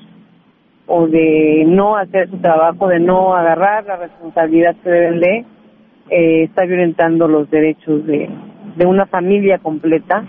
o 0.87 1.07
de 1.07 1.65
no 1.67 1.97
hacer 1.97 2.29
su 2.29 2.37
trabajo 2.37 2.87
de 2.87 3.01
no 3.01 3.35
agarrar 3.35 3.83
la 3.83 3.97
responsabilidad 3.97 4.73
que 4.81 4.89
deben 4.89 5.19
de 5.19 5.45
eh, 6.09 6.43
está 6.43 6.63
violentando 6.63 7.27
los 7.27 7.49
derechos 7.49 8.05
de, 8.05 8.29
de 8.77 8.85
una 8.85 9.05
familia 9.07 9.57
completa 9.57 10.23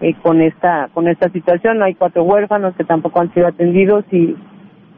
eh, 0.00 0.14
con 0.22 0.40
esta 0.40 0.90
con 0.94 1.08
esta 1.08 1.28
situación. 1.30 1.82
Hay 1.82 1.94
cuatro 1.96 2.22
huérfanos 2.22 2.76
que 2.76 2.84
tampoco 2.84 3.20
han 3.20 3.34
sido 3.34 3.48
atendidos 3.48 4.04
y 4.12 4.36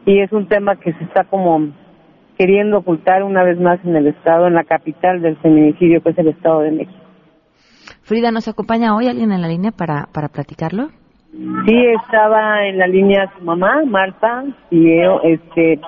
y 0.05 0.19
es 0.21 0.31
un 0.31 0.47
tema 0.47 0.77
que 0.77 0.93
se 0.93 1.05
está 1.05 1.25
como 1.25 1.69
queriendo 2.39 2.79
ocultar 2.79 3.23
una 3.23 3.43
vez 3.43 3.59
más 3.59 3.79
en 3.85 3.97
el 3.97 4.09
Estado, 4.09 4.47
en 4.47 4.55
la 4.55 4.65
capital 4.65 5.23
del 5.23 5.37
feminicidio, 5.39 6.03
que 6.03 6.11
es 6.11 6.19
el 6.19 6.29
Estado 6.29 6.61
de 6.61 6.73
México. 6.73 7.05
Frida, 8.03 8.31
¿nos 8.31 8.49
acompaña 8.49 8.95
hoy 8.95 9.09
alguien 9.09 9.33
en 9.33 9.41
la 9.41 9.49
línea 9.49 9.71
para, 9.71 10.09
para 10.13 10.29
platicarlo? 10.29 10.89
Sí, 11.67 11.77
estaba 12.01 12.67
en 12.67 12.79
la 12.79 12.87
línea 12.87 13.33
su 13.37 13.45
mamá, 13.45 13.83
Marta, 13.85 14.45
y 14.71 14.89
este, 15.25 15.81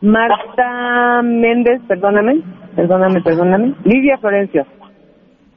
Marta 0.00 1.22
Méndez, 1.22 1.80
perdóname, 1.88 2.42
perdóname, 2.76 3.20
perdóname, 3.22 3.74
Lidia 3.84 4.18
Florencio. 4.18 4.64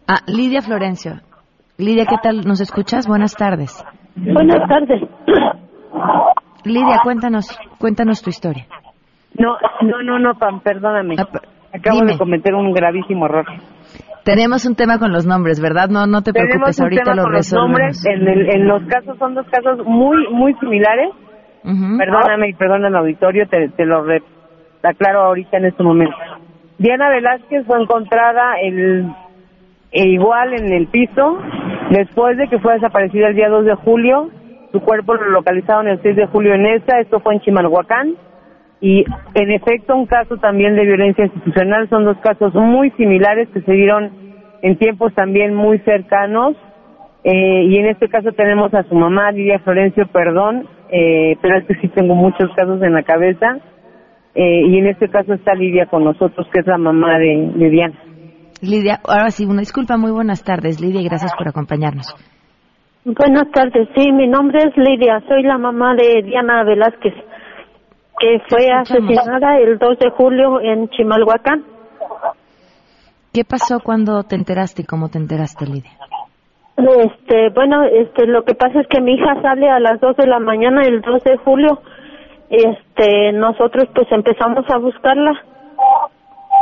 Ah, 0.07 0.21
Lidia 0.25 0.61
Florencio. 0.61 1.19
Lidia, 1.77 2.05
¿qué 2.05 2.15
tal? 2.23 2.41
¿Nos 2.47 2.59
escuchas? 2.61 3.07
Buenas 3.07 3.35
tardes. 3.35 3.83
Buenas 4.15 4.67
tardes. 4.67 5.01
Lidia, 6.63 6.99
cuéntanos, 7.03 7.59
cuéntanos 7.77 8.23
tu 8.23 8.29
historia. 8.29 8.65
No, 9.37 9.55
no, 9.81 10.01
no, 10.03 10.19
no, 10.19 10.33
Pam, 10.35 10.59
perdóname. 10.61 11.15
Acabo 11.73 11.99
dime. 11.99 12.13
de 12.13 12.17
cometer 12.17 12.55
un 12.55 12.71
gravísimo 12.73 13.25
error. 13.25 13.45
Tenemos 14.23 14.65
un 14.65 14.75
tema 14.75 14.99
con 14.99 15.11
los 15.13 15.25
nombres, 15.25 15.61
¿verdad? 15.61 15.87
No, 15.89 16.05
no 16.05 16.21
te 16.21 16.33
Tenemos 16.33 16.51
preocupes, 16.55 16.81
ahorita 16.81 17.03
tema 17.03 17.15
lo 17.15 17.23
con 17.23 17.31
los 17.33 17.39
resolvemos. 17.39 17.79
nombres. 17.79 18.05
En, 18.05 18.27
el- 18.27 18.49
en 18.55 18.67
los 18.67 18.83
casos 18.83 19.17
son 19.17 19.35
dos 19.35 19.45
casos 19.49 19.85
muy, 19.85 20.27
muy 20.31 20.53
similares. 20.55 21.09
Ujú. 21.63 21.97
Perdóname 21.97 22.49
y 22.49 22.53
perdona 22.53 22.87
el 22.89 22.95
auditorio, 22.95 23.47
te, 23.47 23.69
te 23.69 23.85
lo 23.85 24.03
re- 24.03 24.23
aclaro 24.83 25.21
ahorita 25.21 25.57
en 25.57 25.65
este 25.65 25.83
momento. 25.83 26.15
Diana 26.77 27.09
Velázquez 27.09 27.65
fue 27.65 27.81
encontrada 27.81 28.55
el, 28.61 29.09
e 29.91 30.07
igual 30.09 30.53
en 30.53 30.71
el 30.73 30.87
piso 30.87 31.37
después 31.91 32.37
de 32.37 32.47
que 32.47 32.59
fue 32.59 32.73
desaparecida 32.73 33.27
el 33.29 33.35
día 33.35 33.49
2 33.49 33.65
de 33.65 33.75
julio. 33.75 34.29
Su 34.71 34.81
cuerpo 34.81 35.13
lo 35.15 35.29
localizaron 35.31 35.87
el 35.87 36.01
6 36.01 36.15
de 36.15 36.27
julio 36.27 36.53
en 36.53 36.65
esta, 36.67 36.99
esto 36.99 37.19
fue 37.21 37.33
en 37.35 37.41
Chimalhuacán. 37.41 38.13
Y 38.79 39.05
en 39.33 39.51
efecto, 39.51 39.95
un 39.95 40.05
caso 40.05 40.37
también 40.37 40.75
de 40.75 40.85
violencia 40.85 41.25
institucional. 41.25 41.89
Son 41.89 42.05
dos 42.05 42.17
casos 42.17 42.53
muy 42.53 42.91
similares 42.91 43.49
que 43.49 43.61
se 43.61 43.71
dieron 43.71 44.11
en 44.61 44.77
tiempos 44.77 45.13
también 45.15 45.55
muy 45.55 45.79
cercanos. 45.79 46.55
Eh, 47.23 47.63
y 47.63 47.77
en 47.77 47.87
este 47.87 48.07
caso 48.07 48.31
tenemos 48.31 48.73
a 48.73 48.83
su 48.83 48.95
mamá, 48.95 49.31
Lidia 49.31 49.59
Florencio, 49.59 50.07
perdón, 50.07 50.67
eh, 50.89 51.35
pero 51.41 51.57
es 51.57 51.65
que 51.65 51.75
sí 51.81 51.87
tengo 51.89 52.15
muchos 52.15 52.49
casos 52.55 52.81
en 52.81 52.93
la 52.93 53.03
cabeza. 53.03 53.57
Eh, 54.35 54.61
y 54.67 54.77
en 54.77 54.87
este 54.87 55.09
caso 55.09 55.33
está 55.33 55.55
Lidia 55.55 55.87
con 55.87 56.03
nosotros, 56.03 56.47
que 56.53 56.59
es 56.59 56.67
la 56.67 56.77
mamá 56.77 57.17
de, 57.17 57.51
de 57.55 57.69
Diana. 57.69 57.99
Lidia, 58.61 58.99
ahora 59.07 59.29
sí, 59.31 59.45
una 59.45 59.59
disculpa, 59.59 59.97
muy 59.97 60.11
buenas 60.11 60.43
tardes, 60.43 60.79
Lidia, 60.79 61.01
y 61.01 61.05
gracias 61.05 61.33
por 61.35 61.47
acompañarnos. 61.47 62.15
Buenas 63.05 63.49
tardes, 63.51 63.87
sí, 63.95 64.11
mi 64.11 64.27
nombre 64.27 64.59
es 64.59 64.75
Lidia, 64.75 65.23
soy 65.27 65.43
la 65.43 65.57
mamá 65.57 65.95
de 65.95 66.23
Diana 66.23 66.63
Velázquez, 66.63 67.13
que 68.19 68.39
fue 68.49 68.71
asesinada 68.71 69.57
el 69.59 69.77
2 69.77 69.99
de 69.99 70.09
julio 70.11 70.59
en 70.61 70.89
Chimalhuacán. 70.89 71.63
¿Qué 73.33 73.43
pasó 73.43 73.79
cuando 73.79 74.23
te 74.23 74.35
enteraste 74.35 74.81
y 74.81 74.85
cómo 74.85 75.09
te 75.09 75.19
enteraste, 75.19 75.65
Lidia? 75.65 75.91
Este, 76.77 77.49
bueno, 77.49 77.83
este, 77.83 78.27
lo 78.27 78.43
que 78.43 78.53
pasa 78.53 78.81
es 78.81 78.87
que 78.87 79.01
mi 79.01 79.13
hija 79.13 79.41
sale 79.41 79.69
a 79.69 79.79
las 79.79 79.99
2 79.99 80.15
de 80.17 80.27
la 80.27 80.39
mañana 80.39 80.83
el 80.83 81.01
2 81.01 81.23
de 81.23 81.37
julio. 81.37 81.81
Este, 82.49 83.31
nosotros 83.33 83.89
pues 83.93 84.07
empezamos 84.11 84.65
a 84.69 84.77
buscarla. 84.77 85.33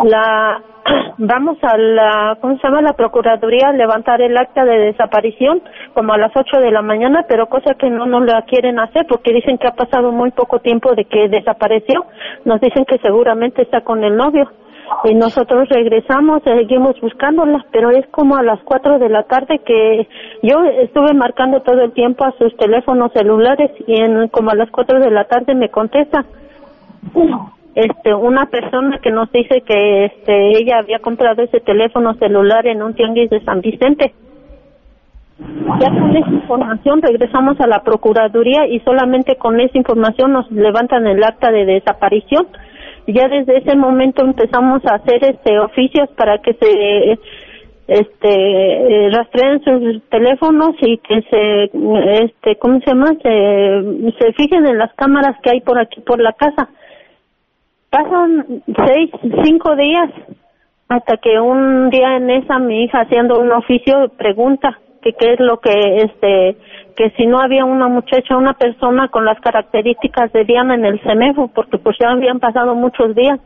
La, 0.03 0.61
vamos 1.17 1.57
a 1.61 1.77
la, 1.77 2.37
¿cómo 2.41 2.57
se 2.57 2.67
llama? 2.67 2.81
La 2.81 2.93
Procuraduría 2.93 3.71
levantar 3.71 4.21
el 4.21 4.37
acta 4.37 4.65
de 4.65 4.77
desaparición 4.77 5.61
como 5.93 6.13
a 6.13 6.17
las 6.17 6.31
8 6.35 6.59
de 6.59 6.71
la 6.71 6.81
mañana, 6.81 7.25
pero 7.27 7.47
cosa 7.47 7.75
que 7.75 7.89
no 7.89 8.05
nos 8.05 8.25
la 8.25 8.41
quieren 8.43 8.79
hacer 8.79 9.05
porque 9.07 9.33
dicen 9.33 9.57
que 9.57 9.67
ha 9.67 9.75
pasado 9.75 10.11
muy 10.11 10.31
poco 10.31 10.59
tiempo 10.59 10.93
de 10.95 11.05
que 11.05 11.29
desapareció. 11.29 12.05
Nos 12.43 12.59
dicen 12.59 12.85
que 12.85 12.97
seguramente 12.99 13.61
está 13.61 13.81
con 13.81 14.03
el 14.03 14.15
novio. 14.15 14.51
Y 15.03 15.15
nosotros 15.15 15.67
regresamos, 15.69 16.43
seguimos 16.43 16.99
buscándola, 17.01 17.65
pero 17.71 17.89
es 17.89 18.05
como 18.11 18.35
a 18.35 18.43
las 18.43 18.59
4 18.63 18.99
de 18.99 19.09
la 19.09 19.23
tarde 19.23 19.59
que 19.65 20.07
yo 20.43 20.63
estuve 20.63 21.15
marcando 21.15 21.61
todo 21.61 21.81
el 21.81 21.91
tiempo 21.91 22.23
a 22.23 22.33
sus 22.37 22.55
teléfonos 22.57 23.11
celulares 23.13 23.71
y 23.87 23.99
en 23.99 24.27
como 24.27 24.51
a 24.51 24.55
las 24.55 24.69
4 24.69 24.99
de 24.99 25.09
la 25.09 25.23
tarde 25.23 25.55
me 25.55 25.69
contesta 25.69 26.25
este 27.75 28.13
una 28.13 28.45
persona 28.45 28.99
que 28.99 29.11
nos 29.11 29.29
dice 29.31 29.61
que 29.61 30.05
este 30.05 30.57
ella 30.57 30.79
había 30.79 30.99
comprado 30.99 31.43
ese 31.43 31.59
teléfono 31.59 32.13
celular 32.15 32.65
en 32.67 32.81
un 32.81 32.93
tianguis 32.93 33.29
de 33.29 33.43
San 33.43 33.59
Vicente. 33.59 34.13
Ya 35.81 35.89
con 35.89 36.15
esa 36.15 36.29
información 36.29 37.01
regresamos 37.01 37.59
a 37.59 37.67
la 37.67 37.83
Procuraduría 37.83 38.67
y 38.67 38.79
solamente 38.79 39.35
con 39.35 39.59
esa 39.59 39.77
información 39.77 40.31
nos 40.31 40.49
levantan 40.49 41.05
el 41.07 41.21
acta 41.21 41.51
de 41.51 41.65
desaparición. 41.65 42.47
Ya 43.07 43.27
desde 43.27 43.57
ese 43.57 43.75
momento 43.75 44.23
empezamos 44.23 44.81
a 44.85 44.95
hacer 44.95 45.25
este 45.25 45.59
oficios 45.59 46.09
para 46.15 46.37
que 46.37 46.53
se 46.53 47.19
este 47.87 49.09
rastreen 49.11 49.61
sus 49.63 50.01
teléfonos 50.09 50.71
y 50.81 50.97
que 50.99 51.21
se 51.29 51.69
este 52.23 52.55
cómo 52.55 52.79
se 52.79 52.87
llama 52.87 53.11
se, 53.21 54.11
se 54.17 54.33
fijen 54.33 54.65
en 54.65 54.79
las 54.79 54.91
cámaras 54.93 55.35
que 55.43 55.51
hay 55.51 55.61
por 55.61 55.77
aquí 55.77 56.01
por 56.01 56.19
la 56.19 56.33
casa 56.33 56.69
pasan 57.95 58.63
seis 58.85 59.09
cinco 59.43 59.75
días 59.77 60.09
hasta 60.89 61.17
que 61.17 61.39
un 61.39 61.89
día 61.89 62.17
en 62.17 62.29
esa 62.29 62.59
mi 62.59 62.83
hija 62.83 63.01
haciendo 63.01 63.39
un 63.39 63.51
oficio 63.53 64.09
pregunta 64.17 64.77
que 65.01 65.13
qué 65.13 65.33
es 65.33 65.39
lo 65.39 65.59
que 65.61 65.97
este 65.97 66.57
que 66.97 67.11
si 67.11 67.25
no 67.25 67.39
había 67.39 67.63
una 67.63 67.87
muchacha 67.87 68.35
una 68.35 68.53
persona 68.53 69.07
con 69.07 69.23
las 69.23 69.39
características 69.39 70.33
de 70.33 70.43
Diana 70.43 70.75
en 70.75 70.83
el 70.83 70.99
CEMEFO 71.01 71.47
porque 71.49 71.77
pues 71.77 71.95
ya 71.97 72.09
habían 72.09 72.39
pasado 72.39 72.75
muchos 72.75 73.15
días. 73.15 73.39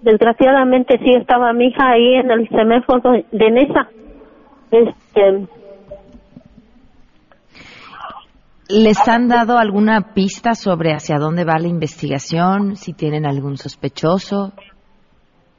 Desgraciadamente 0.00 0.98
sí 1.04 1.14
estaba 1.14 1.52
mi 1.52 1.66
hija 1.66 1.90
ahí 1.90 2.14
en 2.14 2.30
el 2.32 2.48
CEMEFO 2.48 2.98
de 3.30 3.50
Nesa. 3.52 3.88
Este 4.72 5.46
¿Les 8.72 9.06
han 9.06 9.28
dado 9.28 9.58
alguna 9.58 10.14
pista 10.14 10.54
sobre 10.54 10.94
hacia 10.94 11.18
dónde 11.18 11.44
va 11.44 11.58
la 11.58 11.68
investigación? 11.68 12.76
Si 12.76 12.94
tienen 12.94 13.26
algún 13.26 13.58
sospechoso. 13.58 14.52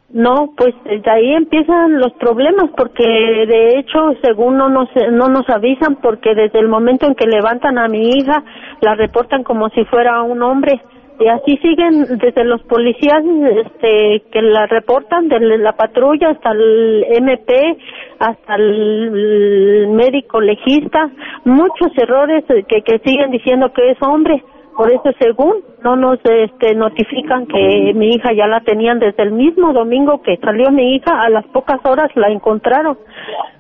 No, 0.09 0.53
pues 0.57 0.73
desde 0.83 1.11
ahí 1.11 1.33
empiezan 1.33 1.99
los 1.99 2.13
problemas 2.13 2.71
porque 2.75 3.03
de 3.03 3.79
hecho 3.79 3.99
según 4.23 4.57
no 4.57 4.67
nos 4.69 4.89
no 5.11 5.27
nos 5.27 5.47
avisan 5.47 5.97
porque 6.01 6.33
desde 6.33 6.59
el 6.59 6.69
momento 6.69 7.05
en 7.05 7.13
que 7.13 7.27
levantan 7.27 7.77
a 7.77 7.87
mi 7.87 8.09
hija 8.09 8.43
la 8.81 8.95
reportan 8.95 9.43
como 9.43 9.69
si 9.69 9.85
fuera 9.85 10.23
un 10.23 10.41
hombre 10.41 10.81
y 11.19 11.27
así 11.27 11.57
siguen 11.57 12.05
desde 12.17 12.43
los 12.43 12.61
policías 12.63 13.23
este 13.65 14.23
que 14.31 14.41
la 14.41 14.65
reportan 14.65 15.27
desde 15.27 15.57
la 15.57 15.73
patrulla 15.73 16.31
hasta 16.31 16.51
el 16.51 17.05
MP 17.09 17.77
hasta 18.19 18.55
el, 18.55 19.89
médico 19.89 20.41
legista. 20.41 21.09
Muchos 21.45 21.91
errores 21.97 22.43
que 22.67 22.81
que 22.81 22.99
siguen 22.99 23.31
diciendo 23.31 23.71
que 23.73 23.91
es 23.91 23.97
hombre. 24.01 24.43
Por 24.75 24.91
eso 24.91 25.11
según 25.19 25.63
no 25.83 25.95
nos 25.95 26.19
este 26.23 26.73
notifican 26.73 27.45
que 27.45 27.93
mi 27.93 28.15
hija 28.15 28.33
ya 28.33 28.47
la 28.47 28.61
tenían 28.61 28.97
desde 28.97 29.21
el 29.21 29.31
mismo 29.31 29.71
domingo 29.71 30.21
que 30.23 30.37
salió 30.37 30.71
mi 30.71 30.95
hija. 30.95 31.19
A 31.21 31.29
las 31.29 31.45
pocas 31.47 31.79
horas 31.85 32.09
la 32.15 32.29
encontraron. 32.29 32.97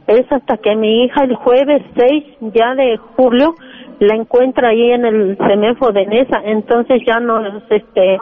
Es 0.07 0.25
hasta 0.31 0.57
que 0.57 0.75
mi 0.75 1.03
hija 1.03 1.23
el 1.23 1.35
jueves 1.35 1.83
6 1.95 2.23
ya 2.53 2.73
de 2.73 2.97
julio 3.15 3.53
la 3.99 4.15
encuentra 4.15 4.69
ahí 4.69 4.91
en 4.91 5.05
el 5.05 5.37
semefo 5.37 5.91
de 5.91 6.05
Nesa, 6.05 6.41
entonces 6.43 7.01
ya 7.05 7.19
nos, 7.19 7.63
este, 7.69 8.19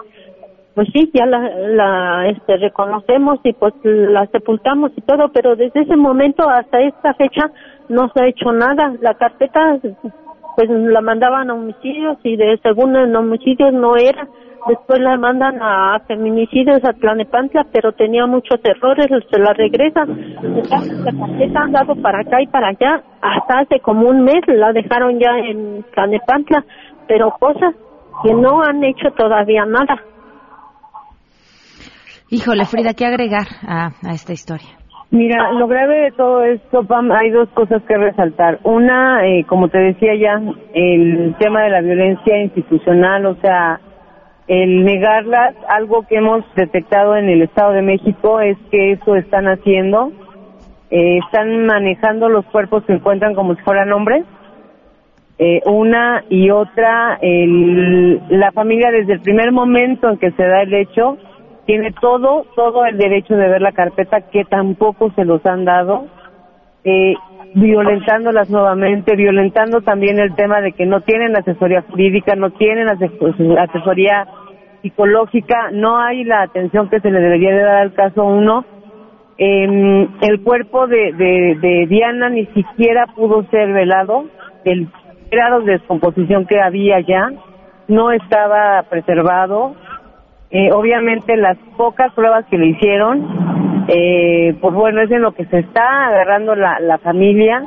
pues 0.74 0.88
sí, 0.94 1.12
ya 1.14 1.26
la, 1.26 1.40
la 1.40 2.28
este, 2.28 2.58
reconocemos 2.58 3.40
y 3.44 3.54
pues 3.54 3.74
la 3.84 4.26
sepultamos 4.28 4.92
y 4.96 5.02
todo, 5.02 5.30
pero 5.34 5.56
desde 5.56 5.82
ese 5.82 5.96
momento 5.96 6.50
hasta 6.50 6.80
esta 6.82 7.14
fecha 7.16 7.52
no 7.90 8.10
se 8.14 8.24
ha 8.24 8.28
hecho 8.28 8.52
nada. 8.52 8.94
La 9.02 9.16
carpeta, 9.16 9.80
pues 10.56 10.70
la 10.70 11.02
mandaban 11.02 11.50
a 11.50 11.54
homicidios 11.54 12.18
y 12.24 12.38
de 12.38 12.58
según 12.64 12.96
en 12.96 13.16
homicidios 13.16 13.74
no 13.74 13.98
era 13.98 14.28
después 14.68 15.00
la 15.00 15.18
mandan 15.18 15.62
a 15.62 16.00
feminicidios 16.08 16.84
a 16.84 16.94
Tlanepantla, 16.94 17.66
pero 17.72 17.92
tenía 17.94 18.26
muchos 18.26 18.60
errores, 18.64 19.08
se 19.30 19.40
la 19.40 19.54
regresan. 19.54 20.36
La 20.70 21.12
tarjeta 21.12 21.60
han 21.62 21.72
dado 21.72 21.96
para 21.96 22.22
acá 22.22 22.42
y 22.42 22.48
para 22.48 22.70
allá, 22.70 23.04
hasta 23.22 23.60
hace 23.60 23.80
como 23.80 24.08
un 24.10 24.24
mes 24.24 24.42
la 24.48 24.72
dejaron 24.72 25.20
ya 25.20 25.38
en 25.38 25.84
Tlanepantla, 25.94 26.64
pero 27.08 27.32
cosas 27.40 27.76
que 28.24 28.34
no 28.34 28.62
han 28.62 28.84
hecho 28.84 29.10
todavía 29.18 29.66
nada. 29.66 30.02
Híjole, 32.30 32.66
Frida, 32.66 32.94
¿qué 32.94 33.06
agregar 33.06 33.48
a, 33.68 33.88
a 33.88 34.14
esta 34.14 34.32
historia? 34.32 34.70
Mira, 35.12 35.52
lo 35.52 35.68
grave 35.68 36.04
de 36.04 36.12
todo 36.12 36.42
esto, 36.44 36.86
Pam, 36.86 37.12
hay 37.12 37.32
dos 37.32 37.50
cosas 37.50 37.84
que 37.84 37.98
resaltar. 37.98 38.60
Una, 38.64 39.28
eh, 39.28 39.44
como 39.46 39.68
te 39.68 39.78
decía 39.78 40.16
ya, 40.16 40.42
el 40.74 41.36
tema 41.38 41.64
de 41.64 41.70
la 41.70 41.82
violencia 41.82 42.42
institucional, 42.42 43.26
o 43.26 43.36
sea, 43.36 43.82
el 44.52 44.84
negarlas, 44.84 45.56
algo 45.70 46.06
que 46.10 46.18
hemos 46.18 46.44
detectado 46.56 47.16
en 47.16 47.30
el 47.30 47.42
Estado 47.42 47.72
de 47.72 47.82
México 47.82 48.42
es 48.42 48.58
que 48.70 48.92
eso 48.92 49.16
están 49.16 49.46
haciendo, 49.46 50.12
eh, 50.90 51.20
están 51.20 51.66
manejando 51.66 52.28
los 52.28 52.46
cuerpos 52.48 52.84
que 52.84 52.92
encuentran 52.92 53.34
como 53.34 53.56
si 53.56 53.62
fueran 53.62 53.94
hombres. 53.94 54.26
Eh, 55.40 55.62
una 55.66 56.26
y 56.28 56.50
otra, 56.50 57.18
el, 57.22 58.22
la 58.28 58.52
familia 58.52 58.92
desde 58.92 59.14
el 59.14 59.22
primer 59.22 59.54
momento 59.54 60.10
en 60.10 60.18
que 60.18 60.32
se 60.32 60.44
da 60.44 60.64
el 60.64 60.74
hecho, 60.74 61.18
tiene 61.66 61.94
todo, 62.02 62.46
todo 62.54 62.86
el 62.86 62.98
derecho 62.98 63.38
de 63.38 63.48
ver 63.48 63.62
la 63.62 63.72
carpeta 63.72 64.20
que 64.20 64.44
tampoco 64.44 65.14
se 65.16 65.24
los 65.24 65.46
han 65.46 65.64
dado, 65.64 66.08
eh, 66.84 67.14
violentándolas 67.56 68.50
nuevamente, 68.50 69.16
violentando 69.16 69.80
también 69.80 70.20
el 70.20 70.36
tema 70.36 70.60
de 70.60 70.74
que 70.74 70.86
no 70.86 71.00
tienen 71.00 71.38
asesoría 71.38 71.84
jurídica, 71.84 72.36
no 72.36 72.50
tienen 72.52 72.90
asesoría 72.90 74.28
psicológica, 74.82 75.70
no 75.72 75.98
hay 76.00 76.24
la 76.24 76.44
atención 76.44 76.90
que 76.90 77.00
se 77.00 77.12
le 77.12 77.20
debería 77.20 77.52
de 77.52 77.62
dar 77.62 77.78
al 77.78 77.94
caso 77.94 78.24
uno. 78.26 78.66
Eh, 79.38 80.08
el 80.22 80.42
cuerpo 80.44 80.88
de, 80.88 81.14
de, 81.14 81.88
Diana 81.88 82.30
ni 82.30 82.46
siquiera 82.48 83.08
pudo 83.16 83.44
ser 83.50 83.72
velado, 83.74 84.26
el 84.66 84.88
grado 85.32 85.62
de 85.62 85.74
descomposición 85.74 86.46
que 86.46 86.60
había 86.60 87.00
ya 87.00 87.32
no 87.88 88.12
estaba 88.12 88.84
preservado. 88.84 89.76
Eh, 90.52 90.72
obviamente 90.74 91.38
las 91.38 91.58
pocas 91.78 92.14
pruebas 92.14 92.46
que 92.48 92.58
le 92.58 92.68
hicieron, 92.68 93.86
eh, 93.88 94.56
pues 94.62 94.74
bueno, 94.74 95.02
es 95.02 95.10
en 95.10 95.22
lo 95.22 95.32
que 95.32 95.46
se 95.46 95.60
está 95.60 96.08
agarrando 96.08 96.56
la 96.56 96.98
familia, 97.02 97.64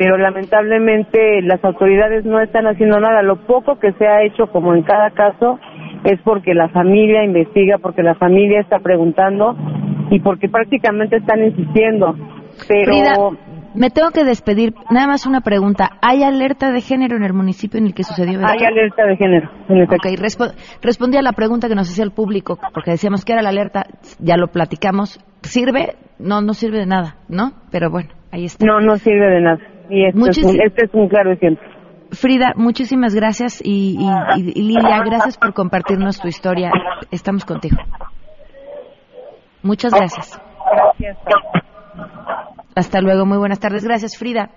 pero 0.00 0.16
lamentablemente 0.16 1.42
las 1.42 1.62
autoridades 1.62 2.24
no 2.24 2.40
están 2.40 2.66
haciendo 2.66 3.00
nada. 3.00 3.20
Lo 3.20 3.36
poco 3.36 3.78
que 3.78 3.92
se 3.92 4.06
ha 4.06 4.22
hecho, 4.22 4.46
como 4.46 4.74
en 4.74 4.82
cada 4.82 5.10
caso, 5.10 5.60
es 6.04 6.20
porque 6.22 6.54
la 6.54 6.68
familia 6.68 7.24
investiga, 7.24 7.78
porque 7.78 8.02
la 8.02 8.14
familia 8.14 8.60
está 8.60 8.78
preguntando 8.78 9.56
y 10.10 10.20
porque 10.20 10.48
prácticamente 10.48 11.16
están 11.16 11.44
insistiendo. 11.44 12.14
Pero 12.68 13.36
me 13.74 13.90
tengo 13.90 14.10
que 14.10 14.24
despedir. 14.24 14.74
Nada 14.90 15.06
más 15.06 15.26
una 15.26 15.40
pregunta. 15.42 15.90
¿Hay 16.02 16.22
alerta 16.22 16.72
de 16.72 16.80
género 16.80 17.16
en 17.16 17.24
el 17.24 17.32
municipio 17.32 17.78
en 17.78 17.86
el 17.86 17.94
que 17.94 18.02
sucedió 18.02 18.40
Hay 18.44 18.64
alerta 18.64 19.06
de 19.06 19.16
género. 19.16 19.48
En 19.68 19.82
ok, 19.82 20.06
respondí 20.82 21.16
a 21.16 21.22
la 21.22 21.32
pregunta 21.32 21.68
que 21.68 21.74
nos 21.74 21.88
hacía 21.88 22.04
el 22.04 22.10
público, 22.10 22.58
porque 22.74 22.92
decíamos 22.92 23.24
que 23.24 23.32
era 23.32 23.42
la 23.42 23.50
alerta, 23.50 23.84
ya 24.18 24.36
lo 24.36 24.48
platicamos. 24.48 25.20
¿Sirve? 25.42 25.94
No, 26.18 26.42
no 26.42 26.52
sirve 26.52 26.78
de 26.78 26.86
nada, 26.86 27.16
¿no? 27.28 27.52
Pero 27.70 27.90
bueno, 27.90 28.10
ahí 28.32 28.44
está. 28.44 28.66
No, 28.66 28.80
no 28.80 28.96
sirve 28.96 29.26
de 29.26 29.40
nada. 29.40 29.58
Y 29.88 30.04
este, 30.04 30.30
es, 30.30 30.44
un, 30.44 30.60
este 30.60 30.84
es 30.84 30.94
un 30.94 31.08
claro 31.08 31.32
ejemplo. 31.32 31.66
Frida, 32.12 32.54
muchísimas 32.56 33.14
gracias 33.14 33.60
y, 33.64 33.96
Lilia, 34.36 35.02
gracias 35.04 35.36
por 35.38 35.54
compartirnos 35.54 36.20
tu 36.20 36.28
historia. 36.28 36.72
Estamos 37.10 37.44
contigo. 37.44 37.76
Muchas 39.62 39.92
gracias. 39.92 40.40
Gracias. 40.72 41.18
Hasta 42.74 43.00
luego, 43.00 43.26
muy 43.26 43.38
buenas 43.38 43.60
tardes. 43.60 43.84
Gracias, 43.84 44.16
Frida. 44.16 44.50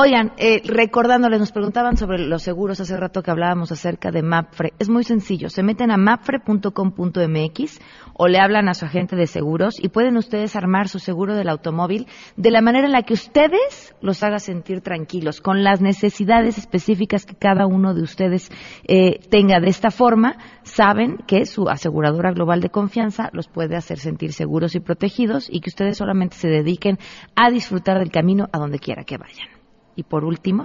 Oigan, 0.00 0.32
eh, 0.36 0.62
recordándoles, 0.64 1.40
nos 1.40 1.50
preguntaban 1.50 1.96
sobre 1.96 2.20
los 2.20 2.44
seguros 2.44 2.78
hace 2.78 2.96
rato 2.96 3.20
que 3.20 3.32
hablábamos 3.32 3.72
acerca 3.72 4.12
de 4.12 4.22
MAPFRE. 4.22 4.72
Es 4.78 4.88
muy 4.88 5.02
sencillo, 5.02 5.48
se 5.48 5.64
meten 5.64 5.90
a 5.90 5.96
mapfre.com.mx 5.96 7.80
o 8.14 8.28
le 8.28 8.38
hablan 8.38 8.68
a 8.68 8.74
su 8.74 8.84
agente 8.84 9.16
de 9.16 9.26
seguros 9.26 9.82
y 9.82 9.88
pueden 9.88 10.16
ustedes 10.16 10.54
armar 10.54 10.86
su 10.86 11.00
seguro 11.00 11.34
del 11.34 11.48
automóvil 11.48 12.06
de 12.36 12.52
la 12.52 12.60
manera 12.60 12.86
en 12.86 12.92
la 12.92 13.02
que 13.02 13.14
ustedes 13.14 13.92
los 14.00 14.22
haga 14.22 14.38
sentir 14.38 14.82
tranquilos, 14.82 15.40
con 15.40 15.64
las 15.64 15.80
necesidades 15.80 16.58
específicas 16.58 17.26
que 17.26 17.34
cada 17.34 17.66
uno 17.66 17.92
de 17.92 18.02
ustedes 18.02 18.52
eh, 18.86 19.18
tenga. 19.30 19.58
De 19.58 19.68
esta 19.68 19.90
forma, 19.90 20.36
saben 20.62 21.16
que 21.26 21.44
su 21.44 21.68
aseguradora 21.68 22.30
global 22.30 22.60
de 22.60 22.70
confianza 22.70 23.30
los 23.32 23.48
puede 23.48 23.74
hacer 23.74 23.98
sentir 23.98 24.32
seguros 24.32 24.76
y 24.76 24.78
protegidos 24.78 25.48
y 25.50 25.60
que 25.60 25.70
ustedes 25.70 25.96
solamente 25.96 26.36
se 26.36 26.46
dediquen 26.46 27.00
a 27.34 27.50
disfrutar 27.50 27.98
del 27.98 28.12
camino 28.12 28.46
a 28.52 28.58
donde 28.58 28.78
quiera 28.78 29.02
que 29.02 29.18
vayan. 29.18 29.57
Y 29.98 30.04
por 30.04 30.24
último, 30.24 30.62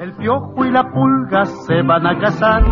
el 0.00 0.12
piojo 0.14 0.64
y 0.64 0.70
la 0.70 0.90
pulga 0.90 1.44
se 1.44 1.82
van 1.82 2.06
a 2.06 2.18
casar. 2.18 2.62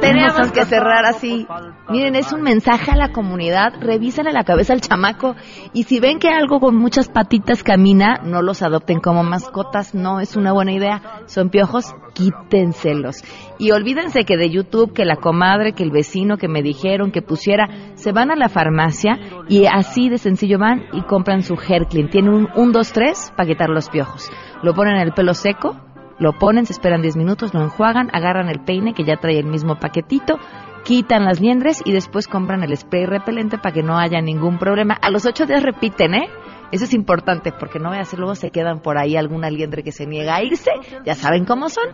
Tenemos 0.00 0.52
que 0.52 0.64
cerrar 0.64 1.04
así. 1.04 1.46
Miren, 1.88 2.14
es 2.14 2.32
un 2.32 2.42
mensaje 2.42 2.92
a 2.92 2.96
la 2.96 3.12
comunidad. 3.12 3.72
Revísenle 3.80 4.32
la 4.32 4.44
cabeza 4.44 4.72
al 4.72 4.80
chamaco. 4.80 5.34
Y 5.72 5.84
si 5.84 5.98
ven 5.98 6.18
que 6.18 6.28
algo 6.28 6.60
con 6.60 6.76
muchas 6.76 7.08
patitas 7.08 7.62
camina, 7.62 8.20
no 8.24 8.40
los 8.40 8.62
adopten 8.62 9.00
como 9.00 9.24
mascotas. 9.24 9.94
No 9.94 10.20
es 10.20 10.36
una 10.36 10.52
buena 10.52 10.72
idea. 10.72 11.02
Son 11.26 11.50
piojos, 11.50 11.94
quítenselos. 12.14 13.24
Y 13.58 13.72
olvídense 13.72 14.24
que 14.24 14.36
de 14.36 14.50
YouTube, 14.50 14.92
que 14.92 15.04
la 15.04 15.16
comadre, 15.16 15.72
que 15.72 15.82
el 15.82 15.90
vecino, 15.90 16.36
que 16.36 16.48
me 16.48 16.62
dijeron, 16.62 17.10
que 17.10 17.22
pusiera, 17.22 17.68
se 17.94 18.12
van 18.12 18.30
a 18.30 18.36
la 18.36 18.48
farmacia 18.48 19.18
y 19.48 19.66
así 19.66 20.08
de 20.08 20.18
sencillo 20.18 20.58
van 20.58 20.84
y 20.92 21.02
compran 21.02 21.42
su 21.42 21.54
Herklin. 21.54 22.08
Tiene 22.08 22.30
un 22.30 22.48
1, 22.54 22.72
2, 22.72 22.92
3 22.92 23.32
para 23.36 23.48
quitar 23.48 23.68
los 23.68 23.88
piojos. 23.88 24.30
Lo 24.62 24.74
ponen 24.74 24.96
en 24.96 25.02
el 25.02 25.12
pelo 25.12 25.34
seco 25.34 25.76
lo 26.18 26.32
ponen, 26.32 26.66
se 26.66 26.72
esperan 26.72 27.02
10 27.02 27.16
minutos, 27.16 27.54
lo 27.54 27.62
enjuagan, 27.62 28.10
agarran 28.12 28.48
el 28.48 28.60
peine 28.60 28.94
que 28.94 29.04
ya 29.04 29.16
trae 29.16 29.38
el 29.38 29.46
mismo 29.46 29.76
paquetito, 29.76 30.38
quitan 30.84 31.24
las 31.24 31.40
liendres 31.40 31.82
y 31.84 31.92
después 31.92 32.26
compran 32.26 32.62
el 32.62 32.76
spray 32.76 33.06
repelente 33.06 33.58
para 33.58 33.74
que 33.74 33.82
no 33.82 33.98
haya 33.98 34.20
ningún 34.20 34.58
problema. 34.58 34.94
A 34.94 35.10
los 35.10 35.26
8 35.26 35.46
días 35.46 35.62
repiten, 35.62 36.14
¿eh? 36.14 36.28
Eso 36.70 36.84
es 36.84 36.94
importante 36.94 37.52
porque 37.52 37.78
no 37.78 37.90
veas, 37.90 38.12
luego 38.14 38.34
se 38.34 38.50
quedan 38.50 38.80
por 38.80 38.98
ahí 38.98 39.16
algún 39.16 39.44
aliendre 39.44 39.82
que 39.82 39.92
se 39.92 40.06
niega 40.06 40.36
a 40.36 40.42
irse, 40.42 40.70
ya 41.04 41.14
saben 41.14 41.44
cómo 41.44 41.68
son, 41.68 41.84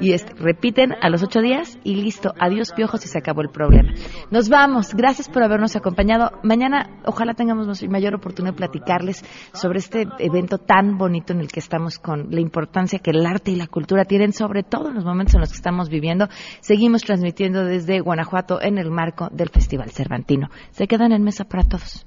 y 0.00 0.16
repiten 0.16 0.94
a 1.00 1.08
los 1.10 1.22
ocho 1.22 1.40
días 1.40 1.78
y 1.84 1.96
listo, 1.96 2.32
adiós 2.38 2.72
piojos 2.72 3.04
y 3.04 3.08
se 3.08 3.18
acabó 3.18 3.42
el 3.42 3.50
problema. 3.50 3.92
Nos 4.30 4.48
vamos, 4.48 4.94
gracias 4.94 5.28
por 5.28 5.42
habernos 5.42 5.76
acompañado. 5.76 6.30
Mañana 6.42 7.00
ojalá 7.04 7.34
tengamos 7.34 7.82
mayor 7.88 8.14
oportunidad 8.14 8.54
de 8.54 8.58
platicarles 8.58 9.24
sobre 9.52 9.78
este 9.78 10.06
evento 10.18 10.58
tan 10.58 10.98
bonito 10.98 11.32
en 11.32 11.40
el 11.40 11.48
que 11.48 11.60
estamos 11.60 11.98
con 11.98 12.30
la 12.30 12.40
importancia 12.40 12.98
que 12.98 13.10
el 13.10 13.24
arte 13.26 13.50
y 13.50 13.56
la 13.56 13.66
cultura 13.66 14.04
tienen, 14.04 14.32
sobre 14.32 14.62
todo 14.62 14.88
en 14.88 14.94
los 14.94 15.04
momentos 15.04 15.34
en 15.34 15.40
los 15.40 15.50
que 15.50 15.56
estamos 15.56 15.88
viviendo. 15.88 16.28
Seguimos 16.60 17.02
transmitiendo 17.02 17.64
desde 17.64 18.00
Guanajuato 18.00 18.60
en 18.60 18.78
el 18.78 18.90
marco 18.90 19.28
del 19.30 19.50
Festival 19.50 19.90
Cervantino. 19.90 20.48
Se 20.70 20.86
quedan 20.86 21.12
en 21.12 21.22
mesa 21.22 21.44
para 21.44 21.64
todos. 21.64 22.06